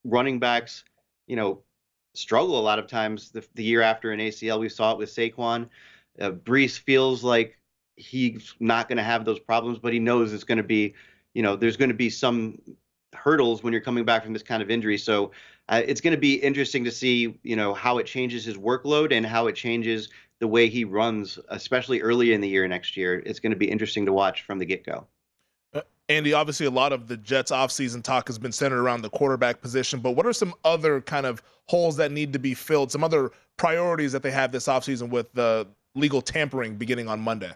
running 0.04 0.38
backs, 0.38 0.84
you 1.26 1.36
know, 1.36 1.62
struggle 2.14 2.58
a 2.58 2.62
lot 2.62 2.78
of 2.78 2.86
times 2.86 3.30
the, 3.30 3.46
the 3.54 3.64
year 3.64 3.82
after 3.82 4.12
an 4.12 4.20
ACL. 4.20 4.60
We 4.60 4.68
saw 4.68 4.92
it 4.92 4.98
with 4.98 5.10
Saquon. 5.10 5.68
Uh, 6.20 6.30
Breece 6.30 6.78
feels 6.78 7.22
like 7.22 7.57
he's 7.98 8.54
not 8.60 8.88
going 8.88 8.96
to 8.96 9.02
have 9.02 9.24
those 9.24 9.38
problems, 9.40 9.78
but 9.78 9.92
he 9.92 9.98
knows 9.98 10.32
it's 10.32 10.44
going 10.44 10.58
to 10.58 10.64
be, 10.64 10.94
you 11.34 11.42
know, 11.42 11.56
there's 11.56 11.76
going 11.76 11.90
to 11.90 11.94
be 11.94 12.08
some 12.08 12.58
hurdles 13.14 13.62
when 13.62 13.72
you're 13.72 13.82
coming 13.82 14.04
back 14.04 14.24
from 14.24 14.32
this 14.32 14.42
kind 14.42 14.62
of 14.62 14.70
injury. 14.70 14.96
So 14.96 15.32
uh, 15.68 15.82
it's 15.84 16.00
going 16.00 16.14
to 16.14 16.20
be 16.20 16.34
interesting 16.34 16.84
to 16.84 16.90
see, 16.90 17.38
you 17.42 17.56
know, 17.56 17.74
how 17.74 17.98
it 17.98 18.06
changes 18.06 18.44
his 18.44 18.56
workload 18.56 19.12
and 19.12 19.26
how 19.26 19.48
it 19.48 19.54
changes 19.54 20.08
the 20.38 20.46
way 20.46 20.68
he 20.68 20.84
runs, 20.84 21.38
especially 21.48 22.00
early 22.00 22.32
in 22.32 22.40
the 22.40 22.48
year 22.48 22.66
next 22.68 22.96
year. 22.96 23.22
It's 23.26 23.40
going 23.40 23.50
to 23.50 23.56
be 23.56 23.68
interesting 23.70 24.06
to 24.06 24.12
watch 24.12 24.42
from 24.42 24.58
the 24.58 24.64
get 24.64 24.86
go. 24.86 25.06
Uh, 25.74 25.80
Andy, 26.08 26.32
obviously, 26.32 26.66
a 26.66 26.70
lot 26.70 26.92
of 26.92 27.08
the 27.08 27.16
Jets' 27.16 27.50
offseason 27.50 28.02
talk 28.02 28.28
has 28.28 28.38
been 28.38 28.52
centered 28.52 28.80
around 28.80 29.02
the 29.02 29.10
quarterback 29.10 29.60
position, 29.60 30.00
but 30.00 30.12
what 30.12 30.26
are 30.26 30.32
some 30.32 30.54
other 30.64 31.00
kind 31.00 31.26
of 31.26 31.42
holes 31.66 31.96
that 31.96 32.12
need 32.12 32.32
to 32.32 32.38
be 32.38 32.54
filled? 32.54 32.92
Some 32.92 33.02
other 33.02 33.32
priorities 33.56 34.12
that 34.12 34.22
they 34.22 34.30
have 34.30 34.52
this 34.52 34.68
offseason 34.68 35.10
with 35.10 35.32
the 35.32 35.66
legal 35.94 36.22
tampering 36.22 36.76
beginning 36.76 37.08
on 37.08 37.20
Monday? 37.20 37.52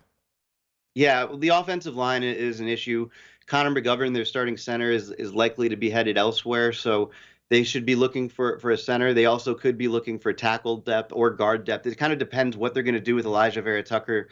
Yeah, 0.95 1.27
the 1.35 1.49
offensive 1.49 1.97
line 1.97 2.23
is 2.23 2.61
an 2.61 2.69
issue. 2.69 3.09
Connor 3.47 3.71
McGovern, 3.71 4.15
their 4.15 4.25
starting 4.25 4.57
center, 4.57 4.91
is 4.91 5.11
is 5.11 5.33
likely 5.33 5.69
to 5.69 5.77
be 5.77 5.91
headed 5.91 6.19
elsewhere. 6.19 6.73
So 6.73 7.11
they 7.49 7.63
should 7.65 7.87
be 7.87 7.95
looking 7.95 8.29
for 8.29 8.59
for 8.59 8.71
a 8.71 8.79
center. 8.79 9.15
They 9.15 9.27
also 9.27 9.55
could 9.55 9.79
be 9.79 9.89
looking 9.89 10.19
for 10.19 10.33
tackle 10.33 10.79
depth 10.79 11.13
or 11.13 11.31
guard 11.31 11.65
depth. 11.65 11.87
It 11.87 11.97
kind 11.97 12.13
of 12.13 12.19
depends 12.19 12.57
what 12.57 12.75
they're 12.75 12.83
going 12.83 12.95
to 12.95 13.01
do 13.01 13.15
with 13.15 13.27
Elijah 13.27 13.63
Vera-Tucker 13.63 14.29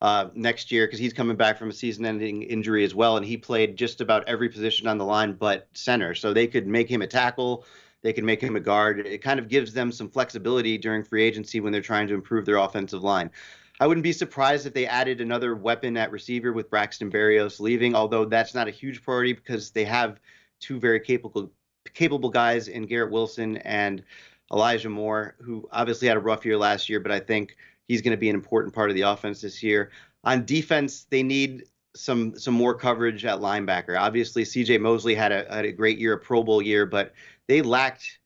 uh, 0.00 0.28
next 0.34 0.70
year 0.70 0.86
because 0.86 0.98
he's 0.98 1.12
coming 1.12 1.36
back 1.36 1.58
from 1.58 1.70
a 1.70 1.72
season-ending 1.72 2.42
injury 2.42 2.84
as 2.84 2.94
well, 2.94 3.16
and 3.16 3.24
he 3.24 3.36
played 3.36 3.76
just 3.76 4.00
about 4.00 4.28
every 4.28 4.48
position 4.48 4.86
on 4.86 4.98
the 4.98 5.04
line 5.04 5.32
but 5.32 5.68
center. 5.72 6.14
So 6.14 6.32
they 6.32 6.46
could 6.46 6.66
make 6.66 6.88
him 6.88 7.02
a 7.02 7.06
tackle. 7.06 7.64
They 8.02 8.12
could 8.12 8.24
make 8.24 8.42
him 8.42 8.56
a 8.56 8.60
guard. 8.60 9.06
It 9.06 9.22
kind 9.22 9.40
of 9.40 9.48
gives 9.48 9.72
them 9.72 9.90
some 9.90 10.10
flexibility 10.10 10.76
during 10.76 11.04
free 11.04 11.22
agency 11.22 11.60
when 11.60 11.72
they're 11.72 11.80
trying 11.80 12.08
to 12.08 12.14
improve 12.14 12.44
their 12.44 12.58
offensive 12.58 13.02
line. 13.02 13.30
I 13.80 13.86
wouldn't 13.86 14.04
be 14.04 14.12
surprised 14.12 14.66
if 14.66 14.74
they 14.74 14.86
added 14.86 15.20
another 15.20 15.56
weapon 15.56 15.96
at 15.96 16.12
receiver 16.12 16.52
with 16.52 16.70
Braxton 16.70 17.10
Berrios 17.10 17.58
leaving, 17.58 17.94
although 17.94 18.24
that's 18.24 18.54
not 18.54 18.68
a 18.68 18.70
huge 18.70 19.02
priority 19.02 19.32
because 19.32 19.70
they 19.70 19.84
have 19.84 20.20
two 20.60 20.78
very 20.78 21.00
capable 21.00 21.50
capable 21.92 22.30
guys 22.30 22.68
in 22.68 22.86
Garrett 22.86 23.10
Wilson 23.10 23.58
and 23.58 24.02
Elijah 24.52 24.88
Moore, 24.88 25.34
who 25.40 25.68
obviously 25.72 26.08
had 26.08 26.16
a 26.16 26.20
rough 26.20 26.44
year 26.44 26.56
last 26.56 26.88
year, 26.88 27.00
but 27.00 27.12
I 27.12 27.20
think 27.20 27.56
he's 27.88 28.00
going 28.00 28.12
to 28.12 28.20
be 28.20 28.28
an 28.28 28.34
important 28.34 28.74
part 28.74 28.90
of 28.90 28.96
the 28.96 29.02
offense 29.02 29.40
this 29.40 29.62
year. 29.62 29.90
On 30.22 30.44
defense, 30.44 31.06
they 31.10 31.22
need 31.22 31.64
some 31.96 32.38
some 32.38 32.54
more 32.54 32.74
coverage 32.74 33.24
at 33.24 33.40
linebacker. 33.40 33.98
Obviously, 33.98 34.44
C.J. 34.44 34.78
Mosley 34.78 35.14
had 35.14 35.32
a 35.32 35.46
had 35.52 35.64
a 35.64 35.72
great 35.72 35.98
year, 35.98 36.14
a 36.14 36.18
Pro 36.18 36.42
Bowl 36.44 36.62
year, 36.62 36.86
but 36.86 37.12
they 37.48 37.60
lacked, 37.60 38.20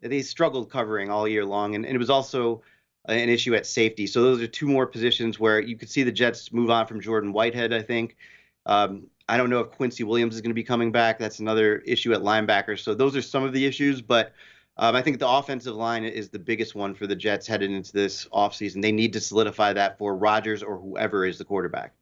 they 0.00 0.22
struggled 0.22 0.70
covering 0.70 1.10
all 1.10 1.26
year 1.26 1.44
long, 1.44 1.74
and, 1.74 1.84
and 1.84 1.94
it 1.94 1.98
was 1.98 2.10
also 2.10 2.62
an 3.06 3.28
issue 3.28 3.54
at 3.54 3.66
safety. 3.66 4.06
So 4.06 4.22
those 4.22 4.40
are 4.40 4.46
two 4.46 4.68
more 4.68 4.86
positions 4.86 5.40
where 5.40 5.60
you 5.60 5.76
could 5.76 5.90
see 5.90 6.02
the 6.02 6.12
Jets 6.12 6.52
move 6.52 6.70
on 6.70 6.86
from 6.86 7.00
Jordan 7.00 7.32
Whitehead. 7.32 7.72
I 7.72 7.82
think. 7.82 8.16
Um, 8.64 9.08
I 9.28 9.36
don't 9.36 9.50
know 9.50 9.60
if 9.60 9.70
Quincy 9.70 10.04
Williams 10.04 10.34
is 10.34 10.40
going 10.40 10.50
to 10.50 10.54
be 10.54 10.64
coming 10.64 10.92
back. 10.92 11.18
That's 11.18 11.38
another 11.38 11.78
issue 11.78 12.12
at 12.12 12.20
linebacker. 12.20 12.78
So 12.78 12.94
those 12.94 13.16
are 13.16 13.22
some 13.22 13.44
of 13.44 13.52
the 13.52 13.64
issues, 13.64 14.02
but 14.02 14.32
um, 14.76 14.96
I 14.96 15.02
think 15.02 15.18
the 15.18 15.28
offensive 15.28 15.74
line 15.74 16.04
is 16.04 16.28
the 16.28 16.38
biggest 16.38 16.74
one 16.74 16.94
for 16.94 17.06
the 17.06 17.16
Jets 17.16 17.46
headed 17.46 17.70
into 17.70 17.92
this 17.92 18.26
offseason. 18.32 18.82
They 18.82 18.92
need 18.92 19.12
to 19.12 19.20
solidify 19.20 19.74
that 19.74 19.98
for 19.98 20.16
Rodgers 20.16 20.62
or 20.62 20.78
whoever 20.78 21.24
is 21.24 21.38
the 21.38 21.44
quarterback. 21.44 21.92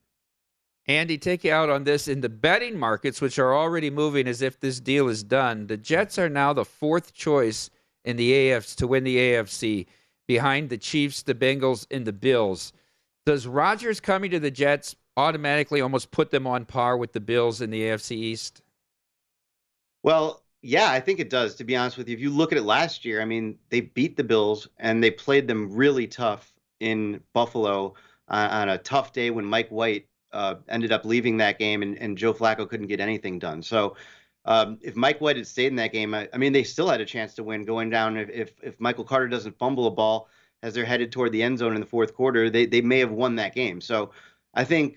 Andy, 0.87 1.19
take 1.19 1.45
you 1.45 1.53
out 1.53 1.71
on 1.71 1.85
this. 1.85 2.09
In 2.09 2.21
the 2.21 2.29
betting 2.29 2.79
markets, 2.79 3.21
which 3.21 3.39
are 3.39 3.55
already 3.55 3.91
moving 3.91 4.27
as 4.27 4.41
if 4.43 4.59
this 4.59 4.81
deal 4.81 5.09
is 5.09 5.23
done, 5.23 5.67
the 5.67 5.77
Jets 5.77 6.19
are 6.19 6.29
now 6.29 6.53
the 6.53 6.65
fourth 6.65 7.13
choice 7.13 7.71
in 8.05 8.17
the 8.17 8.33
AFC 8.33 8.77
to 8.77 8.87
win 8.87 9.05
the 9.05 9.17
AFC 9.17 9.87
behind 10.31 10.71
the 10.71 10.79
Chiefs, 10.79 11.23
the 11.23 11.35
Bengals, 11.35 11.89
and 11.91 12.07
the 12.07 12.13
Bills. 12.13 12.73
Does 13.27 13.49
Rodgers 13.49 13.99
coming 13.99 14.31
to 14.31 14.39
the 14.39 14.53
Jets 14.53 14.95
automatically 15.17 15.81
almost 15.81 16.13
put 16.13 16.31
them 16.31 16.47
on 16.47 16.67
par 16.67 16.97
with 16.97 17.13
the 17.13 17.19
Bills 17.19 17.61
in 17.61 17.71
the 17.71 17.81
AFC 17.81 18.13
East? 18.13 18.63
Well, 20.05 20.45
yeah, 20.63 20.93
I 20.93 21.01
think 21.01 21.19
it 21.19 21.31
does. 21.31 21.57
To 21.57 21.65
be 21.65 21.75
honest 21.75 21.99
with 21.99 22.09
you, 22.09 22.15
if 22.15 22.21
you 22.21 22.31
look 22.31 22.53
at 22.53 22.59
it 22.59 22.63
last 22.63 23.05
year, 23.05 23.21
I 23.21 23.25
mean, 23.25 23.59
they 23.71 23.81
beat 23.81 24.17
the 24.17 24.23
Bills 24.23 24.69
and 24.79 25.03
they 25.03 25.11
played 25.11 25.49
them 25.49 25.75
really 25.75 26.07
tough 26.07 26.53
in 26.79 27.21
Buffalo 27.33 27.95
uh, 28.29 28.49
on 28.53 28.69
a 28.69 28.79
tough 28.79 29.13
day 29.13 29.33
when 29.33 29.45
Mike 29.45 29.71
White 29.71 30.07
uh, 30.33 30.55
ended 30.69 30.93
up 30.93 31.05
leaving 31.05 31.39
that 31.39 31.59
game 31.59 31.83
and, 31.83 31.99
and 31.99 32.17
Joe 32.17 32.33
Flacco 32.33 32.69
couldn't 32.69 32.87
get 32.87 33.01
anything 33.01 33.41
done. 33.41 33.65
So 33.65 33.97
um, 34.45 34.79
if 34.81 34.97
Mike 34.97 35.21
White 35.21 35.37
had 35.37 35.47
stayed 35.47 35.67
in 35.67 35.77
that 35.77 35.93
game, 35.93 36.15
I, 36.15 36.29
I, 36.33 36.39
mean, 36.39 36.53
they 36.53 36.63
still 36.63 36.89
had 36.89 37.01
a 37.01 37.05
chance 37.05 37.35
to 37.35 37.45
win 37.45 37.65
going 37.65 37.91
down. 37.91 38.17
If, 38.17 38.31
if, 38.31 38.53
if 38.63 38.81
Michael 38.81 39.05
Carter 39.05 39.29
doesn't 39.29 39.59
fumble 39.59 39.87
a 39.87 39.91
ball 39.91 40.29
as 40.63 40.75
they're 40.75 40.85
headed 40.85 41.13
toward 41.13 41.33
the 41.33 41.43
end 41.43 41.59
zone 41.59 41.75
in 41.75 41.81
the 41.81 41.87
fourth 41.87 42.15
quarter, 42.15 42.49
they, 42.51 42.67
they 42.67 42.81
may 42.81 42.99
have 42.99 43.11
won 43.11 43.37
that 43.37 43.55
game. 43.55 43.81
So 43.81 44.11
I 44.55 44.65
think 44.65 44.97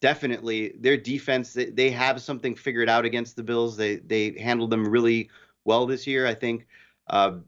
definitely 0.00 0.74
their 0.78 0.96
defense 0.96 1.54
they, 1.54 1.66
they 1.66 1.90
have 1.90 2.20
something 2.20 2.54
figured 2.54 2.88
out 2.88 3.04
against 3.04 3.36
the 3.36 3.42
Bills. 3.42 3.76
They 3.76 3.96
they 3.96 4.38
handled 4.38 4.70
them 4.70 4.88
really 4.88 5.30
well 5.64 5.86
this 5.86 6.06
year. 6.06 6.26
I 6.26 6.34
think 6.34 6.66
uh, 7.08 7.38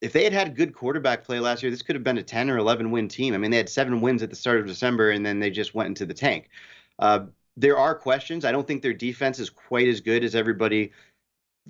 if 0.00 0.12
they 0.12 0.24
had 0.24 0.32
had 0.32 0.56
good 0.56 0.74
quarterback 0.74 1.24
play 1.24 1.40
last 1.40 1.62
year, 1.62 1.70
this 1.70 1.82
could 1.82 1.96
have 1.96 2.04
been 2.04 2.18
a 2.18 2.22
10 2.22 2.50
or 2.50 2.58
11 2.58 2.90
win 2.90 3.08
team. 3.08 3.32
I 3.32 3.38
mean, 3.38 3.50
they 3.50 3.56
had 3.56 3.70
seven 3.70 4.00
wins 4.00 4.22
at 4.22 4.30
the 4.30 4.36
start 4.36 4.60
of 4.60 4.66
December, 4.66 5.10
and 5.10 5.24
then 5.24 5.40
they 5.40 5.50
just 5.50 5.74
went 5.74 5.88
into 5.88 6.04
the 6.04 6.14
tank. 6.14 6.50
Uh, 6.98 7.26
there 7.56 7.78
are 7.78 7.94
questions. 7.94 8.44
I 8.44 8.52
don't 8.52 8.66
think 8.66 8.82
their 8.82 8.92
defense 8.92 9.38
is 9.38 9.50
quite 9.50 9.88
as 9.88 10.00
good 10.00 10.24
as 10.24 10.34
everybody 10.34 10.92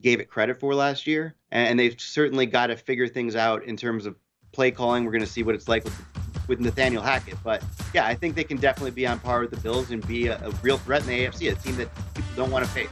gave 0.00 0.20
it 0.20 0.28
credit 0.28 0.58
for 0.58 0.74
last 0.74 1.06
year, 1.06 1.34
and 1.50 1.78
they've 1.78 1.98
certainly 2.00 2.46
got 2.46 2.68
to 2.68 2.76
figure 2.76 3.06
things 3.06 3.36
out 3.36 3.64
in 3.64 3.76
terms 3.76 4.06
of 4.06 4.16
play 4.52 4.70
calling. 4.70 5.04
We're 5.04 5.12
going 5.12 5.20
to 5.20 5.30
see 5.30 5.42
what 5.42 5.54
it's 5.54 5.68
like 5.68 5.84
with 5.84 6.00
with 6.48 6.60
Nathaniel 6.60 7.02
Hackett. 7.02 7.36
But 7.42 7.62
yeah, 7.92 8.06
I 8.06 8.14
think 8.14 8.34
they 8.34 8.44
can 8.44 8.58
definitely 8.58 8.90
be 8.90 9.06
on 9.06 9.18
par 9.18 9.40
with 9.40 9.50
the 9.50 9.56
Bills 9.58 9.90
and 9.90 10.06
be 10.06 10.26
a, 10.26 10.38
a 10.44 10.50
real 10.62 10.78
threat 10.78 11.02
in 11.02 11.08
the 11.08 11.26
AFC, 11.26 11.52
a 11.52 11.54
team 11.54 11.76
that 11.76 11.88
people 12.14 12.30
don't 12.36 12.50
want 12.50 12.64
to 12.64 12.70
face. 12.70 12.88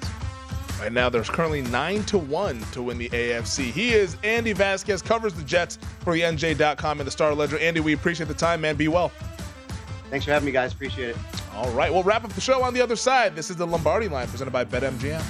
Right 0.80 0.92
now, 0.92 1.08
there's 1.08 1.30
currently 1.30 1.62
nine 1.62 2.02
to 2.04 2.18
one 2.18 2.60
to 2.72 2.82
win 2.82 2.98
the 2.98 3.08
AFC. 3.10 3.70
He 3.70 3.92
is 3.92 4.16
Andy 4.24 4.52
Vasquez, 4.52 5.00
covers 5.00 5.32
the 5.32 5.44
Jets 5.44 5.78
for 6.00 6.12
the 6.12 6.22
NJ.com 6.22 7.00
and 7.00 7.06
the 7.06 7.10
Star 7.10 7.34
Ledger. 7.34 7.58
Andy, 7.58 7.80
we 7.80 7.92
appreciate 7.92 8.26
the 8.26 8.34
time, 8.34 8.62
man. 8.62 8.74
Be 8.76 8.88
well. 8.88 9.12
Thanks 10.10 10.24
for 10.24 10.32
having 10.32 10.46
me, 10.46 10.52
guys. 10.52 10.72
Appreciate 10.72 11.10
it. 11.10 11.16
All 11.54 11.70
right, 11.72 11.92
we'll 11.92 12.02
wrap 12.02 12.24
up 12.24 12.32
the 12.32 12.40
show 12.40 12.62
on 12.62 12.74
the 12.74 12.80
other 12.80 12.96
side. 12.96 13.36
This 13.36 13.50
is 13.50 13.56
the 13.56 13.66
Lombardi 13.66 14.08
line 14.08 14.28
presented 14.28 14.52
by 14.52 14.64
BetMGM. 14.64 15.22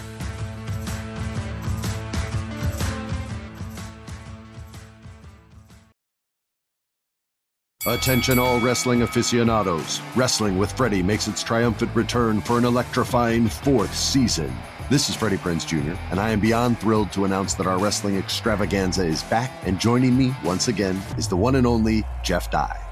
Attention, 7.85 8.39
all 8.39 8.61
wrestling 8.61 9.03
aficionados. 9.03 10.01
Wrestling 10.15 10.57
with 10.57 10.71
Freddie 10.71 11.03
makes 11.03 11.27
its 11.27 11.43
triumphant 11.43 11.95
return 11.97 12.41
for 12.41 12.57
an 12.57 12.65
electrifying 12.65 13.49
fourth 13.49 13.93
season. 13.93 14.57
This 14.89 15.11
is 15.11 15.17
Freddie 15.17 15.37
Prinze 15.37 15.67
Jr., 15.67 15.99
and 16.11 16.21
I 16.21 16.31
am 16.31 16.39
beyond 16.39 16.79
thrilled 16.79 17.11
to 17.13 17.25
announce 17.25 17.55
that 17.55 17.67
our 17.67 17.79
wrestling 17.79 18.17
extravaganza 18.17 19.05
is 19.05 19.25
back, 19.25 19.51
and 19.65 19.81
joining 19.81 20.17
me 20.17 20.33
once 20.45 20.69
again 20.69 21.03
is 21.19 21.27
the 21.27 21.37
one 21.37 21.57
and 21.57 21.67
only 21.67 22.05
Jeff 22.23 22.53
Dye. 22.53 22.92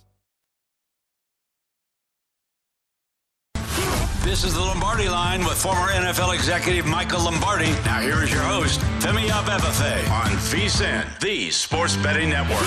This 4.23 4.43
is 4.43 4.53
the 4.53 4.61
Lombardi 4.61 5.09
line 5.09 5.43
with 5.43 5.59
former 5.59 5.87
NFL 5.87 6.35
executive 6.35 6.85
Michael 6.85 7.23
Lombardi. 7.23 7.71
Now 7.83 8.01
here 8.01 8.21
is 8.23 8.31
your 8.31 8.43
host, 8.43 8.79
Femi 8.99 9.27
Abebefe 9.29 10.07
on 10.11 10.29
VSIN, 10.33 11.19
the 11.19 11.49
Sports 11.49 11.95
Betting 11.97 12.29
Network. 12.29 12.61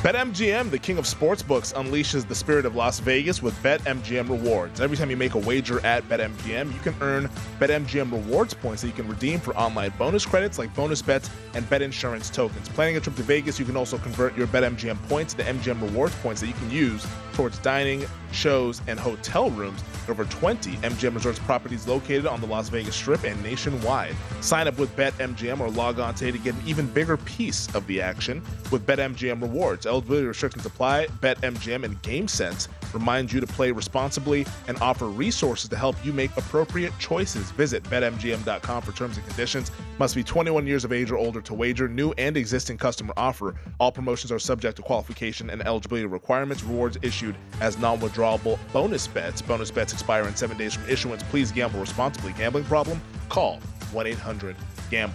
BetMGM, 0.00 0.70
the 0.70 0.78
king 0.78 0.96
of 0.96 1.04
sportsbooks, 1.04 1.74
unleashes 1.74 2.26
the 2.26 2.34
spirit 2.34 2.64
of 2.64 2.74
Las 2.74 3.00
Vegas 3.00 3.42
with 3.42 3.52
BetMGM 3.62 4.30
rewards. 4.30 4.80
Every 4.80 4.96
time 4.96 5.10
you 5.10 5.16
make 5.18 5.34
a 5.34 5.38
wager 5.38 5.84
at 5.84 6.08
BetMGM, 6.08 6.72
you 6.72 6.78
can 6.78 6.94
earn 7.02 7.28
BetMGM 7.58 8.10
rewards 8.10 8.54
points 8.54 8.80
that 8.80 8.88
you 8.88 8.94
can 8.94 9.06
redeem 9.06 9.40
for 9.40 9.54
online 9.58 9.92
bonus 9.98 10.24
credits 10.24 10.58
like 10.58 10.74
bonus 10.74 11.02
bets 11.02 11.28
and 11.52 11.68
bet 11.68 11.82
insurance 11.82 12.30
tokens. 12.30 12.66
Planning 12.70 12.96
a 12.96 13.00
trip 13.00 13.14
to 13.16 13.22
Vegas, 13.22 13.58
you 13.58 13.66
can 13.66 13.76
also 13.76 13.98
convert 13.98 14.34
your 14.38 14.46
BetMGM 14.46 15.06
points 15.06 15.34
to 15.34 15.42
MGM 15.42 15.82
rewards 15.82 16.14
points 16.22 16.40
that 16.40 16.46
you 16.46 16.54
can 16.54 16.70
use 16.70 17.06
towards 17.40 17.58
dining, 17.60 18.04
shows, 18.32 18.82
and 18.86 19.00
hotel 19.00 19.48
rooms 19.52 19.82
at 20.04 20.10
over 20.10 20.26
20 20.26 20.72
MGM 20.72 21.14
Resorts 21.14 21.38
properties 21.38 21.88
located 21.88 22.26
on 22.26 22.38
the 22.42 22.46
Las 22.46 22.68
Vegas 22.68 22.94
Strip 22.94 23.24
and 23.24 23.42
nationwide. 23.42 24.14
Sign 24.42 24.68
up 24.68 24.78
with 24.78 24.94
BetMGM 24.94 25.58
or 25.58 25.70
log 25.70 25.98
on 25.98 26.14
today 26.14 26.32
to 26.32 26.38
get 26.38 26.54
an 26.54 26.60
even 26.66 26.86
bigger 26.86 27.16
piece 27.16 27.74
of 27.74 27.86
the 27.86 28.02
action 28.02 28.42
with 28.70 28.86
BetMGM 28.86 29.40
rewards. 29.40 29.86
Eligibility 29.86 30.26
restrictions 30.26 30.66
apply. 30.66 31.06
BetMGM 31.06 31.82
and 31.82 32.02
GameSense 32.02 32.68
remind 32.94 33.32
you 33.32 33.40
to 33.40 33.46
play 33.46 33.70
responsibly 33.70 34.46
and 34.68 34.80
offer 34.80 35.06
resources 35.06 35.68
to 35.70 35.76
help 35.76 35.96
you 36.04 36.12
make 36.12 36.36
appropriate 36.36 36.92
choices. 36.98 37.50
Visit 37.52 37.82
betmgm.com 37.84 38.82
for 38.82 38.92
terms 38.92 39.16
and 39.16 39.26
conditions. 39.26 39.70
Must 39.98 40.14
be 40.14 40.22
21 40.22 40.66
years 40.66 40.84
of 40.84 40.92
age 40.92 41.10
or 41.10 41.16
older 41.16 41.40
to 41.42 41.54
wager. 41.54 41.88
New 41.88 42.12
and 42.18 42.36
existing 42.36 42.78
customer 42.78 43.14
offer. 43.16 43.54
All 43.78 43.92
promotions 43.92 44.32
are 44.32 44.38
subject 44.38 44.76
to 44.76 44.82
qualification 44.82 45.50
and 45.50 45.66
eligibility 45.66 46.06
requirements. 46.06 46.62
Rewards 46.62 46.98
issued 47.02 47.36
as 47.60 47.78
non-withdrawable 47.78 48.58
bonus 48.72 49.06
bets. 49.06 49.42
Bonus 49.42 49.70
bets 49.70 49.92
expire 49.92 50.26
in 50.26 50.36
seven 50.36 50.56
days 50.56 50.74
from 50.74 50.88
issuance. 50.88 51.22
Please 51.24 51.52
gamble 51.52 51.80
responsibly. 51.80 52.32
Gambling 52.34 52.64
problem? 52.64 53.00
Call 53.28 53.60
1-800-GAMBLER. 53.92 55.14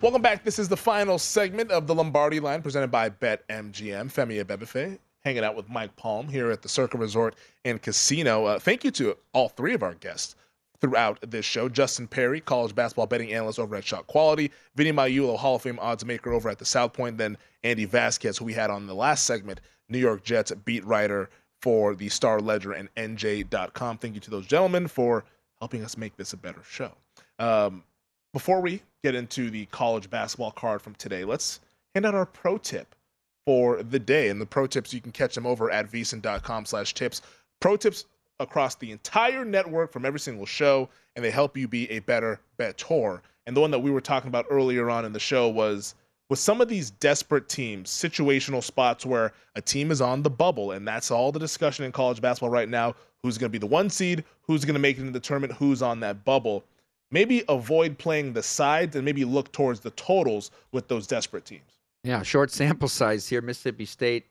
Welcome 0.00 0.22
back. 0.22 0.44
This 0.44 0.58
is 0.58 0.66
the 0.66 0.78
final 0.78 1.18
segment 1.18 1.70
of 1.70 1.86
the 1.86 1.94
Lombardi 1.94 2.40
line 2.40 2.62
presented 2.62 2.90
by 2.90 3.10
BetMGM. 3.10 4.10
Femi 4.10 4.42
Abebefe 4.42 4.98
hanging 5.24 5.44
out 5.44 5.56
with 5.56 5.68
Mike 5.68 5.94
Palm 5.96 6.28
here 6.28 6.50
at 6.50 6.62
the 6.62 6.68
Circa 6.68 6.98
Resort 6.98 7.34
and 7.64 7.80
Casino. 7.80 8.46
Uh, 8.46 8.58
thank 8.58 8.84
you 8.84 8.90
to 8.92 9.16
all 9.32 9.48
three 9.48 9.74
of 9.74 9.82
our 9.82 9.94
guests 9.94 10.34
throughout 10.80 11.18
this 11.30 11.44
show. 11.44 11.68
Justin 11.68 12.06
Perry, 12.06 12.40
college 12.40 12.74
basketball 12.74 13.06
betting 13.06 13.32
analyst 13.32 13.58
over 13.58 13.76
at 13.76 13.84
Shot 13.84 14.06
Quality. 14.06 14.50
Vinny 14.74 14.92
Magliulo, 14.92 15.36
Hall 15.36 15.56
of 15.56 15.62
Fame 15.62 15.78
odds 15.80 16.04
maker 16.04 16.32
over 16.32 16.48
at 16.48 16.58
the 16.58 16.64
South 16.64 16.92
Point. 16.92 17.18
Then 17.18 17.36
Andy 17.62 17.84
Vasquez, 17.84 18.38
who 18.38 18.44
we 18.44 18.54
had 18.54 18.70
on 18.70 18.86
the 18.86 18.94
last 18.94 19.26
segment, 19.26 19.60
New 19.88 19.98
York 19.98 20.24
Jets 20.24 20.52
beat 20.64 20.84
writer 20.84 21.28
for 21.60 21.94
the 21.94 22.08
Star 22.08 22.40
Ledger 22.40 22.72
and 22.72 22.88
NJ.com. 22.94 23.98
Thank 23.98 24.14
you 24.14 24.20
to 24.20 24.30
those 24.30 24.46
gentlemen 24.46 24.88
for 24.88 25.24
helping 25.60 25.84
us 25.84 25.98
make 25.98 26.16
this 26.16 26.32
a 26.32 26.36
better 26.36 26.62
show. 26.68 26.92
Um, 27.38 27.84
before 28.32 28.60
we 28.60 28.82
get 29.02 29.14
into 29.14 29.50
the 29.50 29.66
college 29.66 30.08
basketball 30.08 30.52
card 30.52 30.80
from 30.80 30.94
today, 30.94 31.24
let's 31.24 31.60
hand 31.94 32.06
out 32.06 32.14
our 32.14 32.26
pro 32.26 32.56
tip 32.56 32.94
for 33.46 33.82
the 33.82 33.98
day. 33.98 34.28
And 34.28 34.40
the 34.40 34.46
pro 34.46 34.66
tips, 34.66 34.92
you 34.92 35.00
can 35.00 35.12
catch 35.12 35.34
them 35.34 35.46
over 35.46 35.70
at 35.70 35.90
vsin.com 35.90 36.64
slash 36.66 36.94
tips. 36.94 37.22
Pro 37.60 37.76
tips 37.76 38.06
across 38.38 38.74
the 38.74 38.90
entire 38.90 39.44
network 39.44 39.92
from 39.92 40.04
every 40.04 40.20
single 40.20 40.46
show, 40.46 40.88
and 41.14 41.24
they 41.24 41.30
help 41.30 41.56
you 41.56 41.68
be 41.68 41.90
a 41.90 41.98
better 42.00 42.40
bettor. 42.56 43.22
And 43.46 43.56
the 43.56 43.60
one 43.60 43.70
that 43.70 43.78
we 43.78 43.90
were 43.90 44.00
talking 44.00 44.28
about 44.28 44.46
earlier 44.50 44.90
on 44.90 45.04
in 45.04 45.12
the 45.12 45.20
show 45.20 45.48
was 45.48 45.94
with 46.28 46.38
some 46.38 46.60
of 46.60 46.68
these 46.68 46.92
desperate 46.92 47.48
teams, 47.48 47.90
situational 47.90 48.62
spots 48.62 49.04
where 49.04 49.32
a 49.56 49.60
team 49.60 49.90
is 49.90 50.00
on 50.00 50.22
the 50.22 50.30
bubble, 50.30 50.72
and 50.72 50.86
that's 50.86 51.10
all 51.10 51.32
the 51.32 51.40
discussion 51.40 51.84
in 51.84 51.92
college 51.92 52.20
basketball 52.20 52.50
right 52.50 52.68
now. 52.68 52.94
Who's 53.22 53.36
going 53.36 53.50
to 53.50 53.52
be 53.52 53.58
the 53.58 53.66
one 53.66 53.90
seed? 53.90 54.24
Who's 54.42 54.64
going 54.64 54.74
to 54.74 54.80
make 54.80 54.96
it 54.96 55.00
into 55.00 55.12
the 55.12 55.20
tournament? 55.20 55.54
Who's 55.54 55.82
on 55.82 56.00
that 56.00 56.24
bubble? 56.24 56.64
Maybe 57.10 57.42
avoid 57.48 57.98
playing 57.98 58.32
the 58.32 58.42
sides 58.42 58.94
and 58.94 59.04
maybe 59.04 59.24
look 59.24 59.50
towards 59.50 59.80
the 59.80 59.90
totals 59.90 60.52
with 60.70 60.86
those 60.86 61.08
desperate 61.08 61.44
teams. 61.44 61.79
Yeah, 62.04 62.22
short 62.22 62.50
sample 62.50 62.88
size 63.00 63.28
here. 63.28 63.40
Mississippi 63.40 63.84
State. 63.84 64.26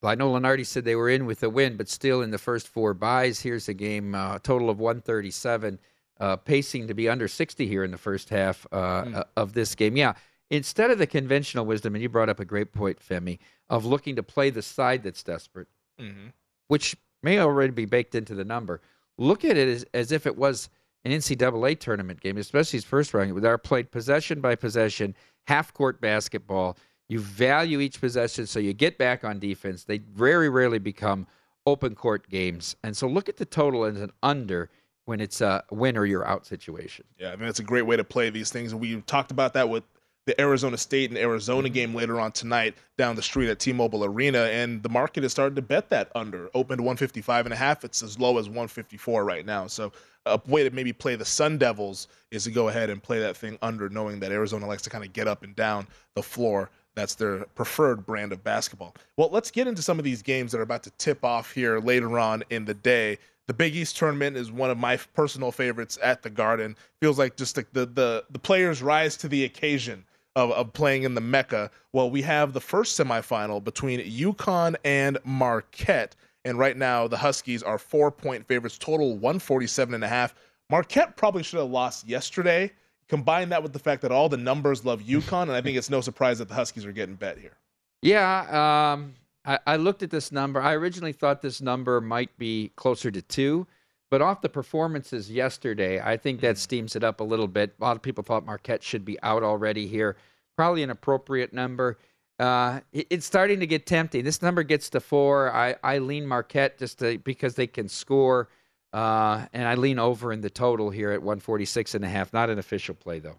Well, 0.00 0.10
I 0.10 0.14
know 0.16 0.32
Lunardi 0.32 0.66
said 0.66 0.84
they 0.84 0.96
were 0.96 1.10
in 1.10 1.26
with 1.26 1.42
a 1.42 1.50
win, 1.50 1.76
but 1.76 1.88
still 1.88 2.22
in 2.22 2.30
the 2.30 2.38
first 2.38 2.66
four 2.66 2.92
byes. 2.92 3.40
Here's 3.40 3.68
a 3.68 3.74
game 3.74 4.14
uh, 4.14 4.40
total 4.40 4.68
of 4.68 4.80
137, 4.80 5.78
uh, 6.18 6.36
pacing 6.36 6.88
to 6.88 6.94
be 6.94 7.08
under 7.08 7.28
60 7.28 7.66
here 7.66 7.84
in 7.84 7.92
the 7.92 7.98
first 7.98 8.28
half 8.28 8.66
uh, 8.72 9.04
mm. 9.04 9.24
of 9.36 9.52
this 9.52 9.76
game. 9.76 9.96
Yeah, 9.96 10.14
instead 10.50 10.90
of 10.90 10.98
the 10.98 11.06
conventional 11.06 11.64
wisdom, 11.64 11.94
and 11.94 12.02
you 12.02 12.08
brought 12.08 12.28
up 12.28 12.40
a 12.40 12.44
great 12.44 12.72
point, 12.72 12.98
Femi, 12.98 13.38
of 13.70 13.84
looking 13.84 14.16
to 14.16 14.24
play 14.24 14.50
the 14.50 14.62
side 14.62 15.04
that's 15.04 15.22
desperate, 15.22 15.68
mm-hmm. 16.00 16.28
which 16.66 16.96
may 17.22 17.38
already 17.38 17.72
be 17.72 17.84
baked 17.84 18.16
into 18.16 18.34
the 18.34 18.44
number. 18.44 18.80
Look 19.18 19.44
at 19.44 19.56
it 19.56 19.68
as, 19.68 19.84
as 19.94 20.10
if 20.10 20.26
it 20.26 20.36
was 20.36 20.68
an 21.04 21.12
NCAA 21.12 21.78
tournament 21.78 22.20
game, 22.20 22.38
especially 22.38 22.78
his 22.78 22.84
first 22.84 23.12
round, 23.14 23.32
where 23.32 23.40
they're 23.40 23.58
played 23.58 23.90
possession 23.90 24.40
by 24.40 24.54
possession, 24.54 25.14
half 25.46 25.72
court 25.74 26.00
basketball. 26.00 26.76
You 27.08 27.18
value 27.18 27.80
each 27.80 28.00
possession, 28.00 28.46
so 28.46 28.58
you 28.58 28.72
get 28.72 28.96
back 28.96 29.24
on 29.24 29.38
defense. 29.38 29.84
They 29.84 29.98
very 29.98 30.48
rarely 30.48 30.78
become 30.78 31.26
open 31.66 31.94
court 31.94 32.28
games. 32.28 32.76
And 32.82 32.96
so 32.96 33.06
look 33.06 33.28
at 33.28 33.36
the 33.36 33.44
total 33.44 33.84
as 33.84 34.00
an 34.00 34.10
under 34.22 34.70
when 35.04 35.20
it's 35.20 35.40
a 35.40 35.64
win 35.70 35.96
or 35.96 36.06
you're 36.06 36.26
out 36.26 36.46
situation. 36.46 37.04
Yeah, 37.18 37.28
I 37.28 37.36
mean, 37.36 37.46
that's 37.46 37.58
a 37.58 37.64
great 37.64 37.82
way 37.82 37.96
to 37.96 38.04
play 38.04 38.30
these 38.30 38.50
things. 38.50 38.72
And 38.72 38.80
we 38.80 39.00
talked 39.02 39.30
about 39.30 39.52
that 39.54 39.68
with 39.68 39.84
the 40.26 40.40
Arizona 40.40 40.78
State 40.78 41.10
and 41.10 41.18
Arizona 41.18 41.66
mm-hmm. 41.66 41.74
game 41.74 41.94
later 41.94 42.20
on 42.20 42.32
tonight 42.32 42.76
down 42.96 43.16
the 43.16 43.22
street 43.22 43.48
at 43.48 43.58
T-Mobile 43.58 44.04
Arena, 44.04 44.44
and 44.44 44.82
the 44.82 44.88
market 44.88 45.24
has 45.24 45.32
started 45.32 45.56
to 45.56 45.62
bet 45.62 45.90
that 45.90 46.12
under. 46.14 46.48
Opened 46.54 46.80
155 46.80 47.46
and 47.46 47.52
a 47.52 47.56
half. 47.56 47.84
It's 47.84 48.02
as 48.02 48.18
low 48.18 48.38
as 48.38 48.46
154 48.46 49.24
right 49.24 49.44
now. 49.44 49.66
So 49.66 49.92
a 50.26 50.40
way 50.46 50.62
to 50.62 50.70
maybe 50.70 50.92
play 50.92 51.16
the 51.16 51.24
Sun 51.24 51.58
Devils 51.58 52.08
is 52.30 52.44
to 52.44 52.50
go 52.50 52.68
ahead 52.68 52.90
and 52.90 53.02
play 53.02 53.18
that 53.20 53.36
thing 53.36 53.58
under, 53.62 53.88
knowing 53.88 54.20
that 54.20 54.32
Arizona 54.32 54.66
likes 54.66 54.82
to 54.82 54.90
kind 54.90 55.04
of 55.04 55.12
get 55.12 55.26
up 55.26 55.42
and 55.42 55.54
down 55.56 55.86
the 56.14 56.22
floor. 56.22 56.70
That's 56.94 57.14
their 57.14 57.44
preferred 57.54 58.04
brand 58.04 58.32
of 58.32 58.44
basketball. 58.44 58.94
Well, 59.16 59.30
let's 59.30 59.50
get 59.50 59.66
into 59.66 59.82
some 59.82 59.98
of 59.98 60.04
these 60.04 60.22
games 60.22 60.52
that 60.52 60.58
are 60.58 60.62
about 60.62 60.82
to 60.84 60.90
tip 60.92 61.24
off 61.24 61.52
here 61.52 61.78
later 61.78 62.18
on 62.18 62.44
in 62.50 62.64
the 62.64 62.74
day. 62.74 63.18
The 63.46 63.54
Big 63.54 63.74
East 63.74 63.96
tournament 63.96 64.36
is 64.36 64.52
one 64.52 64.70
of 64.70 64.78
my 64.78 64.96
personal 65.14 65.50
favorites 65.50 65.98
at 66.02 66.22
the 66.22 66.30
Garden. 66.30 66.76
Feels 67.00 67.18
like 67.18 67.36
just 67.36 67.54
the 67.54 67.66
the 67.72 67.86
the, 67.86 68.24
the 68.30 68.38
players 68.38 68.82
rise 68.82 69.16
to 69.18 69.28
the 69.28 69.44
occasion 69.44 70.04
of, 70.36 70.50
of 70.52 70.72
playing 70.72 71.02
in 71.02 71.14
the 71.14 71.20
Mecca. 71.20 71.70
Well, 71.92 72.10
we 72.10 72.22
have 72.22 72.52
the 72.52 72.60
first 72.60 72.98
semifinal 72.98 73.62
between 73.62 74.00
UConn 74.00 74.76
and 74.84 75.18
Marquette. 75.24 76.14
And 76.44 76.58
right 76.58 76.76
now, 76.76 77.06
the 77.06 77.16
Huskies 77.16 77.62
are 77.62 77.78
four 77.78 78.10
point 78.10 78.46
favorites, 78.46 78.78
total 78.78 79.12
147 79.12 79.94
and 79.94 80.04
a 80.04 80.08
half. 80.08 80.34
Marquette 80.70 81.16
probably 81.16 81.42
should 81.42 81.60
have 81.60 81.70
lost 81.70 82.08
yesterday. 82.08 82.72
Combine 83.08 83.50
that 83.50 83.62
with 83.62 83.72
the 83.72 83.78
fact 83.78 84.02
that 84.02 84.10
all 84.10 84.28
the 84.28 84.36
numbers 84.36 84.84
love 84.84 85.02
UConn, 85.06 85.42
and 85.42 85.52
I 85.52 85.60
think 85.60 85.76
it's 85.76 85.90
no 85.90 86.00
surprise 86.00 86.38
that 86.38 86.48
the 86.48 86.54
Huskies 86.54 86.84
are 86.84 86.92
getting 86.92 87.14
bet 87.14 87.38
here. 87.38 87.58
Yeah, 88.00 88.92
um, 88.92 89.14
I, 89.44 89.58
I 89.66 89.76
looked 89.76 90.02
at 90.02 90.10
this 90.10 90.32
number. 90.32 90.60
I 90.60 90.74
originally 90.74 91.12
thought 91.12 91.42
this 91.42 91.60
number 91.60 92.00
might 92.00 92.36
be 92.38 92.72
closer 92.76 93.10
to 93.10 93.22
two. 93.22 93.66
But 94.12 94.20
off 94.20 94.42
the 94.42 94.50
performances 94.50 95.30
yesterday, 95.30 95.98
I 95.98 96.18
think 96.18 96.42
that 96.42 96.56
mm-hmm. 96.56 96.60
steams 96.60 96.96
it 96.96 97.02
up 97.02 97.20
a 97.20 97.24
little 97.24 97.48
bit. 97.48 97.74
A 97.80 97.82
lot 97.82 97.96
of 97.96 98.02
people 98.02 98.22
thought 98.22 98.44
Marquette 98.44 98.82
should 98.82 99.06
be 99.06 99.18
out 99.22 99.42
already 99.42 99.86
here. 99.86 100.16
Probably 100.54 100.82
an 100.82 100.90
appropriate 100.90 101.54
number. 101.54 101.96
Uh, 102.38 102.80
it's 102.92 103.26
starting 103.26 103.60
to 103.60 103.66
get 103.66 103.86
tempting. 103.86 104.24
This 104.24 104.42
number 104.42 104.62
gets 104.62 104.90
to 104.90 105.00
four. 105.00 105.52
I, 105.52 105.76
I 105.84 105.98
lean 105.98 106.26
Marquette 106.26 106.78
just 106.78 106.98
to, 106.98 107.18
because 107.18 107.54
they 107.54 107.66
can 107.66 107.88
score. 107.88 108.48
Uh, 108.92 109.46
and 109.52 109.66
I 109.66 109.74
lean 109.74 109.98
over 109.98 110.32
in 110.32 110.40
the 110.40 110.50
total 110.50 110.90
here 110.90 111.12
at 111.12 111.20
146 111.20 111.94
and 111.94 112.04
a 112.04 112.08
half. 112.08 112.32
Not 112.32 112.50
an 112.50 112.58
official 112.58 112.94
play 112.94 113.20
though. 113.20 113.36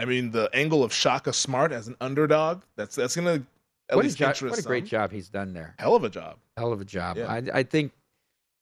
I 0.00 0.06
mean, 0.06 0.30
the 0.30 0.48
angle 0.52 0.82
of 0.82 0.92
Shaka 0.92 1.32
Smart 1.32 1.72
as 1.72 1.88
an 1.88 1.96
underdog. 2.00 2.62
That's 2.76 2.96
that's 2.96 3.14
gonna 3.14 3.42
at 3.88 3.96
what 3.96 4.04
least 4.04 4.20
a, 4.20 4.32
jo- 4.32 4.48
what 4.48 4.58
a 4.58 4.62
great 4.62 4.86
job 4.86 5.12
he's 5.12 5.28
done 5.28 5.52
there. 5.52 5.74
Hell 5.78 5.94
of 5.94 6.04
a 6.04 6.08
job. 6.08 6.38
Hell 6.56 6.72
of 6.72 6.80
a 6.80 6.84
job. 6.84 7.16
Yeah. 7.16 7.30
I, 7.30 7.42
I 7.52 7.62
think 7.62 7.92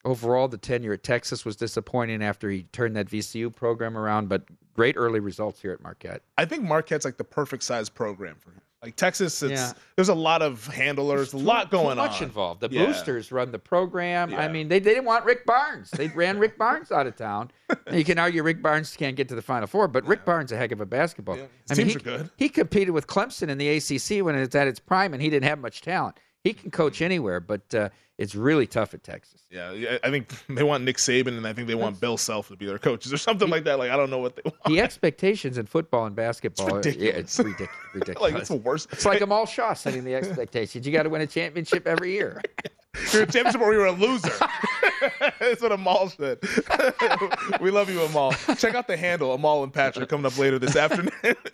overall, 0.05 0.49
the 0.49 0.59
tenure 0.59 0.93
at 0.93 1.03
Texas 1.03 1.45
was 1.45 1.57
disappointing 1.57 2.22
after 2.22 2.51
he 2.51 2.64
turned 2.64 2.97
that 2.97 3.09
VCU 3.09 3.55
program 3.55 3.97
around, 3.97 4.28
but 4.28 4.45
great 4.74 4.97
early 4.97 5.20
results 5.20 5.61
here 5.61 5.72
at 5.72 5.83
Marquette. 5.83 6.22
I 6.37 6.45
think 6.45 6.64
Marquette's 6.64 7.05
like 7.05 7.18
the 7.18 7.24
perfect 7.24 7.62
size 7.62 7.89
program 7.89 8.37
for 8.39 8.51
him. 8.51 8.61
Like 8.83 8.97
Texas, 8.97 9.41
it's 9.45 9.53
yeah. 9.53 9.72
there's 9.95 10.09
a 10.09 10.14
lot 10.14 10.43
of 10.43 10.66
handlers, 10.66 11.30
too, 11.30 11.37
a 11.37 11.39
lot 11.39 11.70
going 11.70 11.99
much 11.99 12.16
on. 12.16 12.24
involved. 12.24 12.62
The 12.62 12.68
yeah. 12.68 12.87
boosters 12.87 13.30
run 13.30 13.53
the 13.53 13.59
program. 13.59 14.30
Yeah. 14.30 14.41
I 14.41 14.49
mean, 14.49 14.66
they, 14.66 14.80
they 14.80 14.91
didn't 14.91 15.05
want 15.05 15.24
Rick 15.24 15.47
Barnes. 15.47 15.89
They 15.93 16.09
ran 16.09 16.39
Rick 16.41 16.59
Barnes 16.59 16.91
out 16.91 17.07
of 17.07 17.14
town. 17.14 17.53
you 17.93 18.05
can 18.05 18.18
argue 18.18 18.43
Rick 18.43 18.61
Barnes 18.61 18.97
can't 18.97 19.14
get 19.14 19.28
to 19.28 19.37
the 19.37 19.43
Final 19.43 19.68
Four, 19.68 19.87
but 19.87 20.05
Rick 20.05 20.24
Barnes 20.24 20.51
a 20.51 20.57
heck 20.57 20.72
of 20.72 20.80
a 20.80 20.87
basketball. 20.87 21.39
I 21.70 21.74
mean, 21.76 21.91
he, 21.91 21.97
he 22.37 22.49
competed 22.49 22.91
with 22.91 23.07
Clemson 23.07 23.49
in 23.51 23.59
the 23.59 23.68
ACC 23.68 24.24
when 24.24 24.35
it's 24.35 24.57
at 24.57 24.66
its 24.66 24.80
prime, 24.80 25.14
and 25.14 25.22
he 25.22 25.30
didn't 25.30 25.49
have 25.49 25.61
much 25.61 25.80
talent. 25.83 26.18
He 26.43 26.53
can 26.53 26.72
coach 26.72 27.01
anywhere, 27.01 27.39
but 27.39 27.72
uh, 27.72 27.91
it's 28.22 28.36
really 28.36 28.68
tough 28.68 28.94
at 28.94 29.02
Texas. 29.02 29.40
Yeah, 29.50 29.98
I 30.04 30.10
think 30.10 30.32
they 30.48 30.62
want 30.62 30.84
Nick 30.84 30.96
Saban, 30.96 31.36
and 31.36 31.46
I 31.46 31.52
think 31.52 31.66
they 31.66 31.74
want 31.74 32.00
Bill 32.00 32.16
Self 32.16 32.48
to 32.48 32.56
be 32.56 32.66
their 32.66 32.78
coaches 32.78 33.12
or 33.12 33.16
something 33.16 33.50
like 33.50 33.64
that. 33.64 33.78
Like 33.78 33.90
I 33.90 33.96
don't 33.96 34.10
know 34.10 34.18
what 34.18 34.36
they 34.36 34.42
want. 34.44 34.62
The 34.66 34.80
expectations 34.80 35.58
in 35.58 35.66
football 35.66 36.06
and 36.06 36.14
basketball, 36.14 36.76
it's 36.76 36.86
ridiculous. 36.86 37.14
Yeah, 37.14 37.20
it's 37.20 37.38
ridiculous. 37.38 37.70
ridiculous. 37.92 38.20
like 38.32 38.40
it's 38.40 38.48
the 38.48 38.56
worst. 38.56 38.92
It's 38.92 39.04
like 39.04 39.20
Amal 39.20 39.46
Shaw 39.46 39.72
setting 39.74 40.04
the 40.04 40.14
expectations. 40.14 40.86
You 40.86 40.92
got 40.92 41.02
to 41.02 41.10
win 41.10 41.20
a 41.20 41.26
championship 41.26 41.86
every 41.86 42.12
year. 42.12 42.40
You're 43.12 43.22
a 43.22 43.26
championship 43.26 43.60
or 43.62 43.72
you're 43.72 43.86
a 43.86 43.92
loser. 43.92 44.30
That's 45.40 45.61
what 45.61 45.72
Amal 45.72 46.09
said. 46.09 46.38
we 47.61 47.70
love 47.70 47.90
you, 47.90 48.00
Amal. 48.03 48.32
Check 48.57 48.74
out 48.74 48.86
the 48.86 48.96
handle, 48.96 49.32
Amal 49.32 49.62
and 49.64 49.72
Patrick, 49.72 50.09
coming 50.09 50.26
up 50.26 50.38
later 50.38 50.59
this 50.59 50.76
afternoon. 50.76 51.12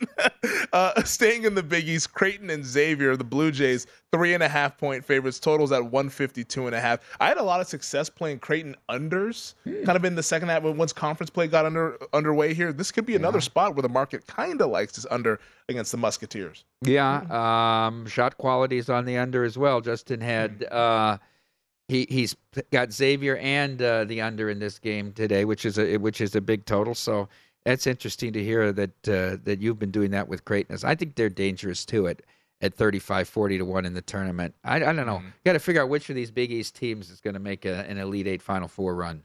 uh, 0.73 1.03
staying 1.03 1.43
in 1.43 1.55
the 1.55 1.63
Big 1.63 1.87
East, 1.87 2.13
Creighton 2.13 2.49
and 2.49 2.65
Xavier, 2.65 3.15
the 3.15 3.23
Blue 3.23 3.51
Jays, 3.51 3.87
three 4.11 4.33
and 4.33 4.43
a 4.43 4.47
half 4.47 4.77
point 4.77 5.03
favorites, 5.03 5.39
totals 5.39 5.71
at 5.71 5.83
152 5.83 6.67
and 6.67 6.75
a 6.75 6.79
half. 6.79 6.99
I 7.19 7.27
had 7.27 7.37
a 7.37 7.43
lot 7.43 7.61
of 7.61 7.67
success 7.67 8.09
playing 8.09 8.39
Creighton 8.39 8.75
unders, 8.89 9.55
hmm. 9.63 9.83
kind 9.83 9.95
of 9.95 10.05
in 10.05 10.15
the 10.15 10.23
second 10.23 10.49
half 10.49 10.63
once 10.63 10.93
conference 10.93 11.29
play 11.29 11.47
got 11.47 11.65
under 11.65 11.97
underway 12.13 12.53
here. 12.53 12.71
This 12.73 12.91
could 12.91 13.05
be 13.05 13.15
another 13.15 13.37
yeah. 13.37 13.43
spot 13.43 13.75
where 13.75 13.83
the 13.83 13.89
market 13.89 14.27
kind 14.27 14.61
of 14.61 14.69
likes 14.69 14.93
this 14.93 15.05
under 15.09 15.39
against 15.67 15.91
the 15.91 15.97
Musketeers. 15.97 16.65
Yeah, 16.83 17.87
um, 17.87 18.05
shot 18.07 18.37
quality 18.37 18.77
is 18.77 18.89
on 18.89 19.05
the 19.05 19.17
under 19.17 19.43
as 19.43 19.57
well. 19.57 19.81
Justin 19.81 20.21
had. 20.21 20.63
Uh, 20.65 21.17
he 21.89 22.05
he's 22.09 22.35
got 22.71 22.93
Xavier 22.93 23.37
and 23.37 23.81
uh, 23.81 24.05
the 24.05 24.21
under 24.21 24.49
in 24.49 24.59
this 24.59 24.79
game 24.79 25.11
today, 25.11 25.43
which 25.43 25.65
is 25.65 25.77
a 25.77 25.97
which 25.97 26.21
is 26.21 26.35
a 26.35 26.41
big 26.41 26.65
total. 26.65 26.93
So 26.95 27.27
that's 27.65 27.87
interesting 27.87 28.31
to 28.33 28.43
hear 28.43 28.71
that 28.71 29.09
uh, 29.09 29.37
that 29.43 29.59
you've 29.59 29.79
been 29.79 29.91
doing 29.91 30.11
that 30.11 30.27
with 30.27 30.45
greatness. 30.45 30.83
I 30.83 30.95
think 30.95 31.15
they're 31.15 31.29
dangerous 31.29 31.85
too 31.85 32.07
at 32.07 32.21
at 32.61 32.73
35, 32.75 33.27
40 33.27 33.57
to 33.57 33.65
one 33.65 33.85
in 33.85 33.93
the 33.93 34.01
tournament. 34.01 34.53
I, 34.65 34.75
I 34.75 34.79
don't 34.79 34.97
know. 34.97 35.19
Mm-hmm. 35.19 35.29
Got 35.45 35.53
to 35.53 35.59
figure 35.59 35.81
out 35.81 35.87
which 35.89 36.09
of 36.09 36.15
these 36.15 36.29
Big 36.29 36.51
East 36.51 36.75
teams 36.75 37.09
is 37.09 37.21
going 37.21 37.33
to 37.33 37.39
make 37.39 37.65
a, 37.65 37.85
an 37.89 37.97
Elite 37.97 38.27
Eight 38.27 38.41
Final 38.41 38.67
Four 38.67 38.95
run. 38.95 39.23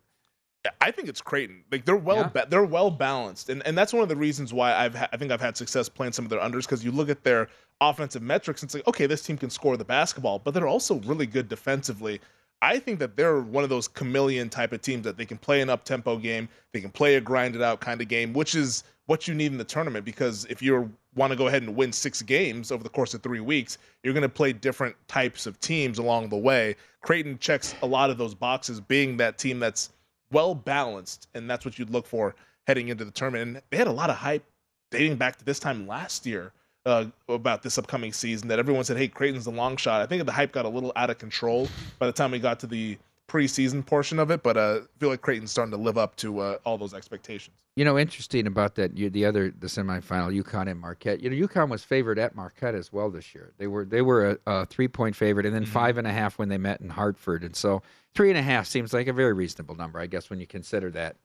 I 0.80 0.90
think 0.90 1.08
it's 1.08 1.20
Creighton. 1.20 1.64
Like 1.70 1.84
they're 1.84 1.96
well, 1.96 2.16
yeah. 2.16 2.28
ba- 2.28 2.46
they're 2.48 2.64
well 2.64 2.90
balanced, 2.90 3.50
and 3.50 3.64
and 3.66 3.76
that's 3.76 3.92
one 3.92 4.02
of 4.02 4.08
the 4.08 4.16
reasons 4.16 4.54
why 4.54 4.74
I've 4.74 4.94
ha- 4.94 5.08
I 5.12 5.18
think 5.18 5.30
I've 5.30 5.40
had 5.40 5.56
success 5.56 5.90
playing 5.90 6.12
some 6.12 6.24
of 6.24 6.30
their 6.30 6.40
unders 6.40 6.62
because 6.62 6.82
you 6.82 6.90
look 6.90 7.10
at 7.10 7.22
their 7.22 7.48
offensive 7.82 8.22
metrics 8.22 8.62
and 8.62 8.68
it's 8.68 8.74
like 8.74 8.88
okay, 8.88 9.06
this 9.06 9.22
team 9.22 9.36
can 9.36 9.50
score 9.50 9.76
the 9.76 9.84
basketball, 9.84 10.38
but 10.38 10.54
they're 10.54 10.66
also 10.66 11.00
really 11.00 11.26
good 11.26 11.48
defensively. 11.50 12.20
I 12.64 12.78
think 12.78 12.98
that 13.00 13.14
they're 13.14 13.40
one 13.40 13.62
of 13.62 13.68
those 13.68 13.86
chameleon 13.86 14.48
type 14.48 14.72
of 14.72 14.80
teams 14.80 15.04
that 15.04 15.18
they 15.18 15.26
can 15.26 15.36
play 15.36 15.60
an 15.60 15.68
up 15.68 15.84
tempo 15.84 16.16
game, 16.16 16.48
they 16.72 16.80
can 16.80 16.90
play 16.90 17.16
a 17.16 17.20
grinded 17.20 17.60
out 17.60 17.80
kind 17.80 18.00
of 18.00 18.08
game, 18.08 18.32
which 18.32 18.54
is 18.54 18.84
what 19.04 19.28
you 19.28 19.34
need 19.34 19.52
in 19.52 19.58
the 19.58 19.64
tournament 19.64 20.02
because 20.02 20.46
if 20.46 20.62
you 20.62 20.90
want 21.14 21.30
to 21.30 21.36
go 21.36 21.46
ahead 21.46 21.62
and 21.62 21.76
win 21.76 21.92
six 21.92 22.22
games 22.22 22.72
over 22.72 22.82
the 22.82 22.88
course 22.88 23.12
of 23.12 23.22
three 23.22 23.40
weeks, 23.40 23.76
you're 24.02 24.14
going 24.14 24.22
to 24.22 24.30
play 24.30 24.54
different 24.54 24.96
types 25.08 25.44
of 25.44 25.60
teams 25.60 25.98
along 25.98 26.30
the 26.30 26.38
way. 26.38 26.74
Creighton 27.02 27.38
checks 27.38 27.74
a 27.82 27.86
lot 27.86 28.08
of 28.08 28.16
those 28.16 28.34
boxes, 28.34 28.80
being 28.80 29.18
that 29.18 29.36
team 29.36 29.58
that's 29.58 29.90
well 30.32 30.54
balanced, 30.54 31.28
and 31.34 31.50
that's 31.50 31.66
what 31.66 31.78
you'd 31.78 31.90
look 31.90 32.06
for 32.06 32.34
heading 32.66 32.88
into 32.88 33.04
the 33.04 33.10
tournament. 33.10 33.42
And 33.56 33.62
they 33.68 33.76
had 33.76 33.88
a 33.88 33.92
lot 33.92 34.08
of 34.08 34.16
hype 34.16 34.42
dating 34.90 35.16
back 35.16 35.36
to 35.36 35.44
this 35.44 35.58
time 35.58 35.86
last 35.86 36.24
year 36.24 36.50
uh, 36.86 37.06
about 37.28 37.62
this 37.62 37.78
upcoming 37.78 38.12
season 38.12 38.48
that 38.48 38.58
everyone 38.58 38.84
said, 38.84 38.96
"Hey, 38.96 39.08
Creighton's 39.08 39.44
the 39.44 39.50
long 39.50 39.76
shot." 39.76 40.02
I 40.02 40.06
think 40.06 40.24
the 40.24 40.32
hype 40.32 40.52
got 40.52 40.64
a 40.64 40.68
little 40.68 40.92
out 40.96 41.10
of 41.10 41.18
control 41.18 41.68
by 41.98 42.06
the 42.06 42.12
time 42.12 42.30
we 42.30 42.38
got 42.38 42.60
to 42.60 42.66
the 42.66 42.98
preseason 43.28 43.84
portion 43.84 44.18
of 44.18 44.30
it, 44.30 44.42
but 44.42 44.56
uh, 44.56 44.80
I 44.82 45.00
feel 45.00 45.08
like 45.08 45.22
Creighton's 45.22 45.50
starting 45.50 45.72
to 45.72 45.76
live 45.76 45.98
up 45.98 46.14
to 46.16 46.38
uh, 46.40 46.58
all 46.64 46.78
those 46.78 46.94
expectations. 46.94 47.56
You 47.74 47.84
know, 47.84 47.98
interesting 47.98 48.46
about 48.46 48.76
that. 48.76 48.96
You, 48.96 49.10
the 49.10 49.24
other, 49.24 49.52
the 49.58 49.66
semifinal, 49.66 50.42
UConn 50.42 50.70
and 50.70 50.80
Marquette. 50.80 51.20
You 51.20 51.30
know, 51.30 51.48
UConn 51.48 51.68
was 51.68 51.82
favored 51.82 52.18
at 52.18 52.36
Marquette 52.36 52.74
as 52.74 52.92
well 52.92 53.10
this 53.10 53.34
year. 53.34 53.52
They 53.58 53.66
were 53.66 53.84
they 53.84 54.02
were 54.02 54.30
a, 54.30 54.38
a 54.46 54.66
three 54.66 54.88
point 54.88 55.16
favorite, 55.16 55.46
and 55.46 55.54
then 55.54 55.64
mm-hmm. 55.64 55.72
five 55.72 55.98
and 55.98 56.06
a 56.06 56.12
half 56.12 56.38
when 56.38 56.48
they 56.48 56.58
met 56.58 56.80
in 56.80 56.90
Hartford, 56.90 57.42
and 57.42 57.56
so 57.56 57.82
three 58.14 58.28
and 58.28 58.38
a 58.38 58.42
half 58.42 58.66
seems 58.66 58.92
like 58.92 59.08
a 59.08 59.12
very 59.12 59.32
reasonable 59.32 59.74
number, 59.74 59.98
I 59.98 60.06
guess, 60.06 60.30
when 60.30 60.38
you 60.38 60.46
consider 60.46 60.90
that. 60.92 61.16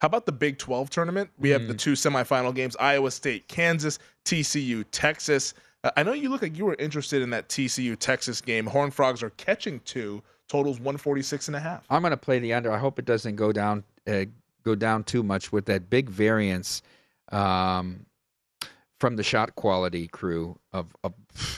How 0.00 0.06
about 0.06 0.26
the 0.26 0.32
Big 0.32 0.58
12 0.58 0.90
tournament? 0.90 1.30
We 1.38 1.50
have 1.50 1.62
mm. 1.62 1.68
the 1.68 1.74
two 1.74 1.92
semifinal 1.92 2.54
games 2.54 2.76
Iowa 2.78 3.10
State, 3.10 3.48
Kansas, 3.48 3.98
TCU, 4.24 4.84
Texas. 4.90 5.54
Uh, 5.82 5.90
I 5.96 6.02
know 6.02 6.12
you 6.12 6.28
look 6.28 6.42
like 6.42 6.56
you 6.56 6.66
were 6.66 6.76
interested 6.78 7.22
in 7.22 7.30
that 7.30 7.48
TCU 7.48 7.98
Texas 7.98 8.40
game. 8.40 8.66
Horn 8.66 8.90
Frogs 8.90 9.22
are 9.22 9.30
catching 9.30 9.80
two, 9.80 10.22
totals 10.48 10.78
146 10.78 11.48
and 11.48 11.56
a 11.56 11.60
half. 11.60 11.84
I'm 11.90 12.02
going 12.02 12.10
to 12.10 12.16
play 12.16 12.38
the 12.38 12.52
under. 12.52 12.72
I 12.72 12.78
hope 12.78 12.98
it 12.98 13.04
doesn't 13.04 13.36
go 13.36 13.52
down 13.52 13.84
uh, 14.06 14.24
go 14.64 14.74
down 14.74 15.04
too 15.04 15.22
much 15.22 15.52
with 15.52 15.66
that 15.66 15.90
big 15.90 16.08
variance 16.08 16.82
um, 17.30 18.06
from 18.98 19.16
the 19.16 19.22
shot 19.22 19.54
quality 19.54 20.08
crew 20.08 20.58
of, 20.72 20.86
of 21.04 21.12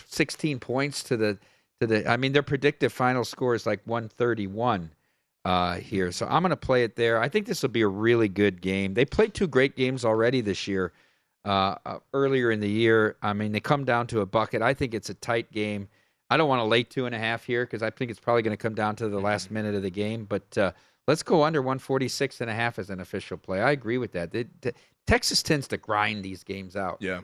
16 0.07 0.59
points 0.59 1.03
to 1.05 1.17
the 1.17 1.39
to 1.81 1.87
the 1.87 2.11
I 2.11 2.17
mean 2.17 2.33
their 2.33 2.43
predictive 2.43 2.93
final 2.93 3.25
score 3.25 3.55
is 3.55 3.67
like 3.67 3.81
131 3.85 4.91
uh, 5.47 5.77
here. 5.77 6.11
So 6.11 6.27
I'm 6.27 6.43
going 6.43 6.51
to 6.51 6.57
play 6.57 6.83
it 6.83 6.97
there. 6.97 7.23
I 7.23 7.29
think 7.29 7.47
this 7.47 7.63
will 7.63 7.69
be 7.69 7.83
a 7.83 7.89
really 7.89 8.29
good 8.29 8.61
game. 8.61 8.95
They 8.95 9.05
played 9.05 9.33
two 9.33 9.47
great 9.47 9.77
games 9.77 10.05
already 10.05 10.41
this 10.41 10.67
year. 10.67 10.93
Uh, 11.45 11.77
uh, 11.87 11.99
earlier 12.13 12.51
in 12.51 12.59
the 12.59 12.69
year, 12.69 13.15
I 13.23 13.33
mean, 13.33 13.53
they 13.53 13.61
come 13.61 13.85
down 13.85 14.09
to 14.09 14.23
a 14.23 14.27
bucket. 14.27 14.61
I 14.61 14.75
think 14.75 14.93
it's 14.93 15.09
a 15.09 15.15
tight 15.15 15.53
game. 15.53 15.87
I 16.29 16.37
don't 16.37 16.49
want 16.49 16.59
to 16.59 16.65
lay 16.65 16.83
two 16.83 17.07
and 17.07 17.15
a 17.15 17.19
half 17.19 17.45
here 17.45 17.65
because 17.65 17.81
I 17.81 17.91
think 17.91 18.11
it's 18.11 18.19
probably 18.19 18.43
going 18.43 18.57
to 18.57 18.61
come 18.61 18.75
down 18.75 18.97
to 18.97 19.09
the 19.09 19.21
last 19.21 19.53
minute 19.53 19.77
of 19.77 19.83
the 19.83 19.91
game. 19.91 20.25
But 20.25 20.59
uh, 20.59 20.73
let's 21.07 21.23
go 21.23 21.45
under 21.45 21.63
146 21.63 22.41
and 22.41 22.51
a 22.51 22.55
half 22.55 22.81
as 22.81 22.91
an 22.91 22.99
official 22.99 23.37
play. 23.37 23.61
I 23.61 23.71
agree 23.71 23.99
with 23.99 24.11
that. 24.15 24.33
They, 24.33 24.47
the, 24.63 24.75
Texas 25.07 25.45
tends 25.45 25.69
to 25.69 25.77
grind 25.77 26.25
these 26.25 26.43
games 26.43 26.75
out. 26.75 26.97
Yeah. 26.99 27.21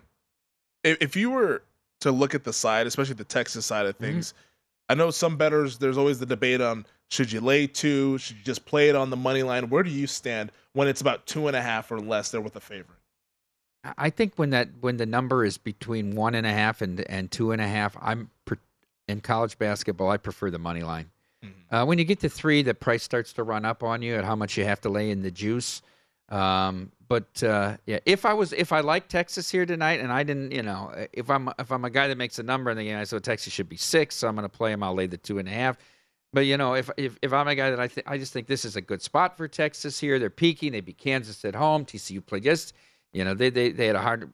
If, 0.85 0.99
if, 1.01 1.17
you 1.17 1.33
were 1.33 1.65
to 2.03 2.13
look 2.13 2.37
at 2.37 2.45
the 2.45 2.53
side, 2.53 2.87
especially 2.87 3.15
the 3.15 3.25
Texas 3.25 3.67
side 3.67 3.87
of 3.87 3.97
mm-hmm. 3.97 4.05
things, 4.05 4.29
mm-hmm. 4.29 4.39
I 4.93 4.95
know 4.95 5.11
some 5.11 5.39
bettors. 5.39 5.79
There's 5.79 5.97
always 5.97 6.19
the 6.19 6.27
debate 6.27 6.61
on 6.61 6.85
should 7.09 7.33
you 7.33 7.41
lay 7.41 7.67
two? 7.67 8.19
Should 8.19 8.37
you 8.37 8.43
just 8.45 8.67
play 8.67 8.91
it 8.91 8.95
on 8.95 9.09
the 9.09 9.17
money 9.17 9.43
line? 9.43 9.71
Where 9.71 9.83
do 9.83 9.89
you 9.89 10.07
stand 10.07 10.53
when 10.75 10.87
it's 10.87 11.01
about 11.01 11.25
two 11.25 11.47
and 11.47 11.57
a 11.57 11.63
half 11.63 11.91
or 11.91 11.99
less? 11.99 12.31
They're 12.31 12.43
with 12.43 12.57
a 12.57 12.61
favorite. 12.61 12.99
I 13.97 14.11
think 14.11 14.35
when 14.37 14.51
that 14.51 14.69
when 14.83 14.99
the 14.99 15.07
number 15.07 15.47
is 15.47 15.57
between 15.57 16.15
one 16.15 16.35
and 16.35 16.47
a 16.47 16.53
half 16.53 16.83
and 16.83 17.01
and 17.09 17.31
two 17.31 17.53
and 17.53 17.63
a 17.63 17.67
half, 17.67 17.97
I'm 18.03 18.29
in 19.09 19.23
college 19.23 19.57
basketball. 19.57 20.11
I 20.11 20.19
prefer 20.19 20.51
the 20.51 20.59
money 20.59 20.83
line. 20.83 21.11
Mm-hmm. 21.43 21.75
Uh, 21.75 21.87
when 21.87 21.97
you 21.97 22.05
get 22.05 22.21
to 22.21 22.29
three, 22.29 22.61
the 22.61 22.75
price 22.75 23.03
starts 23.03 23.33
to 23.33 23.43
run 23.45 23.65
up 23.65 23.83
on 23.83 24.03
you 24.03 24.17
at 24.17 24.25
how 24.25 24.37
much 24.37 24.59
you 24.59 24.67
have 24.67 24.83
to 24.83 24.91
lay 24.91 25.09
in 25.09 25.23
the 25.23 25.31
juice. 25.31 25.81
Um, 26.29 26.93
but 27.09 27.43
uh, 27.43 27.77
yeah, 27.85 27.99
if 28.07 28.25
I 28.25 28.33
was 28.33 28.53
if 28.55 28.73
I 28.73 28.81
like 28.81 29.09
Texas 29.09 29.51
here 29.51 29.67
tonight, 29.67 30.01
and 30.01 30.11
I 30.11 30.23
didn't, 30.23 30.53
you 30.53 30.63
know, 30.63 30.93
if 31.13 31.29
I'm 31.29 31.51
if 31.59 31.71
I'm 31.71 31.85
a 31.85 31.91
guy 31.91 32.09
that 32.09 32.17
makes 32.17 32.39
a 32.39 32.43
number 32.43 32.71
in 32.71 32.77
the 32.77 32.85
game, 32.85 32.97
I 32.97 33.05
said 33.05 33.23
Texas 33.23 33.53
should 33.53 33.69
be 33.69 33.77
six, 33.77 34.17
so 34.17 34.29
I'm 34.29 34.35
going 34.35 34.49
to 34.49 34.57
play 34.57 34.73
him. 34.73 34.83
I'll 34.83 34.95
lay 34.95 35.07
the 35.07 35.19
two 35.19 35.39
and 35.39 35.47
a 35.47 35.53
half. 35.53 35.77
But 36.33 36.47
you 36.47 36.57
know, 36.57 36.75
if 36.75 36.89
if, 36.97 37.19
if 37.21 37.33
I'm 37.33 37.49
a 37.49 37.55
guy 37.55 37.69
that 37.71 37.79
I 37.79 37.89
think 37.89 38.09
I 38.09 38.17
just 38.17 38.33
think 38.33 38.47
this 38.47 38.65
is 38.65 38.77
a 38.77 38.81
good 38.81 39.03
spot 39.03 39.37
for 39.37 39.47
Texas 39.47 40.01
here. 40.01 40.19
They're 40.19 40.31
peaking. 40.31 40.73
They 40.73 40.81
beat 40.81 40.97
Kansas 40.97 41.45
at 41.45 41.55
home. 41.55 41.85
TCU 41.85 42.25
played 42.25 42.45
just. 42.45 42.73
You 43.13 43.25
know, 43.25 43.35
they 43.35 43.51
they 43.51 43.71
they 43.71 43.87
had 43.87 43.97
a 43.97 44.01
hard. 44.01 44.33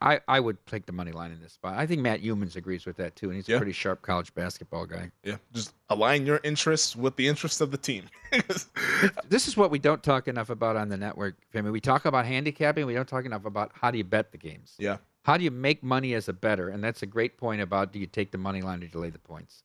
I, 0.00 0.20
I 0.26 0.40
would 0.40 0.64
take 0.66 0.86
the 0.86 0.92
money 0.92 1.12
line 1.12 1.30
in 1.30 1.40
this 1.40 1.52
spot. 1.52 1.74
I 1.76 1.86
think 1.86 2.00
Matt 2.00 2.22
Youmans 2.22 2.56
agrees 2.56 2.86
with 2.86 2.96
that 2.96 3.16
too, 3.16 3.28
and 3.28 3.36
he's 3.36 3.48
yeah. 3.48 3.56
a 3.56 3.58
pretty 3.58 3.72
sharp 3.72 4.00
college 4.02 4.34
basketball 4.34 4.86
guy. 4.86 5.10
Yeah, 5.22 5.36
just 5.52 5.74
align 5.90 6.24
your 6.24 6.40
interests 6.42 6.96
with 6.96 7.16
the 7.16 7.28
interests 7.28 7.60
of 7.60 7.70
the 7.70 7.76
team. 7.76 8.08
this 9.28 9.46
is 9.46 9.56
what 9.56 9.70
we 9.70 9.78
don't 9.78 10.02
talk 10.02 10.26
enough 10.26 10.48
about 10.48 10.76
on 10.76 10.88
the 10.88 10.96
network. 10.96 11.36
I 11.54 11.60
mean, 11.60 11.72
we 11.72 11.80
talk 11.80 12.06
about 12.06 12.24
handicapping. 12.24 12.86
We 12.86 12.94
don't 12.94 13.08
talk 13.08 13.26
enough 13.26 13.44
about 13.44 13.72
how 13.74 13.90
do 13.90 13.98
you 13.98 14.04
bet 14.04 14.32
the 14.32 14.38
games. 14.38 14.74
Yeah. 14.78 14.96
How 15.24 15.36
do 15.36 15.44
you 15.44 15.50
make 15.50 15.82
money 15.82 16.14
as 16.14 16.28
a 16.28 16.32
bettor? 16.32 16.68
And 16.68 16.84
that's 16.84 17.02
a 17.02 17.06
great 17.06 17.38
point 17.38 17.60
about 17.60 17.92
do 17.92 17.98
you 17.98 18.06
take 18.06 18.30
the 18.30 18.38
money 18.38 18.62
line 18.62 18.82
or 18.82 18.88
delay 18.88 19.10
the 19.10 19.18
points? 19.18 19.62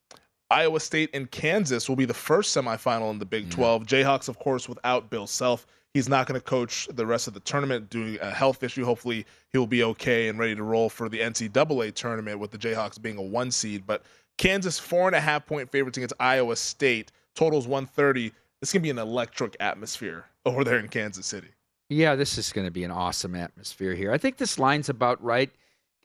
Iowa 0.50 0.80
State 0.80 1.10
and 1.14 1.30
Kansas 1.30 1.88
will 1.88 1.96
be 1.96 2.04
the 2.04 2.14
first 2.14 2.56
semifinal 2.56 3.10
in 3.10 3.18
the 3.18 3.24
Big 3.24 3.50
12. 3.50 3.86
Jayhawks, 3.86 4.28
of 4.28 4.38
course, 4.38 4.68
without 4.68 5.08
Bill 5.08 5.26
Self. 5.26 5.66
He's 5.94 6.08
not 6.08 6.26
going 6.26 6.40
to 6.40 6.44
coach 6.44 6.88
the 6.92 7.06
rest 7.06 7.28
of 7.28 7.34
the 7.34 7.40
tournament 7.40 7.90
due 7.90 8.16
to 8.16 8.28
a 8.28 8.30
health 8.30 8.62
issue. 8.62 8.84
Hopefully, 8.84 9.26
he'll 9.52 9.66
be 9.66 9.82
okay 9.84 10.28
and 10.28 10.38
ready 10.38 10.54
to 10.54 10.62
roll 10.62 10.88
for 10.88 11.08
the 11.08 11.18
NCAA 11.18 11.94
tournament 11.94 12.38
with 12.38 12.50
the 12.50 12.58
Jayhawks 12.58 13.00
being 13.00 13.16
a 13.16 13.22
one 13.22 13.50
seed. 13.50 13.84
But 13.86 14.04
Kansas, 14.38 14.78
four 14.78 15.06
and 15.06 15.16
a 15.16 15.20
half 15.20 15.46
point 15.46 15.70
favorites 15.70 15.98
against 15.98 16.14
Iowa 16.20 16.56
State. 16.56 17.12
Totals 17.34 17.66
130. 17.66 18.32
This 18.60 18.72
can 18.72 18.82
be 18.82 18.90
an 18.90 18.98
electric 18.98 19.56
atmosphere 19.60 20.26
over 20.44 20.64
there 20.64 20.78
in 20.78 20.88
Kansas 20.88 21.26
City. 21.26 21.48
Yeah, 21.88 22.14
this 22.14 22.38
is 22.38 22.52
going 22.52 22.66
to 22.66 22.70
be 22.70 22.84
an 22.84 22.92
awesome 22.92 23.34
atmosphere 23.34 23.94
here. 23.94 24.12
I 24.12 24.18
think 24.18 24.36
this 24.36 24.58
line's 24.58 24.88
about 24.88 25.22
right. 25.22 25.50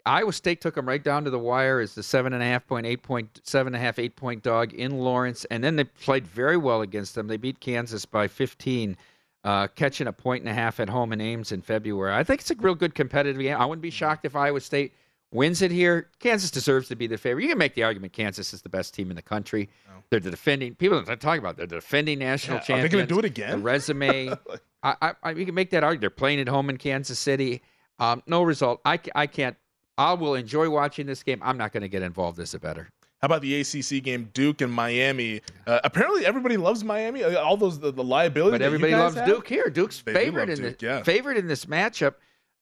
Iowa 0.05 0.33
State 0.33 0.61
took 0.61 0.75
them 0.75 0.87
right 0.87 1.03
down 1.03 1.23
to 1.23 1.29
the 1.29 1.39
wire 1.39 1.79
as 1.79 1.95
the 1.95 2.03
seven 2.03 2.33
and 2.33 2.43
a 2.43 2.45
half 2.45 2.67
point, 2.67 2.85
eight 2.85 3.01
point, 3.01 3.41
seven 3.43 3.73
and 3.73 3.81
a 3.81 3.85
half, 3.85 3.97
eight 3.97 4.15
point 4.15 4.43
dog 4.43 4.73
in 4.73 4.99
Lawrence, 4.99 5.45
and 5.45 5.63
then 5.63 5.75
they 5.75 5.83
played 5.83 6.27
very 6.27 6.57
well 6.57 6.81
against 6.81 7.15
them. 7.15 7.27
They 7.27 7.37
beat 7.37 7.59
Kansas 7.59 8.05
by 8.05 8.27
15, 8.27 8.97
uh, 9.43 9.67
catching 9.69 10.07
a 10.07 10.13
point 10.13 10.43
and 10.43 10.49
a 10.49 10.53
half 10.53 10.79
at 10.79 10.89
home 10.89 11.11
in 11.11 11.21
Ames 11.21 11.51
in 11.51 11.61
February. 11.61 12.13
I 12.13 12.23
think 12.23 12.41
it's 12.41 12.51
a 12.51 12.55
real 12.55 12.75
good 12.75 12.93
competitive 12.93 13.41
game. 13.41 13.57
I 13.57 13.65
wouldn't 13.65 13.81
be 13.81 13.89
shocked 13.89 14.25
if 14.25 14.35
Iowa 14.35 14.61
State 14.61 14.93
wins 15.31 15.61
it 15.61 15.71
here. 15.71 16.09
Kansas 16.19 16.51
deserves 16.51 16.87
to 16.89 16.95
be 16.95 17.07
the 17.07 17.17
favorite. 17.17 17.43
You 17.43 17.49
can 17.49 17.57
make 17.57 17.73
the 17.73 17.83
argument 17.83 18.13
Kansas 18.13 18.53
is 18.53 18.61
the 18.61 18.69
best 18.69 18.93
team 18.93 19.09
in 19.09 19.15
the 19.15 19.21
country. 19.23 19.69
Oh. 19.89 20.01
They're 20.11 20.19
the 20.19 20.31
defending 20.31 20.75
people 20.75 20.99
are 20.99 21.15
talking 21.15 21.39
about. 21.39 21.57
They're 21.57 21.65
the 21.65 21.77
defending 21.77 22.19
national 22.19 22.57
yeah, 22.57 22.61
champions. 22.61 22.85
Are 22.85 22.87
they 22.87 22.91
going 22.91 23.07
to 23.07 23.13
do 23.13 23.19
it 23.19 23.25
again? 23.25 23.51
The 23.51 23.57
resume. 23.57 24.29
I, 24.83 24.95
I, 25.01 25.13
I, 25.23 25.31
you 25.31 25.45
can 25.45 25.55
make 25.55 25.71
that 25.71 25.83
argument. 25.83 26.01
They're 26.01 26.09
playing 26.11 26.39
at 26.39 26.47
home 26.47 26.69
in 26.69 26.77
Kansas 26.77 27.17
City. 27.17 27.63
Um, 27.97 28.21
no 28.27 28.43
result. 28.43 28.81
I, 28.85 28.99
I 29.15 29.25
can't 29.25 29.57
I 29.97 30.13
will 30.13 30.35
enjoy 30.35 30.69
watching 30.69 31.05
this 31.05 31.23
game. 31.23 31.41
I'm 31.43 31.57
not 31.57 31.71
going 31.71 31.81
to 31.81 31.89
get 31.89 32.01
involved 32.01 32.39
as 32.39 32.53
a 32.53 32.59
bettor. 32.59 32.89
How 33.21 33.27
about 33.27 33.41
the 33.41 33.61
ACC 33.61 34.03
game, 34.03 34.29
Duke 34.33 34.61
and 34.61 34.71
Miami? 34.71 35.41
Uh, 35.65 35.79
apparently, 35.83 36.25
everybody 36.25 36.57
loves 36.57 36.83
Miami. 36.83 37.23
Uh, 37.23 37.41
all 37.41 37.57
those 37.57 37.79
the, 37.79 37.91
the 37.91 38.03
liability, 38.03 38.51
but 38.51 38.61
everybody 38.61 38.93
loves 38.93 39.15
have? 39.15 39.25
Duke 39.25 39.47
here. 39.47 39.69
Duke's 39.69 40.01
they 40.01 40.13
favorite 40.13 40.49
in 40.49 40.61
Duke, 40.61 40.79
the 40.79 40.85
yeah. 40.85 41.03
favorite 41.03 41.37
in 41.37 41.47
this 41.47 41.65
matchup. 41.65 42.15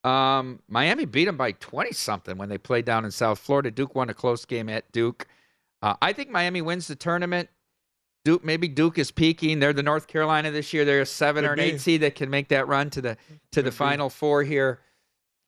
Um, 0.04 0.60
Miami 0.68 1.06
beat 1.06 1.26
them 1.26 1.38
by 1.38 1.54
20 1.54 1.92
something 1.94 2.38
when 2.38 2.50
they 2.50 2.58
played 2.58 2.86
down 2.86 3.06
in 3.06 3.12
South 3.12 3.40
Florida. 3.40 3.72
Duke 3.72 3.96
won 3.96 4.10
a 4.10 4.14
close 4.14 4.46
game 4.46 4.70
at 4.70 4.90
Duke. 4.92 5.28
Uh, 5.82 5.96
I 6.02 6.14
think 6.14 6.30
Miami 6.30 6.62
wins 6.62 6.88
the 6.88 6.96
tournament. 6.96 7.50
Duke, 8.26 8.44
maybe 8.46 8.68
Duke 8.68 8.98
is 8.98 9.12
peaking. 9.12 9.60
They're 9.60 9.74
the 9.74 9.84
North 9.84 10.08
Carolina 10.08 10.52
this 10.52 10.72
year. 10.72 10.86
They're 10.86 11.02
a 11.02 11.06
seven 11.06 11.44
Could 11.44 11.50
or 11.50 11.54
an 11.54 11.60
be. 11.60 11.66
eight 11.66 11.82
seed 11.82 12.02
that 12.02 12.16
can 12.16 12.30
make 12.30 12.50
that 12.50 12.68
run 12.68 12.90
to 12.92 13.02
the 13.02 13.16
to 13.16 13.20
Could 13.56 13.66
the 13.66 13.72
Final. 13.72 14.10
Four 14.10 14.44
here. 14.44 14.80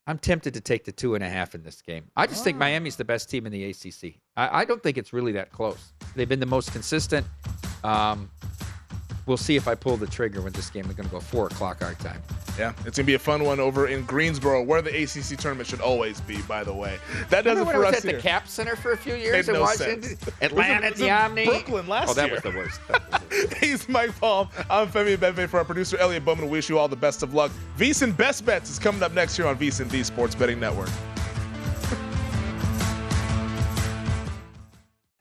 I'm 0.08 0.20
tempted 0.20 0.54
to 0.54 0.62
take 0.62 0.86
the 0.86 0.92
two 0.92 1.16
and 1.16 1.24
a 1.24 1.30
half 1.30 1.56
in 1.56 1.64
this 1.64 1.82
game. 1.82 2.06
I 2.16 2.28
just 2.28 2.42
oh. 2.42 2.44
think 2.44 2.58
Miami's 2.58 2.96
the 2.96 3.06
best 3.06 3.30
team 3.30 3.46
in 3.46 3.52
the 3.52 3.66
ACC. 3.66 4.16
I, 4.38 4.62
I, 4.62 4.66
don't 4.66 4.82
think 4.84 4.98
it's 4.98 5.14
really 5.14 5.32
that 5.32 5.52
close. 5.52 5.94
They've 6.16 6.30
been 6.30 6.40
the 6.40 6.46
most 6.46 6.72
consistent. 6.72 7.26
Um, 7.84 8.30
we'll 9.26 9.38
see 9.38 9.56
if 9.56 9.68
I 9.68 9.76
pull 9.76 9.98
the 9.98 10.08
trigger 10.08 10.42
when 10.42 10.54
this 10.54 10.70
game 10.70 10.86
is 10.86 10.96
going 10.96 11.08
to 11.08 11.14
go 11.14 11.20
four 11.20 11.48
o'clock 11.48 11.82
our 11.82 11.94
time. 11.96 12.22
Yeah, 12.58 12.72
it's 12.86 12.98
gonna 12.98 13.06
be 13.06 13.16
a 13.16 13.20
fun 13.20 13.44
one 13.44 13.60
over 13.60 13.88
in 13.88 14.06
Greensboro, 14.06 14.64
where 14.64 14.82
the 14.82 14.90
ACC 15.04 15.38
tournament 15.38 15.68
should 15.68 15.82
always 15.82 16.22
be. 16.22 16.42
By 16.44 16.64
the 16.64 16.74
way, 16.74 16.98
that 17.30 17.44
does 17.44 17.60
it 17.60 17.66
for 17.66 17.84
us 17.84 17.98
at 17.98 18.04
here. 18.04 18.14
the 18.14 18.22
Cap 18.22 18.48
Center 18.48 18.78
for 18.78 18.94
a 18.94 18.98
few 18.98 19.16
years 19.16 19.34
Made 19.34 19.48
in 19.50 19.54
no 19.56 19.62
Washington, 19.62 20.04
sense. 20.18 20.30
Atlanta, 20.42 20.88
it 20.88 20.96
the 20.96 21.10
Omni, 21.10 21.46
Brooklyn 21.46 21.86
last 21.88 22.16
year. 22.16 22.28
oh, 22.28 22.40
that 22.40 22.54
year. 22.54 22.66
Was 22.66 22.80
the 22.80 23.38
worst. 23.38 23.58
He's 23.62 23.90
Mike 23.90 24.18
Palm. 24.20 24.48
I'm 24.70 24.88
Femi 24.88 25.18
Benve 25.18 25.50
for 25.50 25.58
our 25.58 25.66
producer 25.66 25.98
Elliot 25.98 26.24
Bowman. 26.24 26.50
Wish 26.50 26.70
you 26.70 26.80
all 26.80 26.88
the 26.88 26.96
best 26.96 27.24
of 27.24 27.34
luck. 27.34 27.52
VSiN 27.78 28.16
Best 28.16 28.46
Bets 28.46 28.70
is 28.70 28.80
coming 28.80 29.04
up 29.04 29.12
next 29.12 29.38
year 29.38 29.50
on 29.50 29.58
VSiN, 29.58 29.90
the 29.90 30.02
Sports 30.04 30.34
Betting 30.34 30.60
Network. 30.60 30.90